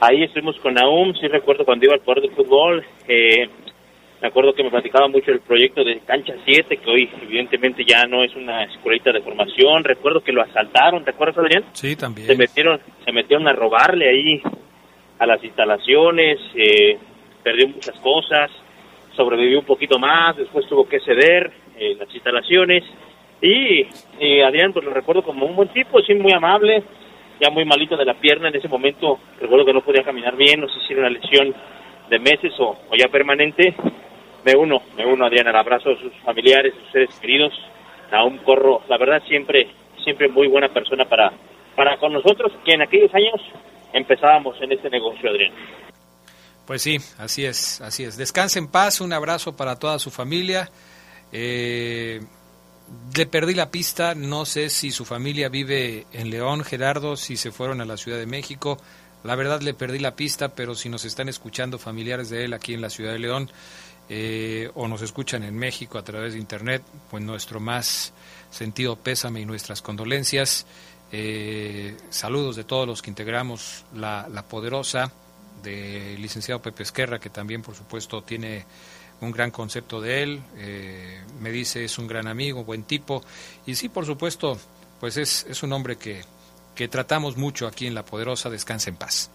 Ahí 0.00 0.24
estuvimos 0.24 0.58
con 0.60 0.74
Naum, 0.74 1.14
sí 1.14 1.26
recuerdo 1.26 1.64
cuando 1.64 1.86
iba 1.86 1.94
al 1.94 2.00
poder 2.00 2.22
del 2.22 2.32
fútbol, 2.32 2.84
eh, 3.08 3.48
me 4.20 4.28
acuerdo 4.28 4.54
que 4.54 4.62
me 4.62 4.70
platicaba 4.70 5.08
mucho 5.08 5.30
el 5.30 5.40
proyecto 5.40 5.84
de 5.84 6.00
Cancha 6.00 6.34
7, 6.44 6.78
que 6.78 6.90
hoy 6.90 7.10
evidentemente 7.22 7.84
ya 7.84 8.06
no 8.06 8.24
es 8.24 8.34
una 8.34 8.64
escuelita 8.64 9.12
de 9.12 9.20
formación, 9.20 9.84
recuerdo 9.84 10.20
que 10.20 10.32
lo 10.32 10.42
asaltaron, 10.42 11.04
¿recuerdas 11.04 11.38
Adrián? 11.38 11.64
Sí, 11.72 11.96
también. 11.96 12.26
Se 12.26 12.34
metieron, 12.34 12.80
se 13.04 13.12
metieron 13.12 13.46
a 13.46 13.52
robarle 13.52 14.08
ahí 14.08 14.42
a 15.18 15.26
las 15.26 15.42
instalaciones, 15.44 16.38
eh, 16.54 16.98
perdió 17.46 17.68
muchas 17.68 17.96
cosas, 18.00 18.50
sobrevivió 19.14 19.60
un 19.60 19.64
poquito 19.64 20.00
más, 20.00 20.36
después 20.36 20.66
tuvo 20.66 20.88
que 20.88 20.98
ceder 20.98 21.52
eh, 21.78 21.94
las 21.96 22.12
instalaciones. 22.12 22.82
Y, 23.40 23.86
y, 24.18 24.40
Adrián 24.40 24.72
pues 24.72 24.84
lo 24.84 24.92
recuerdo 24.92 25.22
como 25.22 25.46
un 25.46 25.54
buen 25.54 25.68
tipo, 25.68 26.02
sí 26.02 26.12
muy 26.14 26.32
amable, 26.32 26.82
ya 27.40 27.48
muy 27.50 27.64
malito 27.64 27.96
de 27.96 28.04
la 28.04 28.14
pierna 28.14 28.48
en 28.48 28.56
ese 28.56 28.66
momento, 28.66 29.20
recuerdo 29.40 29.64
que 29.64 29.72
no 29.72 29.82
podía 29.82 30.02
caminar 30.02 30.34
bien, 30.34 30.60
no 30.60 30.68
sé 30.68 30.80
si 30.80 30.92
era 30.92 31.02
una 31.02 31.10
lesión 31.10 31.54
de 32.10 32.18
meses 32.18 32.52
o, 32.58 32.76
o 32.90 32.96
ya 32.98 33.06
permanente, 33.06 33.76
me 34.44 34.56
uno, 34.56 34.82
me 34.96 35.06
uno 35.06 35.26
Adrián 35.26 35.46
al 35.46 35.56
abrazo 35.56 35.90
a 35.90 36.00
sus 36.00 36.12
familiares, 36.24 36.74
sus 36.74 36.90
seres 36.90 37.16
queridos, 37.20 37.52
a 38.10 38.24
un 38.24 38.38
corro, 38.38 38.82
la 38.88 38.98
verdad 38.98 39.22
siempre, 39.28 39.68
siempre 40.02 40.26
muy 40.28 40.48
buena 40.48 40.70
persona 40.70 41.04
para, 41.04 41.30
para 41.76 41.96
con 41.98 42.12
nosotros, 42.12 42.50
que 42.64 42.72
en 42.72 42.82
aquellos 42.82 43.14
años 43.14 43.40
empezábamos 43.92 44.60
en 44.62 44.72
este 44.72 44.90
negocio, 44.90 45.30
Adrián. 45.30 45.52
Pues 46.66 46.82
sí, 46.82 46.98
así 47.18 47.44
es, 47.44 47.80
así 47.80 48.02
es. 48.02 48.16
Descanse 48.16 48.58
en 48.58 48.66
paz, 48.66 49.00
un 49.00 49.12
abrazo 49.12 49.56
para 49.56 49.76
toda 49.76 50.00
su 50.00 50.10
familia. 50.10 50.68
Eh, 51.30 52.20
le 53.14 53.26
perdí 53.26 53.54
la 53.54 53.70
pista, 53.70 54.16
no 54.16 54.44
sé 54.44 54.68
si 54.68 54.90
su 54.90 55.04
familia 55.04 55.48
vive 55.48 56.06
en 56.12 56.28
León, 56.28 56.64
Gerardo, 56.64 57.16
si 57.16 57.36
se 57.36 57.52
fueron 57.52 57.80
a 57.80 57.84
la 57.84 57.96
Ciudad 57.96 58.18
de 58.18 58.26
México. 58.26 58.78
La 59.22 59.36
verdad 59.36 59.60
le 59.60 59.74
perdí 59.74 60.00
la 60.00 60.16
pista, 60.16 60.48
pero 60.54 60.74
si 60.74 60.88
nos 60.88 61.04
están 61.04 61.28
escuchando 61.28 61.78
familiares 61.78 62.30
de 62.30 62.44
él 62.44 62.52
aquí 62.52 62.74
en 62.74 62.80
la 62.80 62.90
Ciudad 62.90 63.12
de 63.12 63.20
León 63.20 63.50
eh, 64.08 64.70
o 64.74 64.88
nos 64.88 65.02
escuchan 65.02 65.44
en 65.44 65.56
México 65.56 65.98
a 65.98 66.04
través 66.04 66.32
de 66.32 66.40
Internet, 66.40 66.82
pues 67.10 67.22
nuestro 67.22 67.60
más 67.60 68.12
sentido 68.50 68.96
pésame 68.96 69.40
y 69.40 69.46
nuestras 69.46 69.82
condolencias. 69.82 70.66
Eh, 71.12 71.96
saludos 72.10 72.56
de 72.56 72.64
todos 72.64 72.88
los 72.88 73.02
que 73.02 73.10
integramos 73.10 73.84
la, 73.94 74.28
la 74.28 74.42
poderosa 74.42 75.12
del 75.62 76.20
licenciado 76.20 76.60
Pepe 76.60 76.82
Esquerra, 76.82 77.18
que 77.18 77.30
también 77.30 77.62
por 77.62 77.74
supuesto 77.74 78.22
tiene 78.22 78.64
un 79.20 79.30
gran 79.30 79.50
concepto 79.50 80.00
de 80.00 80.22
él, 80.22 80.40
eh, 80.56 81.20
me 81.40 81.50
dice 81.50 81.84
es 81.84 81.98
un 81.98 82.06
gran 82.06 82.28
amigo, 82.28 82.64
buen 82.64 82.84
tipo, 82.84 83.22
y 83.66 83.74
sí, 83.74 83.88
por 83.88 84.04
supuesto, 84.04 84.58
pues 85.00 85.16
es, 85.16 85.46
es 85.48 85.62
un 85.62 85.72
hombre 85.72 85.96
que, 85.96 86.22
que 86.74 86.88
tratamos 86.88 87.36
mucho 87.36 87.66
aquí 87.66 87.86
en 87.86 87.94
La 87.94 88.04
Poderosa, 88.04 88.50
descansa 88.50 88.90
en 88.90 88.96
paz. 88.96 89.30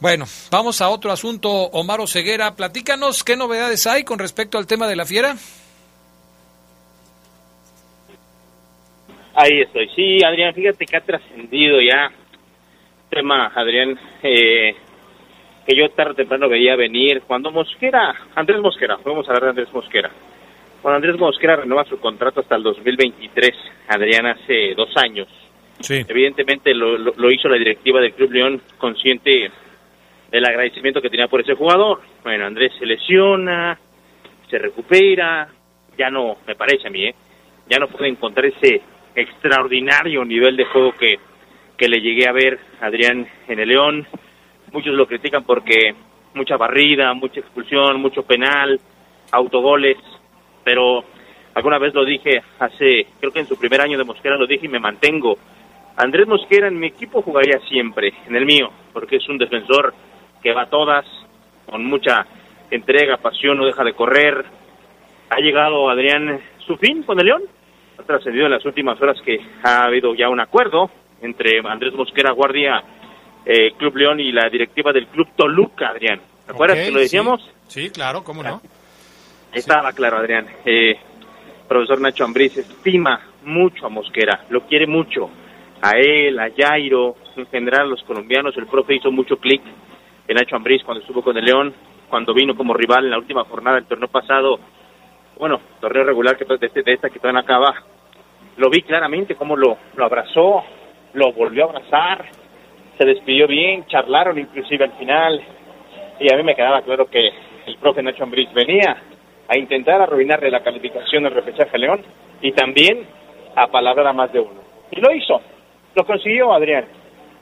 Bueno, 0.00 0.26
vamos 0.50 0.80
a 0.80 0.90
otro 0.90 1.10
asunto, 1.10 1.50
Omar 1.50 1.98
Ceguera, 2.06 2.54
platícanos 2.54 3.24
qué 3.24 3.36
novedades 3.36 3.86
hay 3.88 4.04
con 4.04 4.20
respecto 4.20 4.56
al 4.56 4.66
tema 4.66 4.86
de 4.86 4.94
la 4.94 5.04
fiera. 5.04 5.36
Ahí 9.34 9.60
estoy, 9.60 9.88
sí, 9.94 10.22
Adrián, 10.24 10.54
fíjate 10.54 10.86
que 10.86 10.96
ha 10.96 11.00
trascendido 11.00 11.80
ya 11.80 12.12
tema, 13.08 13.52
Adrián, 13.54 13.98
eh, 14.22 14.76
que 15.68 15.76
yo 15.76 15.90
tarde 15.90 16.12
o 16.12 16.14
temprano 16.14 16.48
veía 16.48 16.76
venir 16.76 17.20
cuando 17.26 17.50
Mosquera, 17.50 18.14
Andrés 18.34 18.58
Mosquera, 18.58 18.96
vamos 19.04 19.28
a 19.28 19.32
hablar 19.32 19.42
de 19.42 19.50
Andrés 19.50 19.74
Mosquera. 19.74 20.10
Cuando 20.80 20.96
Andrés 20.96 21.18
Mosquera 21.18 21.56
renueva 21.56 21.84
su 21.84 22.00
contrato 22.00 22.40
hasta 22.40 22.56
el 22.56 22.62
2023, 22.62 23.50
Adrián 23.88 24.26
hace 24.28 24.74
dos 24.74 24.88
años. 24.96 25.28
Sí. 25.80 26.06
Evidentemente 26.08 26.72
lo, 26.72 26.96
lo, 26.96 27.12
lo 27.14 27.30
hizo 27.30 27.50
la 27.50 27.58
directiva 27.58 28.00
del 28.00 28.14
Club 28.14 28.32
León 28.32 28.62
consciente 28.78 29.50
del 30.30 30.46
agradecimiento 30.46 31.02
que 31.02 31.10
tenía 31.10 31.28
por 31.28 31.42
ese 31.42 31.52
jugador. 31.52 32.00
Bueno, 32.24 32.46
Andrés 32.46 32.72
se 32.78 32.86
lesiona, 32.86 33.78
se 34.48 34.58
recupera, 34.58 35.48
ya 35.98 36.08
no, 36.08 36.38
me 36.46 36.54
parece 36.54 36.88
a 36.88 36.90
mí, 36.90 37.04
¿eh? 37.04 37.14
ya 37.68 37.78
no 37.78 37.88
puede 37.88 38.08
encontrar 38.08 38.46
ese 38.46 38.80
extraordinario 39.14 40.24
nivel 40.24 40.56
de 40.56 40.64
juego 40.64 40.92
que, 40.92 41.16
que 41.76 41.88
le 41.88 42.00
llegué 42.00 42.26
a 42.26 42.32
ver 42.32 42.58
a 42.80 42.86
Adrián 42.86 43.28
en 43.48 43.60
el 43.60 43.68
León. 43.68 44.06
Muchos 44.72 44.94
lo 44.94 45.06
critican 45.06 45.44
porque 45.44 45.94
mucha 46.34 46.56
barrida, 46.56 47.12
mucha 47.14 47.40
expulsión, 47.40 48.00
mucho 48.00 48.22
penal, 48.22 48.78
autogoles, 49.32 49.96
pero 50.64 51.04
alguna 51.54 51.78
vez 51.78 51.94
lo 51.94 52.04
dije 52.04 52.42
hace, 52.58 53.06
creo 53.18 53.32
que 53.32 53.40
en 53.40 53.46
su 53.46 53.58
primer 53.58 53.80
año 53.80 53.98
de 53.98 54.04
Mosquera 54.04 54.36
lo 54.36 54.46
dije 54.46 54.66
y 54.66 54.70
me 54.70 54.78
mantengo. 54.78 55.36
Andrés 55.96 56.28
Mosquera 56.28 56.68
en 56.68 56.78
mi 56.78 56.88
equipo 56.88 57.22
jugaría 57.22 57.58
siempre, 57.68 58.12
en 58.26 58.36
el 58.36 58.46
mío, 58.46 58.70
porque 58.92 59.16
es 59.16 59.28
un 59.28 59.38
defensor 59.38 59.94
que 60.42 60.52
va 60.52 60.62
a 60.62 60.70
todas, 60.70 61.04
con 61.66 61.84
mucha 61.84 62.24
entrega, 62.70 63.16
pasión, 63.16 63.58
no 63.58 63.66
deja 63.66 63.82
de 63.82 63.94
correr. 63.94 64.44
Ha 65.30 65.40
llegado 65.40 65.90
Adrián 65.90 66.40
su 66.66 66.76
fin 66.76 67.02
con 67.02 67.18
el 67.18 67.26
León. 67.26 67.42
Ha 67.98 68.02
trascendido 68.04 68.46
en 68.46 68.52
las 68.52 68.64
últimas 68.64 69.00
horas 69.00 69.20
que 69.22 69.40
ha 69.64 69.84
habido 69.84 70.14
ya 70.14 70.28
un 70.28 70.40
acuerdo 70.40 70.90
entre 71.20 71.58
Andrés 71.68 71.94
Mosquera 71.94 72.30
Guardia, 72.32 72.82
eh, 73.48 73.72
Club 73.78 73.96
León 73.96 74.20
y 74.20 74.30
la 74.30 74.48
directiva 74.48 74.92
del 74.92 75.06
Club 75.08 75.28
Toluca, 75.34 75.88
Adrián. 75.88 76.20
¿Te 76.46 76.52
acuerdas 76.52 76.78
que 76.78 76.90
lo 76.92 77.00
decíamos? 77.00 77.40
Sí, 77.66 77.84
sí, 77.86 77.90
claro, 77.90 78.22
cómo 78.22 78.42
no. 78.42 78.60
Estaba 79.52 79.92
claro, 79.92 80.18
Adrián. 80.18 80.46
Eh, 80.64 80.94
profesor 81.66 82.00
Nacho 82.00 82.24
Ambriz 82.24 82.56
estima 82.58 83.20
mucho 83.44 83.86
a 83.86 83.88
Mosquera, 83.88 84.44
lo 84.50 84.60
quiere 84.66 84.86
mucho. 84.86 85.30
A 85.80 85.92
él, 85.96 86.38
a 86.38 86.48
Jairo, 86.56 87.16
en 87.36 87.46
general 87.46 87.82
a 87.82 87.86
los 87.86 88.02
colombianos. 88.02 88.56
El 88.56 88.66
profe 88.66 88.96
hizo 88.96 89.10
mucho 89.10 89.36
clic 89.38 89.62
en 90.26 90.34
Nacho 90.36 90.56
Ambriz 90.56 90.82
cuando 90.84 91.00
estuvo 91.00 91.22
con 91.22 91.36
el 91.38 91.44
León, 91.44 91.72
cuando 92.10 92.34
vino 92.34 92.54
como 92.56 92.74
rival 92.74 93.04
en 93.04 93.10
la 93.10 93.18
última 93.18 93.44
jornada 93.44 93.76
del 93.76 93.86
torneo 93.86 94.08
pasado. 94.08 94.58
Bueno, 95.38 95.60
torneo 95.80 96.04
regular 96.04 96.36
que 96.36 96.44
de, 96.44 96.66
este- 96.66 96.82
de 96.82 96.92
esta 96.94 97.08
que 97.10 97.18
todavía 97.18 97.40
no 97.40 97.44
acaba. 97.44 97.74
Lo 98.56 98.68
vi 98.70 98.82
claramente 98.82 99.36
cómo 99.36 99.56
lo, 99.56 99.78
lo 99.94 100.04
abrazó, 100.04 100.64
lo 101.14 101.32
volvió 101.32 101.64
a 101.64 101.68
abrazar, 101.68 102.28
se 102.98 103.04
despidió 103.04 103.46
bien, 103.46 103.86
charlaron 103.86 104.38
inclusive 104.38 104.84
al 104.84 104.92
final. 104.92 105.40
Y 106.18 106.32
a 106.32 106.36
mí 106.36 106.42
me 106.42 106.56
quedaba 106.56 106.82
claro 106.82 107.06
que 107.06 107.30
el 107.66 107.76
profe 107.76 108.02
Nacho 108.02 108.24
Ambriz 108.24 108.52
venía 108.52 108.96
a 109.48 109.56
intentar 109.56 110.02
arruinarle 110.02 110.50
la 110.50 110.62
calificación 110.62 111.22
del 111.22 111.34
repechaje 111.34 111.78
León 111.78 112.02
y 112.42 112.52
también 112.52 113.06
a 113.54 113.68
palabrar 113.68 114.08
a 114.08 114.12
más 114.12 114.32
de 114.32 114.40
uno. 114.40 114.60
Y 114.90 115.00
lo 115.00 115.14
hizo, 115.14 115.40
lo 115.94 116.04
consiguió 116.04 116.52
Adrián. 116.52 116.86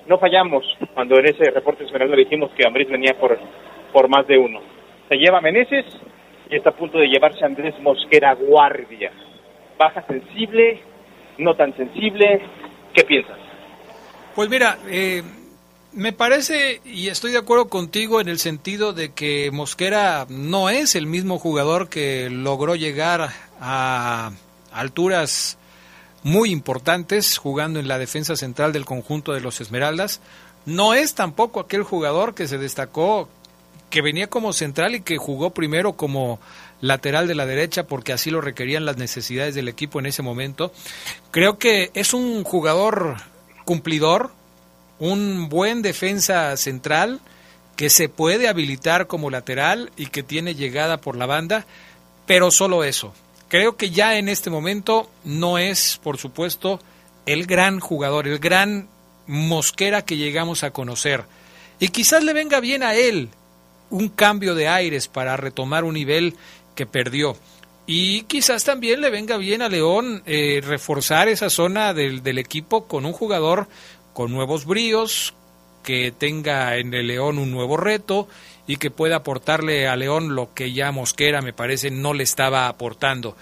No 0.07 0.19
fallamos 0.19 0.65
cuando 0.95 1.19
en 1.19 1.27
ese 1.27 1.51
reporte 1.51 1.85
esmeralda 1.85 2.17
dijimos 2.17 2.51
que 2.53 2.67
Ambriz 2.67 2.89
venía 2.89 3.15
por, 3.19 3.37
por 3.93 4.09
más 4.09 4.27
de 4.27 4.39
uno. 4.39 4.61
Se 5.09 5.17
lleva 5.17 5.41
Meneses 5.41 5.85
y 6.51 6.57
está 6.57 6.71
a 6.71 6.77
punto 6.77 6.99
de 6.99 7.09
llevarse 7.09 7.45
Andrés 7.45 7.75
Mosquera 7.81 8.35
Guardia. 8.35 9.11
Baja 9.79 10.03
sensible, 10.07 10.81
no 11.39 11.55
tan 11.55 11.75
sensible. 11.77 12.41
¿Qué 12.95 13.05
piensas? 13.05 13.39
Pues 14.35 14.49
mira, 14.49 14.77
eh, 14.89 15.23
me 15.97 16.13
parece 16.13 16.83
y 16.85 17.09
estoy 17.09 17.33
de 17.33 17.39
acuerdo 17.39 17.69
contigo 17.69 18.21
en 18.21 18.29
el 18.29 18.39
sentido 18.39 18.93
de 18.93 19.13
que 19.13 19.51
Mosquera 19.51 20.27
no 20.29 20.69
es 20.69 20.95
el 20.95 21.07
mismo 21.07 21.39
jugador 21.39 21.89
que 21.89 22.29
logró 22.29 22.77
llegar 22.77 23.31
a 23.61 24.31
alturas 24.73 25.57
muy 26.23 26.51
importantes 26.51 27.39
jugando 27.39 27.81
en 27.81 27.89
la 27.89 27.99
defensa 27.99 28.37
central 28.37 28.75
del 28.75 28.85
conjunto 28.85 29.33
de 29.33 29.41
los 29.41 29.63
Esmeraldas. 29.63 30.21
No 30.67 30.93
es 30.93 31.15
tampoco 31.15 31.61
aquel 31.61 31.83
jugador 31.83 32.35
que 32.35 32.47
se 32.47 32.59
destacó, 32.59 33.31
que 33.89 34.03
venía 34.03 34.27
como 34.27 34.53
central 34.53 34.97
y 34.97 35.01
que 35.01 35.17
jugó 35.17 35.51
primero 35.51 35.95
como 35.95 36.39
lateral 36.83 37.27
de 37.27 37.37
la 37.37 37.47
derecha 37.47 37.87
porque 37.87 38.13
así 38.13 38.31
lo 38.31 38.43
requerían 38.43 38.85
las 38.85 38.99
necesidades 38.99 39.55
del 39.55 39.69
equipo 39.69 39.99
en 39.99 40.07
ese 40.07 40.21
momento. 40.21 40.73
Creo 41.31 41.59
que 41.59 41.91
es 41.95 42.13
un 42.13 42.45
jugador 42.45 43.17
cumplidor, 43.65 44.36
un 44.99 45.49
buen 45.49 45.83
defensa 45.83 46.57
central 46.57 47.21
que 47.77 47.91
se 47.91 48.09
puede 48.09 48.49
habilitar 48.49 49.07
como 49.07 49.31
lateral 49.31 49.91
y 49.97 50.07
que 50.07 50.23
tiene 50.23 50.55
llegada 50.55 50.97
por 50.97 51.17
la 51.17 51.27
banda, 51.27 51.67
pero 52.27 52.51
solo 52.51 52.85
eso. 52.85 53.13
Creo 53.49 53.77
que 53.77 53.91
ya 53.91 54.19
en 54.19 54.29
este 54.29 54.51
momento 54.51 55.11
no 55.25 55.59
es, 55.59 56.01
por 56.03 56.19
supuesto, 56.19 56.81
el 57.27 57.47
gran 57.47 57.79
jugador, 57.81 58.27
el 58.27 58.39
gran 58.39 58.89
mosquera 59.27 60.03
que 60.03 60.17
llegamos 60.17 60.65
a 60.65 60.71
conocer. 60.71 61.25
Y 61.79 61.89
quizás 61.89 62.25
le 62.25 62.33
venga 62.33 62.61
bien 62.61 62.83
a 62.83 62.95
él 62.95 63.29
un 63.91 64.09
cambio 64.09 64.55
de 64.55 64.69
aires 64.69 65.07
para 65.09 65.37
retomar 65.37 65.85
un 65.85 65.95
nivel 65.95 66.35
que 66.75 66.87
perdió. 66.87 67.37
Y 67.87 68.23
quizás 68.23 68.65
también 68.65 69.01
le 69.01 69.11
venga 69.11 69.37
bien 69.37 69.63
a 69.63 69.69
León 69.69 70.23
eh, 70.27 70.61
reforzar 70.65 71.29
esa 71.29 71.51
zona 71.51 71.95
del, 71.95 72.23
del 72.23 72.39
equipo 72.39 72.89
con 72.89 73.07
un 73.07 73.13
jugador 73.13 73.69
con 74.17 74.33
nuevos 74.33 74.65
bríos, 74.65 75.35
que 75.85 76.11
tenga 76.11 76.79
en 76.79 76.95
el 76.95 77.09
León 77.09 77.39
un 77.39 77.51
nuevo 77.51 77.77
reto 77.77 78.27
y 78.67 78.77
que 78.79 78.91
pueda 78.91 79.17
aportarle 79.17 79.87
a 79.89 79.95
León 79.95 80.35
lo 80.35 80.55
que 80.55 80.73
ya 80.73 80.91
Mosquera 80.91 81.43
me 81.43 81.53
parece 81.53 81.91
no 81.91 82.15
le 82.15 82.23
estaba 82.25 82.67
aportando. 82.67 83.37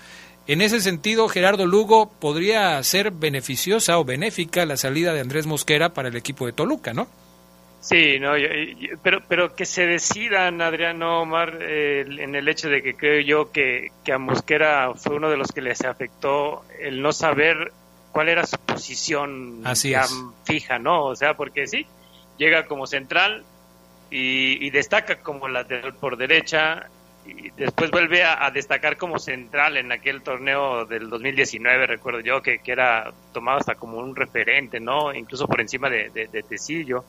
En 0.48 0.60
ese 0.60 0.80
sentido, 0.80 1.28
Gerardo 1.28 1.64
Lugo 1.64 2.10
podría 2.20 2.82
ser 2.82 3.12
beneficiosa 3.12 3.98
o 4.00 4.04
benéfica 4.04 4.66
la 4.66 4.76
salida 4.76 5.14
de 5.14 5.20
Andrés 5.20 5.46
Mosquera 5.46 5.94
para 5.94 6.08
el 6.08 6.16
equipo 6.16 6.44
de 6.44 6.52
Toluca, 6.52 6.92
¿no? 6.92 7.06
Sí, 7.80 8.18
no, 8.18 8.36
yo- 8.36 8.48
pero, 9.02 9.20
pero 9.28 9.54
que 9.54 9.66
se 9.66 9.86
decidan, 9.86 10.60
Adriano 10.60 11.20
Omar, 11.22 11.58
eh, 11.60 12.04
en 12.18 12.34
el 12.34 12.48
hecho 12.48 12.68
de 12.68 12.82
que 12.82 12.94
creo 12.94 13.20
yo 13.20 13.52
que, 13.52 13.92
que 14.04 14.12
a 14.12 14.18
Mosquera 14.18 14.92
fue 14.96 15.14
uno 15.14 15.30
de 15.30 15.36
los 15.36 15.52
que 15.52 15.62
les 15.62 15.82
afectó 15.84 16.64
el 16.80 17.00
no 17.00 17.12
saber 17.12 17.70
cuál 18.14 18.28
era 18.28 18.46
su 18.46 18.56
posición 18.58 19.60
Así 19.64 19.90
ya 19.90 20.02
es. 20.02 20.24
fija, 20.44 20.78
¿no? 20.78 21.06
O 21.06 21.16
sea, 21.16 21.34
porque 21.34 21.66
sí, 21.66 21.84
llega 22.38 22.64
como 22.66 22.86
central 22.86 23.44
y, 24.08 24.64
y 24.64 24.70
destaca 24.70 25.16
como 25.16 25.48
lateral 25.48 25.94
por 25.94 26.16
derecha 26.16 26.86
y 27.26 27.50
después 27.50 27.90
vuelve 27.90 28.22
a, 28.22 28.44
a 28.46 28.52
destacar 28.52 28.96
como 28.96 29.18
central 29.18 29.76
en 29.78 29.90
aquel 29.90 30.22
torneo 30.22 30.84
del 30.86 31.10
2019, 31.10 31.88
recuerdo 31.88 32.20
yo, 32.20 32.40
que, 32.40 32.60
que 32.60 32.70
era 32.70 33.12
tomado 33.32 33.58
hasta 33.58 33.74
como 33.74 33.98
un 33.98 34.14
referente, 34.14 34.78
¿no? 34.78 35.12
Incluso 35.12 35.48
por 35.48 35.60
encima 35.60 35.90
de, 35.90 36.10
de, 36.10 36.28
de 36.28 36.42
Tecillo. 36.44 37.04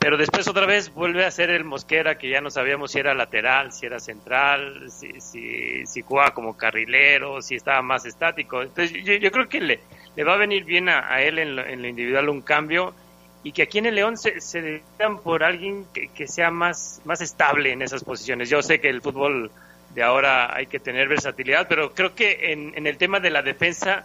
Pero 0.00 0.16
después 0.16 0.48
otra 0.48 0.66
vez 0.66 0.92
vuelve 0.92 1.24
a 1.24 1.30
ser 1.30 1.50
el 1.50 1.64
Mosquera, 1.64 2.18
que 2.18 2.28
ya 2.28 2.40
no 2.40 2.50
sabíamos 2.50 2.90
si 2.90 2.98
era 2.98 3.14
lateral, 3.14 3.72
si 3.72 3.86
era 3.86 4.00
central, 4.00 4.90
si, 4.90 5.20
si, 5.20 5.86
si 5.86 6.02
jugaba 6.02 6.32
como 6.32 6.56
carrilero, 6.56 7.40
si 7.42 7.54
estaba 7.54 7.80
más 7.82 8.04
estático. 8.06 8.62
Entonces 8.62 8.92
yo, 9.04 9.14
yo 9.14 9.30
creo 9.30 9.48
que 9.48 9.60
le, 9.60 9.80
le 10.16 10.24
va 10.24 10.34
a 10.34 10.38
venir 10.38 10.64
bien 10.64 10.88
a, 10.88 11.12
a 11.12 11.22
él 11.22 11.38
en 11.38 11.56
lo, 11.56 11.64
en 11.64 11.82
lo 11.82 11.88
individual 11.88 12.28
un 12.28 12.40
cambio 12.40 12.94
y 13.42 13.52
que 13.52 13.62
aquí 13.62 13.78
en 13.78 13.86
el 13.86 13.94
León 13.94 14.16
se, 14.16 14.40
se 14.40 14.60
decidan 14.60 15.18
por 15.20 15.44
alguien 15.44 15.86
que, 15.94 16.08
que 16.08 16.26
sea 16.26 16.50
más, 16.50 17.00
más 17.04 17.20
estable 17.20 17.70
en 17.70 17.82
esas 17.82 18.02
posiciones. 18.02 18.50
Yo 18.50 18.60
sé 18.62 18.80
que 18.80 18.88
el 18.88 19.02
fútbol 19.02 19.52
de 19.94 20.02
ahora 20.02 20.54
hay 20.54 20.66
que 20.66 20.80
tener 20.80 21.08
versatilidad, 21.08 21.68
pero 21.68 21.94
creo 21.94 22.14
que 22.14 22.52
en, 22.52 22.72
en 22.74 22.86
el 22.86 22.96
tema 22.98 23.20
de 23.20 23.30
la 23.30 23.42
defensa 23.42 24.04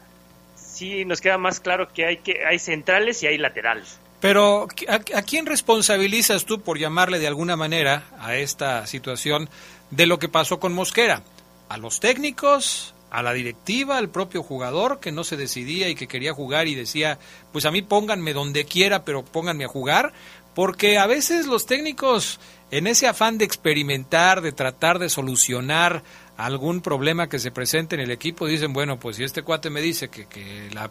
sí 0.56 1.06
nos 1.06 1.22
queda 1.22 1.38
más 1.38 1.60
claro 1.60 1.90
que 1.92 2.06
hay, 2.06 2.18
que 2.18 2.46
hay 2.46 2.60
centrales 2.60 3.24
y 3.24 3.28
hay 3.28 3.38
laterales. 3.38 4.00
Pero 4.20 4.68
¿a, 4.88 4.96
a 4.96 5.22
quién 5.24 5.48
responsabilizas 5.48 6.46
tú, 6.46 6.62
por 6.62 6.78
llamarle 6.78 7.18
de 7.18 7.28
alguna 7.28 7.56
manera, 7.56 8.04
a 8.20 8.36
esta 8.36 8.86
situación 8.86 9.50
de 9.90 10.06
lo 10.06 10.20
que 10.20 10.30
pasó 10.30 10.60
con 10.60 10.74
Mosquera? 10.74 11.24
¿A 11.68 11.78
los 11.78 12.00
técnicos? 12.00 12.94
¿A 13.12 13.22
la 13.22 13.34
directiva? 13.34 13.98
¿Al 13.98 14.10
propio 14.10 14.42
jugador 14.42 15.00
que 15.02 15.12
no 15.12 15.24
se 15.26 15.36
decidía 15.38 15.90
y 15.90 15.96
que 15.96 16.08
quería 16.08 16.34
jugar 16.34 16.68
y 16.68 16.76
decía, 16.76 17.20
pues 17.52 17.66
a 17.66 17.72
mí 17.72 17.82
pónganme 17.82 18.34
donde 18.34 18.64
quiera, 18.66 19.04
pero 19.04 19.24
pónganme 19.24 19.66
a 19.66 19.68
jugar? 19.68 20.14
Porque 20.56 20.98
a 20.98 21.08
veces 21.08 21.46
los 21.46 21.66
técnicos, 21.66 22.40
en 22.72 22.88
ese 22.88 23.08
afán 23.08 23.38
de 23.38 23.46
experimentar, 23.46 24.42
de 24.42 24.54
tratar 24.54 24.98
de 24.98 25.10
solucionar 25.10 26.04
algún 26.38 26.82
problema 26.82 27.30
que 27.30 27.40
se 27.40 27.52
presente 27.52 27.96
en 27.96 28.02
el 28.02 28.12
equipo, 28.12 28.48
dicen, 28.48 28.74
bueno, 28.74 29.00
pues 29.00 29.18
si 29.18 29.24
este 29.24 29.44
cuate 29.44 29.70
me 29.70 29.82
dice 29.82 30.10
que, 30.10 30.26
que, 30.26 30.70
la, 30.74 30.90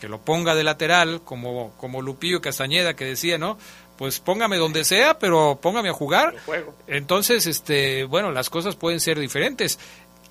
que 0.00 0.08
lo 0.08 0.20
ponga 0.20 0.54
de 0.54 0.64
lateral, 0.64 1.20
como, 1.24 1.72
como 1.76 2.02
Lupillo 2.02 2.40
Castañeda 2.40 2.94
que 2.94 3.04
decía, 3.04 3.36
¿no? 3.36 3.58
Pues 3.96 4.20
póngame 4.20 4.56
donde 4.56 4.84
sea, 4.84 5.18
pero 5.18 5.58
póngame 5.60 5.88
a 5.88 5.92
jugar. 5.92 6.36
Entonces, 6.86 7.46
este, 7.46 8.04
bueno, 8.04 8.30
las 8.30 8.48
cosas 8.48 8.76
pueden 8.76 9.00
ser 9.00 9.18
diferentes. 9.18 9.78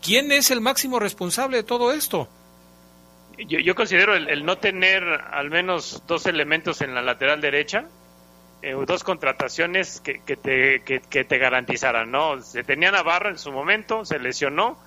¿Quién 0.02 0.32
es 0.32 0.52
el 0.52 0.62
máximo 0.62 1.00
responsable 1.00 1.58
de 1.58 1.64
todo 1.64 1.91
esto? 1.91 2.28
Yo, 3.38 3.60
yo 3.60 3.76
considero 3.76 4.16
el, 4.16 4.30
el 4.30 4.45
no 4.45 4.58
tener 4.58 5.04
al 5.04 5.50
menos 5.50 6.04
dos 6.08 6.26
elementos 6.26 6.82
en 6.82 6.95
la 6.95 7.02
lateral 7.02 7.39
derecha 7.41 7.86
eh, 8.64 8.76
dos 8.88 9.04
contrataciones 9.04 10.02
que, 10.02 10.22
que 10.26 10.36
te, 10.36 10.82
que, 10.82 11.00
que 11.00 11.24
te 11.24 11.38
garantizaran, 11.38 12.10
¿no? 12.10 12.41
Se 12.41 12.64
tenía 12.64 12.91
Navarro 12.91 13.30
en 13.30 13.38
su 13.38 13.52
momento, 13.52 14.04
se 14.04 14.18
lesionó, 14.18 14.78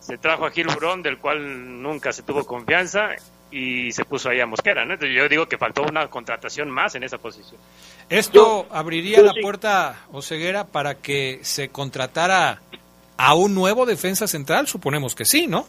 se 0.00 0.18
trajo 0.18 0.46
a 0.46 0.50
Gil 0.50 0.66
Burón, 0.66 1.02
del 1.02 1.18
cual 1.18 1.80
nunca 1.80 2.12
se 2.12 2.22
tuvo 2.22 2.44
confianza, 2.44 3.10
y 3.52 3.92
se 3.92 4.04
puso 4.04 4.30
ahí 4.30 4.40
a 4.40 4.46
Mosquera, 4.46 4.84
¿no? 4.84 4.94
Entonces 4.94 5.16
yo 5.16 5.28
digo 5.28 5.46
que 5.46 5.56
faltó 5.56 5.84
una 5.84 6.08
contratación 6.08 6.68
más 6.70 6.96
en 6.96 7.04
esa 7.04 7.18
posición. 7.18 7.60
¿Esto 8.08 8.66
abriría 8.72 9.22
la 9.22 9.32
puerta, 9.40 10.00
Oseguera, 10.10 10.66
para 10.66 10.96
que 10.96 11.38
se 11.42 11.68
contratara 11.68 12.62
a 13.16 13.34
un 13.34 13.54
nuevo 13.54 13.86
defensa 13.86 14.26
central? 14.26 14.66
Suponemos 14.66 15.14
que 15.14 15.24
sí, 15.24 15.46
¿no? 15.46 15.64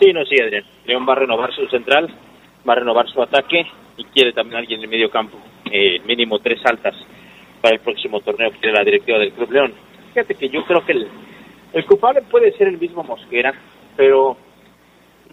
Sí, 0.00 0.12
no, 0.12 0.24
sí, 0.24 0.36
Adrián. 0.42 0.64
León 0.84 1.06
va 1.08 1.12
a 1.12 1.16
renovar 1.16 1.54
su 1.54 1.66
central, 1.68 2.08
va 2.68 2.72
a 2.72 2.76
renovar 2.76 3.08
su 3.08 3.22
ataque 3.22 3.66
y 3.96 4.04
quiere 4.04 4.32
también 4.32 4.58
alguien 4.58 4.80
en 4.80 4.84
el 4.84 4.90
medio 4.90 5.10
campo, 5.10 5.38
eh, 5.70 6.00
mínimo 6.04 6.38
tres 6.38 6.60
altas 6.64 6.94
para 7.60 7.74
el 7.74 7.80
próximo 7.80 8.20
torneo 8.20 8.50
que 8.50 8.58
tiene 8.58 8.76
la 8.76 8.84
directiva 8.84 9.18
del 9.18 9.32
Club 9.32 9.52
León. 9.52 9.74
Fíjate 10.12 10.34
que 10.34 10.48
yo 10.48 10.64
creo 10.64 10.84
que 10.84 10.92
el, 10.92 11.08
el 11.72 11.84
culpable 11.86 12.22
puede 12.22 12.52
ser 12.56 12.68
el 12.68 12.78
mismo 12.78 13.02
Mosquera, 13.04 13.54
pero 13.96 14.36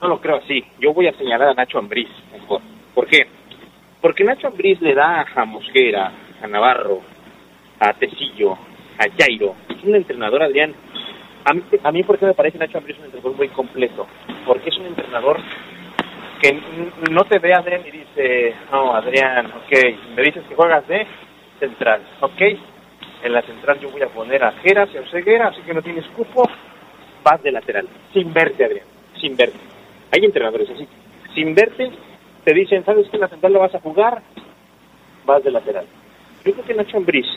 no 0.02 0.08
lo 0.08 0.22
creo 0.22 0.38
así. 0.38 0.64
Yo 0.80 0.94
voy 0.94 1.08
a 1.08 1.18
señalar 1.18 1.50
a 1.50 1.54
Nacho 1.54 1.80
Ambriz 1.80 2.10
mejor. 2.32 2.62
¿Por 2.94 3.08
qué? 3.08 3.28
Porque 4.02 4.24
Nacho 4.24 4.48
Ambriz 4.48 4.80
le 4.82 4.94
da 4.94 5.26
a 5.36 5.46
Mosquera, 5.46 6.12
a 6.42 6.48
Navarro, 6.48 7.02
a 7.80 7.94
Tecillo, 7.94 8.54
a 8.54 9.06
Jairo. 9.18 9.56
Es 9.70 9.84
un 9.84 9.96
entrenador, 9.96 10.44
Adrián. 10.44 10.74
A 11.46 11.54
mí, 11.54 11.62
a 11.84 11.92
mí 11.92 12.04
por 12.04 12.20
qué 12.20 12.26
me 12.26 12.34
parece 12.34 12.58
Nacho 12.58 12.78
Ambriz 12.78 12.98
un 13.00 13.06
entrenador 13.06 13.36
muy 13.36 13.50
completo. 13.50 14.08
Porque 14.46 14.70
es 14.70 14.78
un 14.78 14.88
entrenador 14.88 15.40
que 16.42 16.58
no 17.12 17.24
te 17.26 17.40
ve, 17.40 17.54
Adrián, 17.54 17.82
y 17.86 17.92
dice, 17.92 18.56
no, 18.72 18.96
Adrián, 18.96 19.48
ok, 19.48 20.16
me 20.16 20.24
dices 20.24 20.44
que 20.48 20.56
juegas 20.56 20.88
de 20.88 21.06
central, 21.60 22.02
ok. 22.22 22.42
En 23.24 23.34
la 23.34 23.42
central 23.42 23.80
yo 23.80 23.90
voy 23.90 24.02
a 24.02 24.08
poner 24.08 24.44
a 24.44 24.54
Geras 24.54 24.90
y 24.94 24.98
a 24.98 25.02
Oseguera, 25.02 25.50
así 25.50 25.62
que 25.62 25.74
no 25.74 25.82
tienes 25.82 26.06
cupo, 26.08 26.50
vas 27.24 27.44
de 27.44 27.52
lateral. 27.52 27.88
Sin 28.14 28.34
verte, 28.34 28.64
Adrián, 28.64 28.86
sin 29.20 29.36
verte. 29.36 29.60
Hay 30.12 30.24
entrenadores 30.24 30.70
así. 30.70 30.88
Sin 31.36 31.54
verte, 31.54 31.92
te 32.46 32.54
dicen, 32.54 32.86
¿sabes 32.86 33.10
que 33.10 33.18
la 33.18 33.28
central 33.28 33.54
la 33.54 33.60
vas 33.60 33.76
a 33.76 33.82
jugar? 33.82 34.22
Vas 35.26 35.44
de 35.44 35.52
lateral. 35.52 35.86
Yo 36.46 36.54
creo 36.54 36.66
que 36.66 36.74
Nacho 36.74 36.98
Ambriz, 36.98 37.28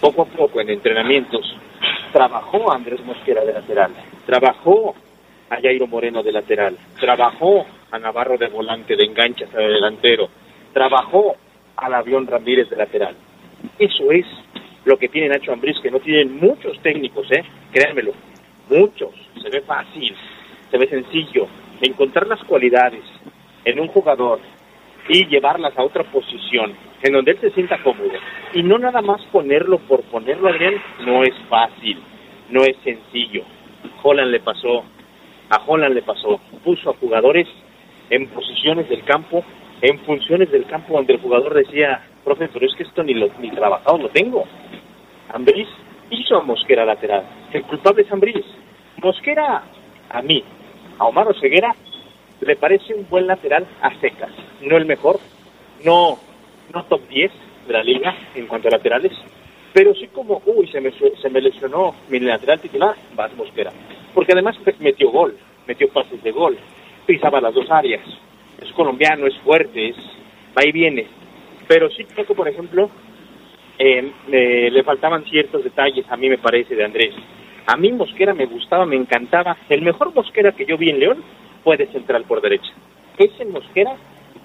poco 0.00 0.22
a 0.22 0.26
poco 0.26 0.60
en 0.60 0.68
entrenamientos, 0.68 1.56
trabajó 2.12 2.70
a 2.70 2.76
Andrés 2.76 3.00
Mosquera 3.04 3.44
de 3.44 3.52
lateral, 3.52 3.92
trabajó 4.26 4.94
a 5.50 5.60
Jairo 5.60 5.86
Moreno 5.86 6.22
de 6.22 6.32
lateral, 6.32 6.76
trabajó 7.00 7.66
a 7.90 7.98
Navarro 7.98 8.38
de 8.38 8.48
volante, 8.48 8.96
de 8.96 9.04
el 9.04 9.72
delantero, 9.74 10.28
trabajó 10.72 11.36
al 11.76 11.94
Avión 11.94 12.26
Ramírez 12.26 12.70
de 12.70 12.76
lateral. 12.76 13.14
Eso 13.78 14.10
es 14.10 14.26
lo 14.84 14.96
que 14.96 15.08
tiene 15.08 15.28
Nacho 15.28 15.52
Ambriz, 15.52 15.76
que 15.82 15.90
no 15.90 16.00
tienen 16.00 16.38
muchos 16.38 16.78
técnicos, 16.80 17.30
¿eh? 17.30 17.44
Créanmelo, 17.72 18.12
muchos. 18.68 19.10
Se 19.40 19.50
ve 19.50 19.60
fácil, 19.60 20.14
se 20.70 20.78
ve 20.78 20.88
sencillo, 20.88 21.46
encontrar 21.80 22.26
las 22.26 22.42
cualidades 22.44 23.02
en 23.64 23.80
un 23.80 23.88
jugador 23.88 24.40
y 25.08 25.26
llevarlas 25.26 25.76
a 25.76 25.82
otra 25.82 26.04
posición 26.04 26.72
en 27.02 27.12
donde 27.12 27.32
él 27.32 27.38
se 27.40 27.50
sienta 27.50 27.82
cómodo. 27.82 28.12
Y 28.54 28.62
no 28.62 28.78
nada 28.78 29.02
más 29.02 29.20
ponerlo 29.32 29.78
por 29.78 30.02
ponerlo 30.04 30.48
Adrián 30.48 30.74
no 31.04 31.22
es 31.22 31.34
fácil 31.48 31.98
no 32.52 32.62
es 32.62 32.76
sencillo. 32.84 33.42
Holland 34.02 34.30
le 34.30 34.40
pasó 34.40 34.84
a 35.50 35.60
Holland 35.66 35.94
le 35.94 36.02
pasó. 36.02 36.40
Puso 36.62 36.90
a 36.90 36.94
jugadores 36.94 37.48
en 38.10 38.28
posiciones 38.28 38.88
del 38.88 39.02
campo 39.04 39.44
en 39.80 39.98
funciones 40.00 40.50
del 40.52 40.64
campo 40.66 40.94
donde 40.94 41.14
el 41.14 41.20
jugador 41.20 41.54
decía 41.54 42.02
profe 42.22 42.48
pero 42.52 42.66
es 42.66 42.74
que 42.76 42.84
esto 42.84 43.02
ni 43.02 43.14
lo 43.14 43.28
ni 43.40 43.50
trabajado 43.50 43.98
lo 43.98 44.08
tengo 44.10 44.44
Ambriz 45.32 45.66
hizo 46.10 46.36
a 46.36 46.42
Mosquera 46.42 46.84
lateral. 46.84 47.24
El 47.52 47.62
culpable 47.62 48.02
es 48.02 48.12
Ambriz. 48.12 48.44
Mosquera 49.02 49.62
a 50.10 50.22
mí. 50.22 50.44
A 50.98 51.06
Omar 51.06 51.26
Oseguera 51.28 51.74
le 52.44 52.56
parece 52.56 52.94
un 52.94 53.06
buen 53.08 53.26
lateral 53.26 53.66
a 53.80 53.98
secas. 54.00 54.30
No 54.62 54.76
el 54.76 54.86
mejor, 54.86 55.18
no, 55.84 56.18
no 56.72 56.84
top 56.84 57.08
10 57.08 57.32
de 57.66 57.72
la 57.72 57.82
liga 57.82 58.14
en 58.34 58.46
cuanto 58.46 58.68
a 58.68 58.72
laterales, 58.72 59.12
pero 59.72 59.94
sí 59.94 60.08
como, 60.08 60.42
uy, 60.46 60.66
se 60.68 60.80
me, 60.80 60.92
se 60.92 61.30
me 61.30 61.40
lesionó 61.40 61.94
mi 62.08 62.20
lateral 62.20 62.60
titular, 62.60 62.94
Vas 63.14 63.34
Mosquera. 63.36 63.72
Porque 64.14 64.32
además 64.32 64.56
metió 64.80 65.10
gol, 65.10 65.36
metió 65.66 65.88
pases 65.88 66.22
de 66.22 66.32
gol, 66.32 66.58
pisaba 67.06 67.40
las 67.40 67.54
dos 67.54 67.70
áreas. 67.70 68.02
Es 68.60 68.70
colombiano, 68.72 69.26
es 69.26 69.36
fuerte, 69.38 69.88
es 69.88 69.96
va 70.56 70.66
y 70.66 70.72
viene. 70.72 71.06
Pero 71.66 71.88
sí 71.90 72.04
creo 72.04 72.26
que, 72.26 72.34
por 72.34 72.48
ejemplo, 72.48 72.90
eh, 73.78 74.12
le 74.28 74.82
faltaban 74.82 75.24
ciertos 75.24 75.64
detalles, 75.64 76.04
a 76.10 76.16
mí 76.16 76.28
me 76.28 76.38
parece, 76.38 76.74
de 76.74 76.84
Andrés. 76.84 77.14
A 77.66 77.76
mí 77.76 77.92
Mosquera 77.92 78.34
me 78.34 78.46
gustaba, 78.46 78.84
me 78.84 78.96
encantaba. 78.96 79.56
El 79.68 79.82
mejor 79.82 80.14
Mosquera 80.14 80.52
que 80.52 80.66
yo 80.66 80.76
vi 80.76 80.90
en 80.90 81.00
León 81.00 81.24
fue 81.62 81.76
de 81.76 81.86
central 81.88 82.24
por 82.24 82.40
derecha. 82.40 82.72
Ese 83.18 83.44
Mosquera, 83.44 83.96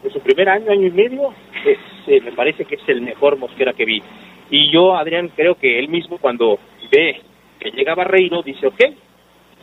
en 0.04 0.12
su 0.12 0.20
primer 0.20 0.50
año, 0.50 0.72
año 0.72 0.88
y 0.88 0.92
medio, 0.92 1.34
es, 1.66 1.78
eh, 2.08 2.22
me 2.22 2.32
parece 2.32 2.66
que 2.66 2.76
es 2.76 2.82
el 2.88 3.02
mejor 3.02 3.38
Mosquera 3.38 3.74
que 3.74 3.86
vi. 3.86 4.02
Y 4.50 4.72
yo, 4.72 4.96
Adrián, 4.96 5.32
creo 5.36 5.56
que 5.56 5.80
él 5.80 5.90
mismo 5.90 6.18
cuando 6.18 6.60
ve 6.92 7.22
que 7.60 7.72
llega 7.72 7.96
Barreiro, 7.96 8.42
dice, 8.44 8.68
ok, 8.68 8.82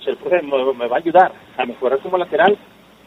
el 0.07 0.19
me, 0.43 0.75
me 0.75 0.87
va 0.87 0.97
a 0.97 0.99
ayudar 0.99 1.33
a 1.57 1.65
mejorar 1.65 1.99
como 2.01 2.19
lateral, 2.19 2.57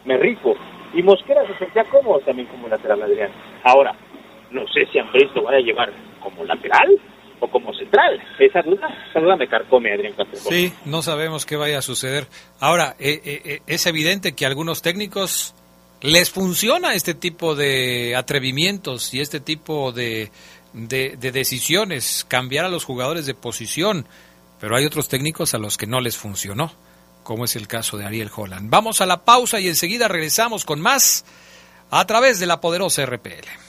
me 0.06 0.18
rifo. 0.18 0.56
Y 0.93 1.04
Mosquera 1.04 1.45
se 1.45 1.54
sentía 1.56 1.84
cómodo 1.84 2.20
también 2.22 2.48
como 2.48 2.68
lateral, 2.68 3.02
Adrián. 3.04 3.30
Ahora, 3.64 3.93
no 4.52 4.68
sé 4.68 4.88
si 4.91 4.98
Andrés 4.98 5.30
lo 5.36 5.43
vaya 5.43 5.58
a 5.58 5.62
llevar 5.62 5.91
como 6.22 6.43
lateral 6.45 6.98
o 7.39 7.49
como 7.49 7.73
central. 7.73 8.19
Esa 8.39 8.61
duda, 8.61 8.88
esa 9.09 9.19
duda 9.19 9.35
me 9.35 9.47
carcome, 9.47 9.93
Adrián 9.93 10.13
Castro. 10.13 10.38
Sí, 10.49 10.73
no 10.85 11.01
sabemos 11.01 11.45
qué 11.45 11.55
vaya 11.55 11.79
a 11.79 11.81
suceder. 11.81 12.27
Ahora, 12.59 12.95
eh, 12.99 13.21
eh, 13.23 13.41
eh, 13.45 13.61
es 13.67 13.85
evidente 13.85 14.33
que 14.33 14.45
a 14.45 14.47
algunos 14.49 14.81
técnicos 14.81 15.53
les 16.01 16.29
funciona 16.29 16.93
este 16.93 17.13
tipo 17.13 17.55
de 17.55 18.15
atrevimientos 18.15 19.13
y 19.13 19.21
este 19.21 19.39
tipo 19.39 19.91
de, 19.91 20.31
de, 20.73 21.17
de 21.17 21.31
decisiones, 21.31 22.25
cambiar 22.27 22.65
a 22.65 22.69
los 22.69 22.85
jugadores 22.85 23.25
de 23.25 23.33
posición, 23.33 24.07
pero 24.59 24.75
hay 24.75 24.85
otros 24.85 25.07
técnicos 25.07 25.53
a 25.53 25.57
los 25.57 25.77
que 25.77 25.88
no 25.88 26.01
les 26.01 26.17
funcionó, 26.17 26.71
como 27.23 27.45
es 27.45 27.55
el 27.55 27.67
caso 27.67 27.97
de 27.97 28.05
Ariel 28.05 28.31
Holland. 28.35 28.69
Vamos 28.69 29.01
a 29.01 29.05
la 29.05 29.23
pausa 29.25 29.59
y 29.59 29.67
enseguida 29.67 30.07
regresamos 30.07 30.65
con 30.65 30.79
más 30.79 31.25
a 31.89 32.05
través 32.05 32.39
de 32.39 32.45
la 32.45 32.61
poderosa 32.61 33.05
RPL. 33.05 33.66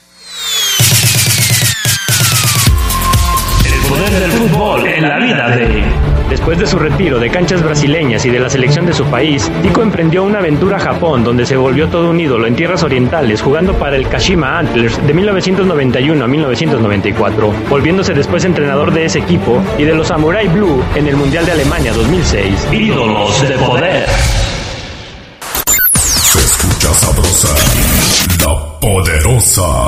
Poder 3.88 4.10
del 4.10 4.30
fútbol 4.32 4.86
en 4.86 5.08
la 5.08 5.18
vida 5.18 5.48
de... 5.48 5.82
Después 6.28 6.58
de 6.58 6.66
su 6.66 6.78
retiro 6.78 7.18
de 7.18 7.30
canchas 7.30 7.62
brasileñas 7.62 8.24
y 8.26 8.30
de 8.30 8.38
la 8.38 8.50
selección 8.50 8.84
de 8.84 8.92
su 8.92 9.04
país, 9.06 9.50
Tico 9.62 9.82
emprendió 9.82 10.24
una 10.24 10.40
aventura 10.40 10.76
a 10.76 10.80
Japón 10.80 11.24
donde 11.24 11.46
se 11.46 11.56
volvió 11.56 11.88
todo 11.88 12.10
un 12.10 12.20
ídolo 12.20 12.46
en 12.46 12.54
tierras 12.54 12.82
orientales 12.82 13.40
jugando 13.40 13.72
para 13.74 13.96
el 13.96 14.06
Kashima 14.06 14.58
Antlers 14.58 15.04
de 15.06 15.14
1991 15.14 16.22
a 16.22 16.28
1994, 16.28 17.52
volviéndose 17.70 18.12
después 18.12 18.44
entrenador 18.44 18.92
de 18.92 19.06
ese 19.06 19.20
equipo 19.20 19.62
y 19.78 19.84
de 19.84 19.94
los 19.94 20.08
Samurai 20.08 20.48
Blue 20.48 20.82
en 20.94 21.06
el 21.06 21.16
Mundial 21.16 21.46
de 21.46 21.52
Alemania 21.52 21.92
2006. 21.94 22.68
Ídolos 22.70 23.48
de 23.48 23.56
poder. 23.56 24.06
Se 25.94 26.38
escucha 26.40 26.92
sabrosa, 26.92 27.48
la 28.44 28.80
poderosa. 28.80 29.87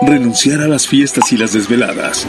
Renunciar 0.00 0.60
a 0.60 0.68
las 0.68 0.86
fiestas 0.86 1.32
y 1.32 1.36
las 1.36 1.52
desveladas. 1.52 2.24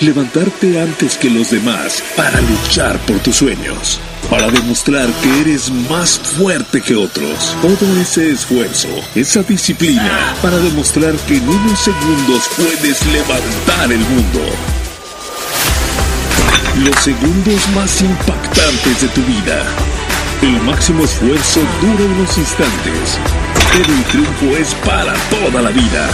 Levantarte 0.00 0.80
antes 0.80 1.16
que 1.16 1.30
los 1.30 1.50
demás 1.50 2.02
para 2.14 2.40
luchar 2.42 2.98
por 3.06 3.18
tus 3.20 3.36
sueños. 3.36 3.98
Para 4.28 4.50
demostrar 4.50 5.08
que 5.22 5.40
eres 5.40 5.70
más 5.88 6.18
fuerte 6.18 6.82
que 6.82 6.94
otros. 6.94 7.56
Todo 7.62 8.00
ese 8.00 8.30
esfuerzo, 8.30 8.88
esa 9.14 9.42
disciplina, 9.42 10.34
para 10.42 10.58
demostrar 10.58 11.14
que 11.26 11.38
en 11.38 11.48
unos 11.48 11.78
segundos 11.80 12.50
puedes 12.54 13.06
levantar 13.06 13.90
el 13.90 14.00
mundo. 14.00 14.40
Los 16.84 16.96
segundos 17.02 17.68
más 17.74 18.02
impactantes 18.02 19.00
de 19.00 19.08
tu 19.08 19.22
vida. 19.22 19.64
El 20.42 20.60
máximo 20.62 21.02
esfuerzo 21.02 21.60
dura 21.80 22.04
unos 22.04 22.36
instantes, 22.36 23.18
pero 23.72 23.92
el 23.92 24.04
triunfo 24.04 24.56
es 24.56 24.74
para 24.84 25.14
toda 25.30 25.62
la 25.62 25.70
vida. 25.70 26.08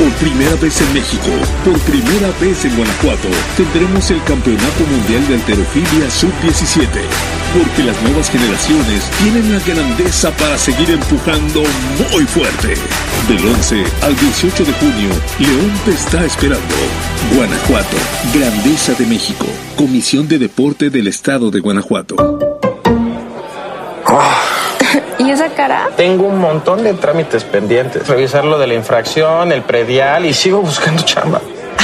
Por 0.00 0.10
primera 0.12 0.56
vez 0.56 0.80
en 0.80 0.94
México, 0.94 1.28
por 1.62 1.78
primera 1.80 2.32
vez 2.40 2.64
en 2.64 2.74
Guanajuato, 2.74 3.28
tendremos 3.54 4.10
el 4.10 4.24
Campeonato 4.24 4.86
Mundial 4.90 5.28
de 5.28 5.34
Alterofilia 5.34 6.10
Sub-17. 6.10 6.86
Porque 7.52 7.82
las 7.82 8.00
nuevas 8.00 8.30
generaciones 8.30 9.10
tienen 9.22 9.52
la 9.52 9.58
grandeza 9.58 10.30
para 10.38 10.56
seguir 10.56 10.88
empujando 10.88 11.64
muy 12.14 12.24
fuerte. 12.24 12.76
Del 13.28 13.46
11 13.46 13.84
al 14.00 14.16
18 14.16 14.64
de 14.64 14.72
junio, 14.72 15.10
León 15.38 15.70
te 15.84 15.90
está 15.90 16.24
esperando. 16.24 16.74
Guanajuato, 17.36 17.98
Grandeza 18.32 18.94
de 18.94 19.04
México, 19.04 19.44
Comisión 19.76 20.26
de 20.28 20.38
Deporte 20.38 20.88
del 20.88 21.08
Estado 21.08 21.50
de 21.50 21.60
Guanajuato. 21.60 22.49
Cara? 25.60 25.90
Tengo 25.96 26.26
un 26.26 26.38
montón 26.38 26.82
de 26.82 26.94
trámites 26.94 27.44
pendientes. 27.44 28.08
Revisar 28.08 28.44
lo 28.44 28.58
de 28.58 28.66
la 28.66 28.74
infracción, 28.74 29.52
el 29.52 29.62
predial 29.62 30.24
y 30.24 30.32
sigo 30.32 30.60
buscando 30.70 31.02
chamba. 31.02 31.40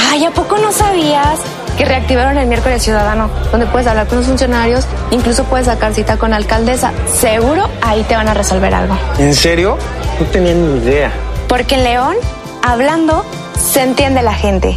Ay, 0.09 0.25
¿a 0.25 0.31
poco 0.31 0.57
no 0.57 0.71
sabías 0.71 1.39
que 1.77 1.85
reactivaron 1.85 2.37
el 2.39 2.47
miércoles 2.47 2.81
ciudadano? 2.81 3.29
Donde 3.51 3.67
puedes 3.67 3.87
hablar 3.87 4.07
con 4.07 4.17
los 4.17 4.27
funcionarios, 4.27 4.87
incluso 5.11 5.43
puedes 5.43 5.67
sacar 5.67 5.93
cita 5.93 6.17
con 6.17 6.31
la 6.31 6.37
alcaldesa. 6.37 6.91
Seguro 7.07 7.69
ahí 7.81 8.03
te 8.03 8.15
van 8.15 8.27
a 8.27 8.33
resolver 8.33 8.73
algo. 8.73 8.97
¿En 9.19 9.35
serio? 9.35 9.77
No 10.19 10.25
tenía 10.27 10.53
ni 10.53 10.79
idea. 10.79 11.11
Porque 11.47 11.75
en 11.75 11.83
León, 11.83 12.15
hablando, 12.63 13.23
se 13.59 13.83
entiende 13.83 14.23
la 14.23 14.33
gente. 14.33 14.75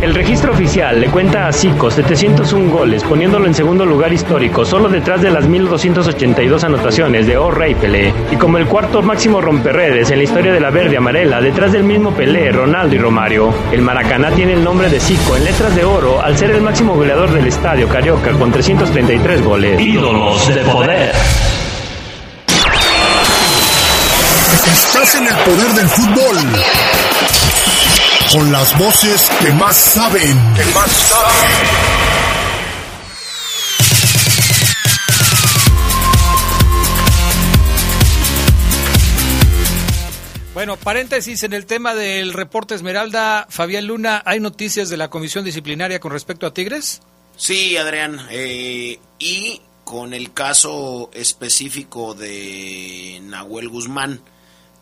El 0.00 0.14
registro 0.14 0.52
oficial 0.52 1.00
le 1.00 1.08
cuenta 1.08 1.48
a 1.48 1.52
Zico 1.52 1.90
701 1.90 2.70
goles, 2.70 3.02
poniéndolo 3.02 3.46
en 3.46 3.54
segundo 3.54 3.84
lugar 3.84 4.12
histórico, 4.12 4.64
solo 4.64 4.88
detrás 4.88 5.22
de 5.22 5.30
las 5.30 5.46
1282 5.46 6.64
anotaciones 6.64 7.26
de 7.26 7.36
O'Reilly 7.36 7.74
Pelé, 7.74 8.14
y 8.30 8.36
como 8.36 8.58
el 8.58 8.66
cuarto 8.66 9.02
máximo 9.02 9.40
romperredes 9.40 10.10
en 10.10 10.18
la 10.18 10.24
historia 10.24 10.52
de 10.52 10.60
la 10.60 10.70
verde 10.70 10.98
amarela, 10.98 11.40
detrás 11.40 11.72
del 11.72 11.84
mismo 11.84 12.12
Pelé, 12.12 12.52
Ronaldo 12.52 12.94
y 12.94 12.98
Romario. 12.98 13.54
El 13.72 13.82
Maracaná 13.82 14.30
tiene 14.30 14.52
el 14.52 14.62
nombre 14.62 14.88
de 14.88 15.00
Zico 15.00 15.36
en 15.36 15.44
letras 15.44 15.74
de 15.74 15.84
oro 15.84 16.22
al 16.22 16.36
ser 16.36 16.50
el 16.50 16.62
máximo 16.62 16.94
goleador 16.94 17.32
del 17.32 17.46
estadio 17.46 17.88
Carioca 17.88 18.32
con 18.32 18.52
333 18.52 19.42
goles. 19.42 19.80
Ídolos 19.80 20.54
de 20.54 20.60
poder. 20.62 21.12
Estás 25.06 25.20
en 25.20 25.28
el 25.28 25.44
poder 25.44 25.72
del 25.74 25.88
fútbol. 25.88 26.36
Con 28.32 28.50
las 28.50 28.76
voces 28.76 29.30
que 29.40 29.52
más 29.52 29.76
saben. 29.76 30.36
Que 30.56 30.64
más 30.74 30.90
saben. 30.90 31.50
Bueno, 40.54 40.76
paréntesis 40.76 41.44
en 41.44 41.52
el 41.52 41.66
tema 41.66 41.94
del 41.94 42.32
reporte 42.32 42.74
Esmeralda. 42.74 43.46
Fabián 43.48 43.86
Luna, 43.86 44.24
¿hay 44.26 44.40
noticias 44.40 44.88
de 44.88 44.96
la 44.96 45.08
comisión 45.08 45.44
disciplinaria 45.44 46.00
con 46.00 46.10
respecto 46.10 46.48
a 46.48 46.52
Tigres? 46.52 47.00
Sí, 47.36 47.76
Adrián. 47.76 48.26
eh, 48.30 48.98
y 49.20 49.60
con 49.84 50.14
el 50.14 50.32
caso 50.32 51.10
específico 51.14 52.14
de 52.14 53.20
Nahuel 53.22 53.68
Guzmán, 53.68 54.20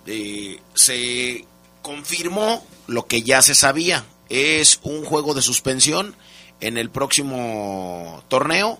eh, 0.06 0.60
se 0.74 1.44
confirmó 1.82 2.64
lo 2.86 3.06
que 3.06 3.22
ya 3.22 3.42
se 3.42 3.54
sabía. 3.54 4.04
Es 4.28 4.80
un 4.82 5.04
juego 5.04 5.34
de 5.34 5.42
suspensión 5.42 6.14
en 6.60 6.78
el 6.78 6.90
próximo 6.90 8.22
torneo 8.28 8.78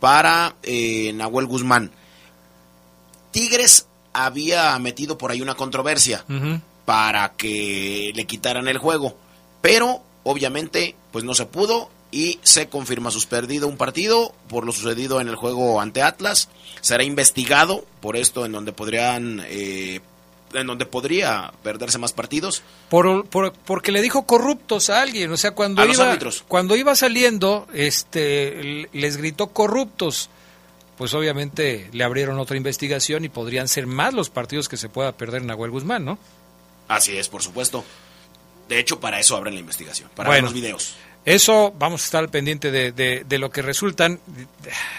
para 0.00 0.56
eh, 0.62 1.12
Nahuel 1.14 1.46
Guzmán. 1.46 1.90
Tigres 3.30 3.86
había 4.12 4.78
metido 4.78 5.16
por 5.16 5.30
ahí 5.30 5.40
una 5.40 5.54
controversia 5.54 6.24
para 6.84 7.32
que 7.32 8.12
le 8.14 8.26
quitaran 8.26 8.68
el 8.68 8.78
juego, 8.78 9.16
pero 9.62 10.02
obviamente 10.24 10.94
pues 11.10 11.24
no 11.24 11.34
se 11.34 11.46
pudo 11.46 11.88
y 12.10 12.38
se 12.42 12.68
confirma 12.68 13.10
suspendido 13.10 13.66
un 13.66 13.78
partido 13.78 14.34
por 14.48 14.66
lo 14.66 14.72
sucedido 14.72 15.20
en 15.20 15.28
el 15.28 15.36
juego 15.36 15.80
ante 15.80 16.02
Atlas. 16.02 16.50
Será 16.82 17.04
investigado 17.04 17.86
por 18.00 18.16
esto 18.16 18.44
en 18.44 18.52
donde 18.52 18.72
podrían 18.72 19.42
eh, 19.46 20.00
en 20.54 20.66
donde 20.66 20.86
podría 20.86 21.52
perderse 21.62 21.98
más 21.98 22.12
partidos. 22.12 22.62
Por, 22.88 23.26
por- 23.26 23.52
porque 23.52 23.92
le 23.92 24.02
dijo 24.02 24.22
corruptos 24.26 24.90
a 24.90 25.02
alguien, 25.02 25.30
o 25.32 25.36
sea, 25.36 25.52
cuando 25.52 25.82
A 25.82 25.86
iba 25.86 26.18
cuando 26.48 26.76
iba 26.76 26.94
saliendo, 26.94 27.66
este 27.72 28.88
les 28.92 29.16
gritó 29.16 29.48
corruptos. 29.48 30.30
Pues 30.98 31.14
obviamente 31.14 31.88
le 31.92 32.04
abrieron 32.04 32.38
otra 32.38 32.56
investigación 32.56 33.24
y 33.24 33.28
podrían 33.28 33.66
ser 33.66 33.86
más 33.86 34.12
los 34.14 34.30
partidos 34.30 34.68
que 34.68 34.76
se 34.76 34.88
pueda 34.88 35.12
perder 35.12 35.42
Nahuel 35.44 35.70
Guzmán, 35.70 36.04
¿no? 36.04 36.18
Así 36.86 37.16
es, 37.16 37.28
por 37.28 37.42
supuesto. 37.42 37.84
De 38.68 38.78
hecho, 38.78 39.00
para 39.00 39.18
eso 39.18 39.34
abren 39.36 39.54
la 39.54 39.60
investigación, 39.60 40.10
para 40.14 40.28
Bueno. 40.28 40.42
ver 40.48 40.52
los 40.52 40.54
videos. 40.54 40.94
Eso 41.24 41.72
vamos 41.78 42.02
a 42.02 42.04
estar 42.04 42.20
al 42.22 42.28
pendiente 42.30 42.70
de, 42.70 42.92
de- 42.92 43.24
de 43.26 43.38
lo 43.38 43.50
que 43.50 43.62
resultan. 43.62 44.20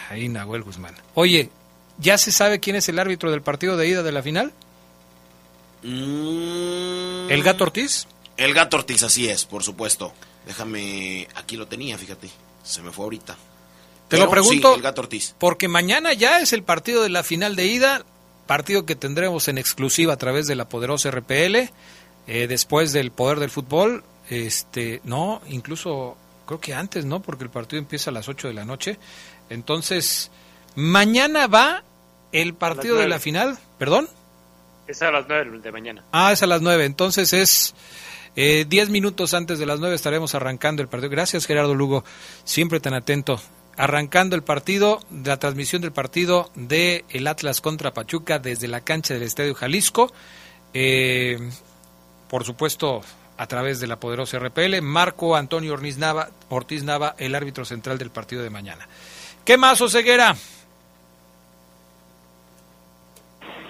Ahí 0.09 0.29
Nahuel 0.29 0.63
Guzmán. 0.63 0.95
Oye, 1.13 1.49
¿ya 1.99 2.17
se 2.17 2.31
sabe 2.31 2.59
quién 2.59 2.75
es 2.75 2.89
el 2.89 2.97
árbitro 2.99 3.29
del 3.31 3.41
partido 3.41 3.77
de 3.77 3.87
ida 3.87 4.03
de 4.03 4.11
la 4.11 4.23
final? 4.23 4.51
¿El 5.83 7.43
Gato 7.43 7.65
Ortiz? 7.65 8.07
El 8.37 8.53
Gato 8.53 8.77
Ortiz, 8.77 9.03
así 9.03 9.27
es, 9.29 9.45
por 9.45 9.63
supuesto. 9.63 10.13
Déjame, 10.45 11.27
aquí 11.35 11.55
lo 11.55 11.67
tenía, 11.67 11.97
fíjate, 11.97 12.29
se 12.63 12.81
me 12.81 12.91
fue 12.91 13.05
ahorita. 13.05 13.33
Te 13.33 13.39
Pero 14.17 14.25
lo 14.25 14.31
pregunto 14.31 14.69
sí, 14.69 14.75
el 14.75 14.81
Gato 14.81 15.01
Ortiz. 15.01 15.35
porque 15.39 15.67
mañana 15.67 16.13
ya 16.13 16.39
es 16.39 16.53
el 16.53 16.63
partido 16.63 17.03
de 17.03 17.09
la 17.09 17.23
final 17.23 17.55
de 17.55 17.65
ida, 17.65 18.03
partido 18.47 18.85
que 18.85 18.95
tendremos 18.95 19.47
en 19.47 19.57
exclusiva 19.57 20.13
a 20.13 20.17
través 20.17 20.47
de 20.47 20.55
la 20.55 20.67
poderosa 20.67 21.09
RPL, 21.11 21.69
eh, 22.27 22.47
después 22.47 22.91
del 22.93 23.11
poder 23.11 23.39
del 23.39 23.49
fútbol, 23.49 24.03
este, 24.29 25.01
no, 25.03 25.41
incluso 25.47 26.17
creo 26.45 26.59
que 26.59 26.73
antes, 26.73 27.05
¿no? 27.05 27.21
Porque 27.21 27.43
el 27.43 27.49
partido 27.49 27.79
empieza 27.79 28.09
a 28.09 28.13
las 28.13 28.27
8 28.27 28.47
de 28.47 28.53
la 28.53 28.65
noche. 28.65 28.97
Entonces, 29.49 30.31
mañana 30.75 31.47
va 31.47 31.83
el 32.31 32.53
partido 32.53 32.97
de 32.97 33.07
la 33.07 33.19
final, 33.19 33.57
¿perdón? 33.77 34.09
Es 34.87 35.01
a 35.01 35.11
las 35.11 35.25
9 35.27 35.59
de 35.59 35.71
mañana. 35.71 36.03
Ah, 36.11 36.31
es 36.31 36.43
a 36.43 36.47
las 36.47 36.61
9, 36.61 36.85
entonces 36.85 37.33
es 37.33 37.73
eh, 38.35 38.65
10 38.67 38.89
minutos 38.89 39.33
antes 39.33 39.59
de 39.59 39.65
las 39.65 39.79
9 39.79 39.95
estaremos 39.95 40.35
arrancando 40.35 40.81
el 40.81 40.87
partido. 40.87 41.09
Gracias 41.09 41.45
Gerardo 41.45 41.75
Lugo, 41.75 42.03
siempre 42.43 42.79
tan 42.79 42.93
atento. 42.93 43.41
Arrancando 43.75 44.35
el 44.35 44.43
partido, 44.43 44.99
la 45.25 45.37
transmisión 45.37 45.81
del 45.81 45.91
partido 45.91 46.51
de 46.53 47.05
el 47.09 47.27
Atlas 47.27 47.59
contra 47.59 47.93
Pachuca 47.93 48.37
desde 48.37 48.67
la 48.67 48.81
cancha 48.81 49.13
del 49.13 49.23
Estadio 49.23 49.55
Jalisco. 49.55 50.13
Eh, 50.73 51.39
por 52.29 52.43
supuesto, 52.43 53.01
a 53.37 53.47
través 53.47 53.79
de 53.79 53.87
la 53.87 53.99
poderosa 53.99 54.39
RPL. 54.39 54.81
Marco 54.81 55.35
Antonio 55.35 55.73
Ortiz 55.73 55.97
Nava, 55.97 56.29
Ortiz 56.49 56.83
Nava, 56.83 57.15
el 57.17 57.35
árbitro 57.35 57.65
central 57.65 57.97
del 57.97 58.11
partido 58.11 58.43
de 58.43 58.49
mañana. 58.49 58.87
¿Qué 59.43 59.57
más, 59.57 59.81
Oseguera? 59.81 60.35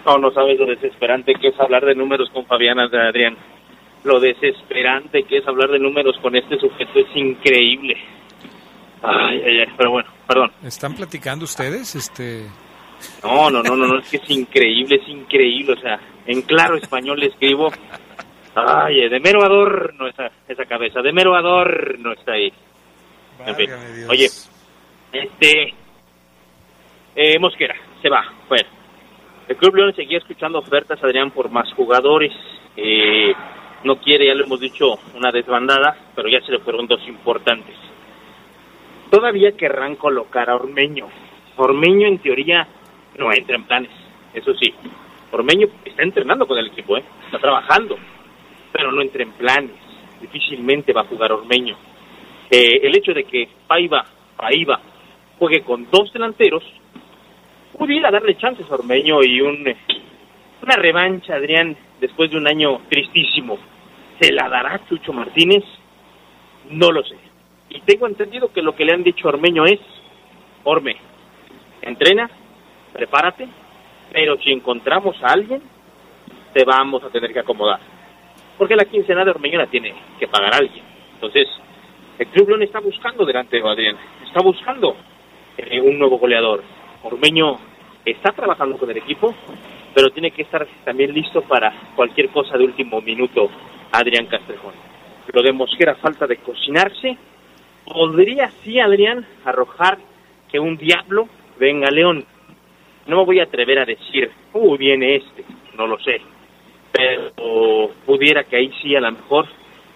No, 0.06 0.18
no 0.18 0.32
sabes 0.32 0.60
lo 0.60 0.66
desesperante 0.66 1.34
que 1.36 1.50
es 1.50 1.60
hablar 1.60 1.86
de 1.86 1.96
números 1.96 2.30
con 2.32 2.46
Fabiana 2.46 2.88
de 2.88 3.00
Adrián. 3.00 3.38
Lo 4.04 4.20
desesperante 4.20 5.24
que 5.24 5.38
es 5.38 5.48
hablar 5.48 5.70
de 5.70 5.80
números 5.80 6.18
con 6.22 6.36
este 6.36 6.58
sujeto 6.60 7.00
es 7.00 7.16
increíble. 7.16 7.96
Ay, 9.02 9.42
ay, 9.46 9.60
ay, 9.60 9.74
pero 9.78 9.92
bueno, 9.92 10.10
perdón. 10.28 10.52
¿Están 10.64 10.96
platicando 10.96 11.46
ustedes? 11.46 11.96
Este... 11.96 12.48
No, 13.24 13.50
no, 13.50 13.62
no, 13.64 13.76
no, 13.76 13.88
no, 13.88 14.00
es 14.00 14.10
que 14.10 14.18
es 14.18 14.30
increíble, 14.30 14.96
es 15.02 15.08
increíble. 15.08 15.74
O 15.74 15.80
sea, 15.80 16.00
en 16.26 16.42
claro 16.42 16.78
español 16.78 17.20
le 17.20 17.28
escribo. 17.28 17.72
Ay, 18.56 19.10
de 19.10 19.20
mero 19.20 19.44
adorno 19.44 20.08
esa, 20.08 20.32
esa 20.48 20.66
cabeza, 20.66 21.02
de 21.02 21.12
mero 21.12 21.36
adorno 21.36 22.14
está 22.14 22.34
ahí. 22.34 22.54
En 23.46 23.56
fin, 23.56 23.70
oye, 24.10 24.28
este. 25.12 25.74
Eh, 27.16 27.40
Mosquera, 27.40 27.76
se 28.02 28.10
va, 28.10 28.24
bueno. 28.48 28.83
El 29.48 29.58
Club 29.58 29.76
León 29.76 29.94
seguía 29.96 30.20
escuchando 30.20 30.60
ofertas, 30.60 31.04
Adrián, 31.04 31.32
por 31.32 31.50
más 31.50 31.72
jugadores. 31.74 32.32
Eh, 32.78 33.34
no 33.84 33.98
quiere, 33.98 34.28
ya 34.28 34.36
lo 34.36 34.46
hemos 34.46 34.60
dicho, 34.60 34.96
una 35.16 35.32
desbandada, 35.32 35.96
pero 36.16 36.30
ya 36.30 36.40
se 36.42 36.52
le 36.52 36.60
fueron 36.60 36.88
dos 36.88 37.06
importantes. 37.08 37.76
Todavía 39.12 39.52
querrán 39.52 39.96
colocar 39.96 40.50
a 40.50 40.56
Ormeño. 40.56 41.08
Ormeño, 41.58 42.08
en 42.08 42.20
teoría, 42.20 42.68
no 43.18 43.32
entra 43.34 43.56
en 43.56 43.66
planes, 43.66 43.92
eso 44.34 44.54
sí. 44.56 44.74
Ormeño 45.32 45.68
está 45.84 46.04
entrenando 46.04 46.48
con 46.48 46.58
el 46.58 46.68
equipo, 46.68 46.98
¿eh? 46.98 47.04
está 47.26 47.38
trabajando, 47.38 47.98
pero 48.72 48.92
no 48.92 49.02
entra 49.02 49.24
en 49.24 49.32
planes. 49.34 49.76
Difícilmente 50.22 50.94
va 50.94 51.02
a 51.02 51.08
jugar 51.08 51.34
Ormeño. 51.34 51.76
Eh, 52.50 52.80
el 52.82 52.96
hecho 52.96 53.14
de 53.14 53.26
que 53.26 53.50
Paiva, 53.68 54.06
Paiva 54.38 54.80
juegue 55.38 55.64
con 55.64 55.90
dos 55.92 56.14
delanteros 56.14 56.64
pudiera 57.78 58.12
darle 58.12 58.38
chances 58.38 58.70
a 58.70 58.76
Ormeño 58.76 59.24
y 59.24 59.42
un, 59.42 59.68
eh, 59.68 59.78
una 60.62 60.76
revancha, 60.76 61.36
Adrián, 61.36 61.76
después 62.00 62.32
de 62.32 62.38
un 62.38 62.48
año 62.48 62.82
tristísimo. 62.90 63.58
¿Se 64.20 64.32
la 64.32 64.48
dará 64.50 64.80
Chucho 64.88 65.12
Martínez? 65.12 65.64
No 66.70 66.92
lo 66.92 67.04
sé. 67.04 67.18
Y 67.70 67.82
tengo 67.82 68.08
entendido 68.08 68.52
que 68.52 68.62
lo 68.62 68.76
que 68.76 68.86
le 68.86 68.94
han 68.94 69.04
dicho 69.04 69.28
a 69.28 69.32
Ormeño 69.32 69.66
es, 69.66 69.80
Orme, 70.64 70.96
entrena, 71.82 72.30
prepárate, 72.94 73.48
pero 74.12 74.38
si 74.38 74.52
encontramos 74.52 75.16
a 75.24 75.34
alguien, 75.34 75.62
te 76.54 76.64
vamos 76.64 77.04
a 77.04 77.10
tener 77.10 77.34
que 77.34 77.40
acomodar. 77.40 77.80
Porque 78.58 78.76
la 78.76 78.86
quincena 78.86 79.26
de 79.26 79.32
Ormeño 79.32 79.58
la 79.58 79.68
tiene 79.68 79.94
que 80.20 80.28
pagar 80.28 80.54
alguien. 80.54 80.86
Entonces, 81.16 81.48
el 82.20 82.28
Club 82.28 82.50
León 82.50 82.62
está 82.62 82.80
buscando 82.80 83.26
delante 83.26 83.60
de 83.60 83.68
Adrián, 83.68 83.98
está 84.26 84.42
buscando 84.42 84.96
eh, 85.58 85.82
un 85.82 85.98
nuevo 85.98 86.20
goleador. 86.20 86.64
Ormeño 87.04 87.60
está 88.06 88.32
trabajando 88.32 88.78
con 88.78 88.90
el 88.90 88.98
equipo, 88.98 89.34
pero 89.94 90.10
tiene 90.10 90.32
que 90.32 90.44
estar 90.44 90.66
también 90.84 91.14
listo 91.14 91.42
para 91.42 91.72
cualquier 91.96 92.30
cosa 92.30 92.58
de 92.58 92.66
último 92.66 93.02
minuto, 93.02 93.50
Adrián 93.92 94.26
Castrejón. 94.28 94.74
Lo 95.32 95.42
de 95.42 95.54
Mosquera, 95.54 95.96
falta 95.96 96.26
de 96.28 96.38
cocinarse. 96.38 97.18
Podría, 97.86 98.50
sí, 98.64 98.80
Adrián, 98.80 99.26
arrojar 99.46 99.98
que 100.50 100.60
un 100.60 100.78
diablo 100.78 101.28
venga 101.60 101.88
a 101.88 101.92
León. 101.92 102.26
No 103.08 103.18
me 103.18 103.26
voy 103.26 103.40
a 103.40 103.44
atrever 103.44 103.80
a 103.80 103.86
decir, 103.86 104.32
uy, 104.54 104.78
viene 104.78 105.18
este, 105.18 105.44
no 105.78 105.88
lo 105.88 106.00
sé. 106.00 106.22
Pero 106.92 107.92
pudiera 108.06 108.44
que 108.44 108.56
ahí 108.56 108.72
sí, 108.82 108.96
a 108.96 109.02
lo 109.02 109.12
mejor, 109.12 109.48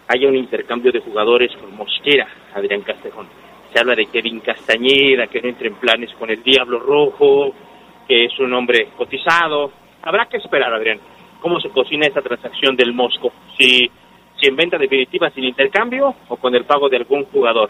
haya 0.08 0.28
un 0.28 0.36
intercambio 0.36 0.92
de 0.92 1.00
jugadores 1.00 1.52
con 1.58 1.76
Mosquera, 1.76 2.28
Adrián 2.54 2.82
Castrejón. 2.82 3.28
Se 3.74 3.80
habla 3.80 3.96
de 3.96 4.06
Kevin 4.08 4.40
Castañeda, 4.40 5.28
que 5.28 5.42
no 5.42 5.50
entre 5.50 5.68
en 5.68 5.76
planes 5.76 6.12
con 6.14 6.30
el 6.30 6.42
Diablo 6.44 6.80
Rojo, 6.80 7.54
que 8.08 8.26
es 8.26 8.40
un 8.40 8.54
hombre 8.54 8.90
cotizado. 8.98 9.72
Habrá 10.02 10.26
que 10.28 10.38
esperar, 10.38 10.74
Adrián, 10.74 11.00
cómo 11.42 11.60
se 11.60 11.70
cocina 11.70 12.08
esta 12.08 12.22
transacción 12.22 12.76
del 12.76 12.94
Mosco. 12.94 13.32
Si, 13.58 13.90
si 14.40 14.48
en 14.48 14.56
venta 14.56 14.78
definitiva 14.78 15.30
sin 15.32 15.44
intercambio 15.44 16.16
o 16.30 16.38
con 16.38 16.56
el 16.56 16.64
pago 16.66 16.88
de 16.90 16.98
algún 16.98 17.26
jugador. 17.26 17.70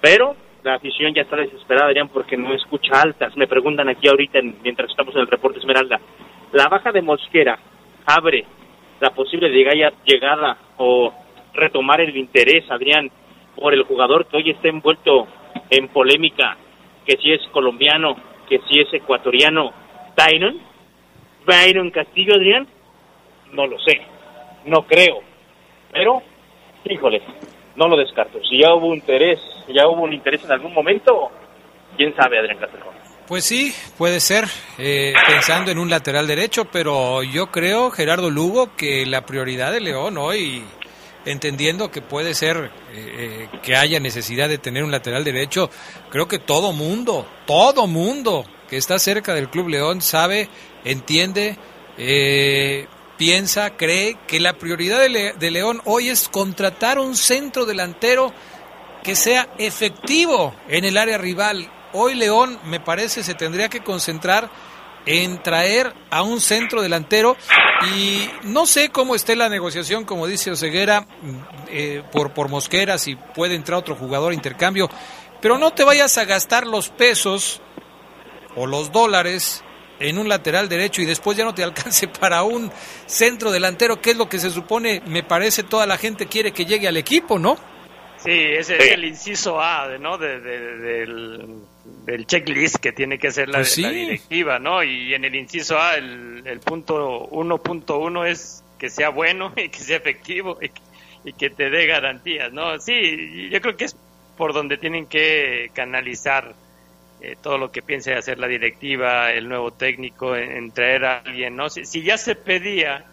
Pero 0.00 0.36
la 0.62 0.74
afición 0.76 1.12
ya 1.12 1.22
está 1.22 1.36
desesperada, 1.36 1.86
Adrián, 1.88 2.08
porque 2.08 2.36
no 2.36 2.54
escucha 2.54 3.02
altas. 3.02 3.36
Me 3.36 3.46
preguntan 3.46 3.88
aquí 3.88 4.08
ahorita, 4.08 4.38
en- 4.38 4.56
mientras 4.62 4.90
estamos 4.90 5.14
en 5.14 5.22
el 5.22 5.26
reporte 5.26 5.58
Esmeralda, 5.58 6.00
la 6.52 6.68
baja 6.68 6.92
de 6.92 7.02
Mosquera 7.02 7.58
abre 8.06 8.44
la 9.00 9.10
posible 9.10 9.48
llegada 9.50 10.56
o 10.78 11.12
retomar 11.52 12.00
el 12.00 12.16
interés, 12.16 12.64
Adrián, 12.70 13.10
por 13.56 13.74
el 13.74 13.84
jugador 13.84 14.26
que 14.26 14.36
hoy 14.36 14.50
está 14.50 14.68
envuelto 14.68 15.26
en 15.70 15.88
polémica, 15.88 16.56
que 17.06 17.16
si 17.16 17.32
es 17.32 17.40
colombiano, 17.52 18.16
que 18.48 18.58
si 18.68 18.80
es 18.80 18.92
ecuatoriano, 18.92 19.72
Tyron, 20.14 20.58
Byron 21.46 21.90
Castillo, 21.90 22.34
Adrián, 22.34 22.66
no 23.52 23.66
lo 23.66 23.78
sé, 23.80 24.00
no 24.66 24.82
creo, 24.86 25.20
pero, 25.92 26.22
híjole, 26.84 27.22
no 27.76 27.88
lo 27.88 27.96
descarto. 27.96 28.38
Si 28.48 28.58
ya 28.58 28.74
hubo 28.74 28.94
interés, 28.94 29.38
ya 29.68 29.86
hubo 29.88 30.02
un 30.02 30.12
interés 30.12 30.44
en 30.44 30.52
algún 30.52 30.74
momento, 30.74 31.30
quién 31.96 32.14
sabe, 32.16 32.38
Adrián 32.38 32.58
Castrejón. 32.58 32.94
Pues 33.26 33.44
sí, 33.44 33.72
puede 33.96 34.20
ser, 34.20 34.44
eh, 34.78 35.14
pensando 35.26 35.70
en 35.70 35.78
un 35.78 35.88
lateral 35.88 36.26
derecho, 36.26 36.66
pero 36.66 37.22
yo 37.22 37.46
creo, 37.46 37.90
Gerardo 37.90 38.28
Lugo, 38.28 38.76
que 38.76 39.06
la 39.06 39.24
prioridad 39.24 39.72
de 39.72 39.80
León 39.80 40.18
hoy, 40.18 40.62
entendiendo 41.24 41.90
que 41.90 42.02
puede 42.02 42.34
ser 42.34 42.70
eh, 42.92 43.48
eh, 43.52 43.58
que 43.62 43.76
haya 43.76 44.00
necesidad 44.00 44.48
de 44.48 44.58
tener 44.58 44.84
un 44.84 44.90
lateral 44.90 45.24
derecho, 45.24 45.70
creo 46.10 46.28
que 46.28 46.38
todo 46.38 46.72
mundo, 46.72 47.26
todo 47.46 47.86
mundo 47.86 48.44
que 48.68 48.76
está 48.76 48.98
cerca 48.98 49.34
del 49.34 49.50
Club 49.50 49.68
León 49.68 50.02
sabe, 50.02 50.48
entiende, 50.84 51.56
eh, 51.98 52.86
piensa, 53.16 53.76
cree 53.76 54.16
que 54.26 54.40
la 54.40 54.54
prioridad 54.54 55.00
de, 55.00 55.34
de 55.38 55.50
León 55.50 55.80
hoy 55.84 56.08
es 56.08 56.28
contratar 56.28 56.98
un 56.98 57.16
centro 57.16 57.64
delantero 57.64 58.32
que 59.02 59.14
sea 59.14 59.48
efectivo 59.58 60.54
en 60.68 60.84
el 60.84 60.96
área 60.96 61.18
rival. 61.18 61.70
Hoy 61.92 62.14
León, 62.14 62.58
me 62.64 62.80
parece, 62.80 63.22
se 63.22 63.34
tendría 63.34 63.68
que 63.68 63.84
concentrar 63.84 64.50
en 65.06 65.42
traer 65.42 65.92
a 66.10 66.22
un 66.22 66.40
centro 66.40 66.80
delantero 66.82 67.36
y 67.96 68.28
no 68.44 68.66
sé 68.66 68.88
cómo 68.90 69.14
esté 69.14 69.36
la 69.36 69.48
negociación, 69.48 70.04
como 70.04 70.26
dice 70.26 70.50
Oseguera, 70.50 71.06
eh, 71.68 72.02
por, 72.12 72.32
por 72.32 72.48
Mosquera, 72.48 72.96
si 72.98 73.16
puede 73.16 73.54
entrar 73.54 73.78
otro 73.78 73.96
jugador 73.96 74.32
a 74.32 74.34
intercambio, 74.34 74.88
pero 75.42 75.58
no 75.58 75.72
te 75.72 75.84
vayas 75.84 76.16
a 76.16 76.24
gastar 76.24 76.66
los 76.66 76.88
pesos 76.88 77.60
o 78.56 78.66
los 78.66 78.92
dólares 78.92 79.62
en 80.00 80.18
un 80.18 80.28
lateral 80.28 80.68
derecho 80.68 81.02
y 81.02 81.04
después 81.04 81.36
ya 81.36 81.44
no 81.44 81.54
te 81.54 81.62
alcance 81.62 82.08
para 82.20 82.42
un 82.42 82.72
centro 83.06 83.50
delantero, 83.50 84.00
que 84.00 84.12
es 84.12 84.16
lo 84.16 84.28
que 84.28 84.38
se 84.38 84.50
supone, 84.50 85.02
me 85.06 85.22
parece, 85.22 85.62
toda 85.64 85.86
la 85.86 85.98
gente 85.98 86.26
quiere 86.26 86.52
que 86.52 86.64
llegue 86.64 86.88
al 86.88 86.96
equipo, 86.96 87.38
¿no? 87.38 87.56
Sí, 88.16 88.30
ese 88.30 88.78
es 88.78 88.92
el 88.92 89.04
inciso 89.04 89.60
A, 89.60 89.86
de- 89.88 89.98
¿no? 89.98 90.16
De, 90.16 90.40
de- 90.40 90.76
del, 90.78 91.58
del 92.06 92.26
checklist 92.26 92.76
que 92.76 92.92
tiene 92.92 93.18
que 93.18 93.28
hacer 93.28 93.48
la, 93.48 93.58
Pues 93.58 93.72
sí. 93.72 93.82
la 93.82 93.90
directiva, 93.90 94.58
¿no? 94.58 94.82
Y 94.82 95.14
en 95.14 95.24
el 95.24 95.34
inciso 95.34 95.78
A, 95.78 95.96
el, 95.96 96.42
el 96.46 96.60
punto 96.60 97.28
1.1 97.30 98.26
es 98.26 98.62
que 98.78 98.88
sea 98.90 99.10
bueno 99.10 99.52
y 99.56 99.68
que 99.68 99.78
sea 99.78 99.96
efectivo 99.98 100.58
y, 100.60 100.68
que- 100.68 100.82
y 101.26 101.32
que 101.32 101.48
te 101.50 101.70
dé 101.70 101.86
garantías, 101.86 102.52
¿no? 102.52 102.78
Sí, 102.80 103.48
yo 103.50 103.60
creo 103.60 103.76
que 103.76 103.84
es 103.86 103.96
por 104.36 104.52
donde 104.52 104.76
tienen 104.76 105.06
que 105.06 105.70
canalizar 105.74 106.54
eh, 107.22 107.36
todo 107.42 107.56
lo 107.56 107.70
que 107.72 107.80
piense 107.80 108.12
hacer 108.14 108.38
la 108.38 108.46
directiva, 108.48 109.30
el 109.32 109.48
nuevo 109.48 109.70
técnico, 109.72 110.36
en, 110.36 110.52
en 110.52 110.70
traer 110.72 111.04
a 111.06 111.18
alguien, 111.20 111.56
¿no? 111.56 111.70
Si, 111.70 111.86
si 111.86 112.02
ya 112.02 112.18
se 112.18 112.34
pedía 112.34 113.06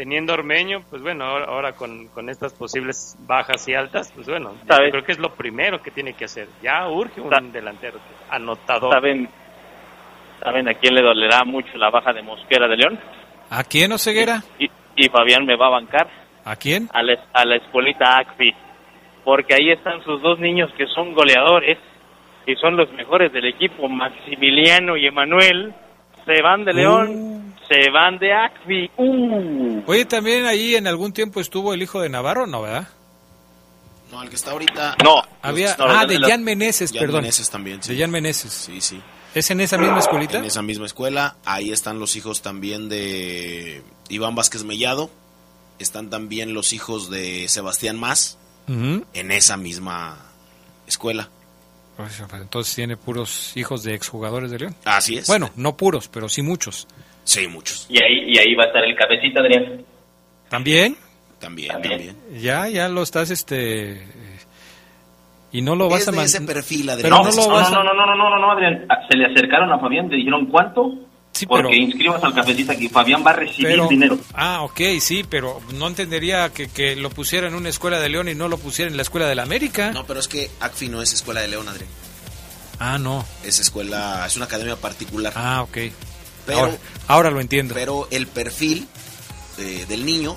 teniendo 0.00 0.32
Ormeño, 0.32 0.82
pues 0.88 1.02
bueno, 1.02 1.26
ahora, 1.26 1.44
ahora 1.44 1.72
con, 1.72 2.06
con 2.06 2.30
estas 2.30 2.54
posibles 2.54 3.18
bajas 3.26 3.68
y 3.68 3.74
altas, 3.74 4.10
pues 4.14 4.26
bueno, 4.26 4.54
yo 4.66 4.90
creo 4.90 5.04
que 5.04 5.12
es 5.12 5.18
lo 5.18 5.34
primero 5.34 5.82
que 5.82 5.90
tiene 5.90 6.14
que 6.14 6.24
hacer. 6.24 6.48
Ya 6.62 6.88
urge 6.88 7.20
un 7.20 7.52
delantero 7.52 7.98
anotador. 8.30 8.94
¿Saben, 8.94 9.28
¿Saben 10.42 10.70
a 10.70 10.72
quién 10.72 10.94
le 10.94 11.02
dolerá 11.02 11.44
mucho 11.44 11.76
la 11.76 11.90
baja 11.90 12.14
de 12.14 12.22
Mosquera 12.22 12.66
de 12.66 12.78
León? 12.78 12.98
¿A 13.50 13.62
quién, 13.62 13.92
Oseguera? 13.92 14.42
Y, 14.58 14.70
y 14.96 15.10
Fabián 15.10 15.44
me 15.44 15.56
va 15.56 15.66
a 15.66 15.70
bancar 15.70 16.08
¿A 16.46 16.56
quién? 16.56 16.88
a 16.94 17.02
la, 17.02 17.18
a 17.34 17.44
la 17.44 17.56
escuelita 17.56 18.20
ACFI, 18.20 18.54
porque 19.22 19.52
ahí 19.52 19.70
están 19.70 20.02
sus 20.02 20.22
dos 20.22 20.38
niños 20.38 20.70
que 20.78 20.86
son 20.86 21.12
goleadores 21.12 21.76
y 22.46 22.54
son 22.56 22.74
los 22.74 22.90
mejores 22.94 23.34
del 23.34 23.44
equipo, 23.44 23.86
Maximiliano 23.86 24.96
y 24.96 25.06
Emanuel. 25.06 25.74
Se 26.24 26.40
van 26.40 26.64
de 26.64 26.72
León, 26.72 27.29
se 27.70 27.90
van 27.90 28.18
de 28.18 28.32
ACFI. 28.32 28.90
Uh. 28.96 29.82
Oye, 29.86 30.04
también 30.04 30.44
ahí 30.46 30.74
en 30.74 30.88
algún 30.88 31.12
tiempo 31.12 31.40
estuvo 31.40 31.72
el 31.72 31.82
hijo 31.82 32.00
de 32.00 32.08
Navarro, 32.08 32.46
¿no, 32.46 32.62
verdad? 32.62 32.88
No, 34.10 34.22
el 34.22 34.28
que 34.28 34.34
está 34.34 34.50
ahorita. 34.50 34.96
No. 35.04 35.22
Había, 35.40 35.76
No, 35.76 35.84
ah, 35.86 36.04
de 36.04 36.18
Jan 36.18 36.42
Meneses, 36.42 36.90
Jan 36.90 37.00
perdón. 37.00 37.22
Meneses 37.22 37.48
también, 37.48 37.80
sí. 37.80 37.94
De 37.94 38.00
Jan 38.00 38.10
Meneses. 38.10 38.52
Sí, 38.52 38.80
sí. 38.80 39.00
¿Es 39.36 39.52
en 39.52 39.60
esa 39.60 39.78
misma 39.78 40.00
escuelita? 40.00 40.38
En 40.38 40.44
esa 40.44 40.62
misma 40.62 40.86
escuela. 40.86 41.36
Ahí 41.44 41.70
están 41.70 42.00
los 42.00 42.16
hijos 42.16 42.42
también 42.42 42.88
de 42.88 43.82
Iván 44.08 44.34
Vázquez 44.34 44.64
Mellado. 44.64 45.08
Están 45.78 46.10
también 46.10 46.52
los 46.52 46.72
hijos 46.72 47.08
de 47.08 47.46
Sebastián 47.48 47.98
Más. 48.00 48.36
Ujú. 48.66 49.04
En 49.14 49.30
esa 49.30 49.56
misma 49.56 50.18
escuela. 50.88 51.28
Pues, 51.96 52.20
Entonces 52.32 52.74
tiene 52.74 52.96
puros 52.96 53.52
hijos 53.56 53.84
de 53.84 53.94
exjugadores 53.94 54.50
de 54.50 54.58
León. 54.58 54.76
Así 54.84 55.18
es. 55.18 55.28
Bueno, 55.28 55.50
no 55.54 55.76
puros, 55.76 56.08
pero 56.08 56.28
sí 56.28 56.42
muchos. 56.42 56.88
Sí, 57.24 57.46
muchos. 57.46 57.86
Y 57.88 57.98
ahí, 58.02 58.24
y 58.34 58.38
ahí 58.38 58.54
va 58.54 58.64
a 58.64 58.66
estar 58.68 58.84
el 58.84 58.96
cabecita, 58.96 59.40
Adrián. 59.40 59.84
¿También? 60.48 60.96
También, 61.38 61.70
también. 61.72 62.16
Ya, 62.40 62.68
ya 62.68 62.88
lo 62.88 63.02
estás, 63.02 63.30
este... 63.30 64.04
Y 65.52 65.62
no 65.62 65.74
lo 65.74 65.88
vas 65.88 66.02
Es 66.02 66.08
a 66.08 66.10
de 66.12 66.16
mandar... 66.18 66.26
ese 66.36 66.40
perfil, 66.42 66.90
Adrián. 66.90 67.10
no, 67.10 67.24
No, 67.24 67.30
No, 67.30 67.48
vas 67.48 67.70
no, 67.72 67.80
a... 67.80 67.84
no, 67.84 67.94
no, 67.94 68.06
no, 68.06 68.14
no, 68.16 68.30
no, 68.30 68.38
no, 68.38 68.52
Adrián. 68.52 68.84
Ah, 68.88 68.98
Se 69.10 69.16
le 69.16 69.26
acercaron 69.26 69.72
a 69.72 69.78
Fabián, 69.78 70.08
le 70.08 70.16
dijeron 70.16 70.46
cuánto, 70.46 70.94
Sí, 71.32 71.46
porque 71.46 71.62
pero- 71.68 71.74
inscribas 71.74 72.22
al 72.24 72.34
cafecita 72.34 72.76
que 72.76 72.88
Fabián 72.88 73.24
va 73.26 73.30
a 73.30 73.34
recibir 73.34 73.68
Pero- 73.70 73.88
dinero. 73.88 74.18
Ah, 74.34 74.62
ok, 74.62 74.80
sí, 75.00 75.24
pero 75.28 75.60
no 75.74 75.86
entendería 75.88 76.50
que, 76.50 76.68
que 76.68 76.94
lo 76.96 77.10
pusiera 77.10 77.48
en 77.48 77.54
una 77.54 77.68
escuela 77.68 77.98
de 78.00 78.08
León 78.10 78.28
y 78.28 78.34
no 78.34 78.48
lo 78.48 78.58
pusiera 78.58 78.90
en 78.90 78.96
la 78.96 79.02
escuela 79.02 79.26
de 79.28 79.34
la 79.36 79.42
América. 79.44 79.92
No, 79.92 80.04
pero 80.06 80.20
es 80.20 80.28
que 80.28 80.50
ACFI 80.60 80.88
no 80.88 81.00
es 81.02 81.12
escuela 81.12 81.40
de 81.40 81.48
León, 81.48 81.68
Adrián. 81.68 81.88
Ah, 82.78 82.98
no. 82.98 83.24
Es 83.44 83.58
escuela, 83.60 84.24
es 84.26 84.36
una 84.36 84.44
academia 84.46 84.76
particular. 84.76 85.32
Ah, 85.36 85.62
ok. 85.62 85.78
Pero- 86.54 86.60
ahora, 86.66 86.78
ahora 87.08 87.30
lo 87.30 87.40
entiendo. 87.40 87.74
Pero 87.74 88.08
el 88.10 88.26
perfil 88.26 88.86
eh, 89.58 89.84
del 89.88 90.04
niño 90.06 90.36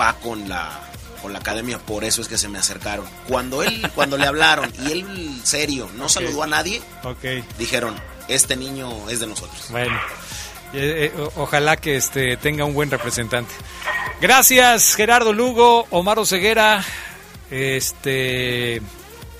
va 0.00 0.14
con 0.14 0.48
la 0.48 0.82
con 1.22 1.32
la 1.32 1.38
academia, 1.40 1.78
por 1.78 2.04
eso 2.04 2.20
es 2.22 2.28
que 2.28 2.36
se 2.38 2.46
me 2.48 2.58
acercaron. 2.58 3.06
Cuando 3.26 3.62
él, 3.62 3.90
cuando 3.94 4.16
le 4.18 4.26
hablaron 4.26 4.70
y 4.86 4.92
él 4.92 5.40
serio, 5.44 5.88
no 5.96 6.08
saludó 6.08 6.42
a 6.42 6.46
nadie, 6.46 6.80
Ok, 7.04 7.24
dijeron, 7.58 7.96
este 8.28 8.54
niño 8.56 9.08
es 9.08 9.20
de 9.20 9.26
nosotros. 9.26 9.66
bueno. 9.70 9.98
Eh, 10.74 11.10
eh, 11.16 11.28
ojalá 11.36 11.76
que 11.76 11.96
este 11.96 12.36
tenga 12.36 12.64
un 12.64 12.74
buen 12.74 12.90
representante. 12.90 13.52
Gracias, 14.20 14.94
Gerardo 14.94 15.32
Lugo, 15.32 15.86
Omar 15.90 16.18
Ceguera, 16.26 16.84
este 17.50 18.82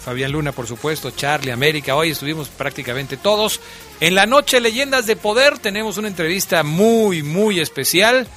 Fabián 0.07 0.31
Luna, 0.31 0.53
por 0.53 0.69
supuesto, 0.69 1.11
Charlie, 1.11 1.51
América. 1.51 1.97
Hoy 1.97 2.11
estuvimos 2.11 2.49
prácticamente 2.49 3.17
todos. 3.17 3.61
En 3.99 4.15
la 4.15 4.25
noche 4.25 4.61
Leyendas 4.61 5.05
de 5.07 5.17
Poder 5.17 5.59
tenemos 5.59 5.99
una 5.99 6.07
entrevista 6.07 6.63
muy, 6.63 7.25
muy 7.25 7.59
especial. 7.59 8.29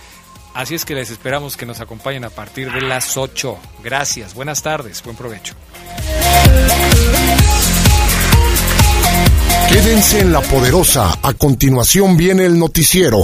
Así 0.55 0.73
es 0.73 0.83
que 0.83 0.95
les 0.95 1.11
esperamos 1.11 1.57
que 1.57 1.67
nos 1.67 1.79
acompañen 1.79 2.23
a 2.23 2.31
partir 2.31 2.71
de 2.71 2.81
las 2.81 3.17
8. 3.17 3.55
Gracias, 3.83 4.33
buenas 4.33 4.63
tardes, 4.63 5.03
buen 5.03 5.15
provecho. 5.15 5.53
Quédense 9.69 10.21
en 10.21 10.33
la 10.33 10.41
poderosa. 10.41 11.19
A 11.21 11.33
continuación 11.33 12.17
viene 12.17 12.47
el 12.47 12.57
noticiero. 12.57 13.17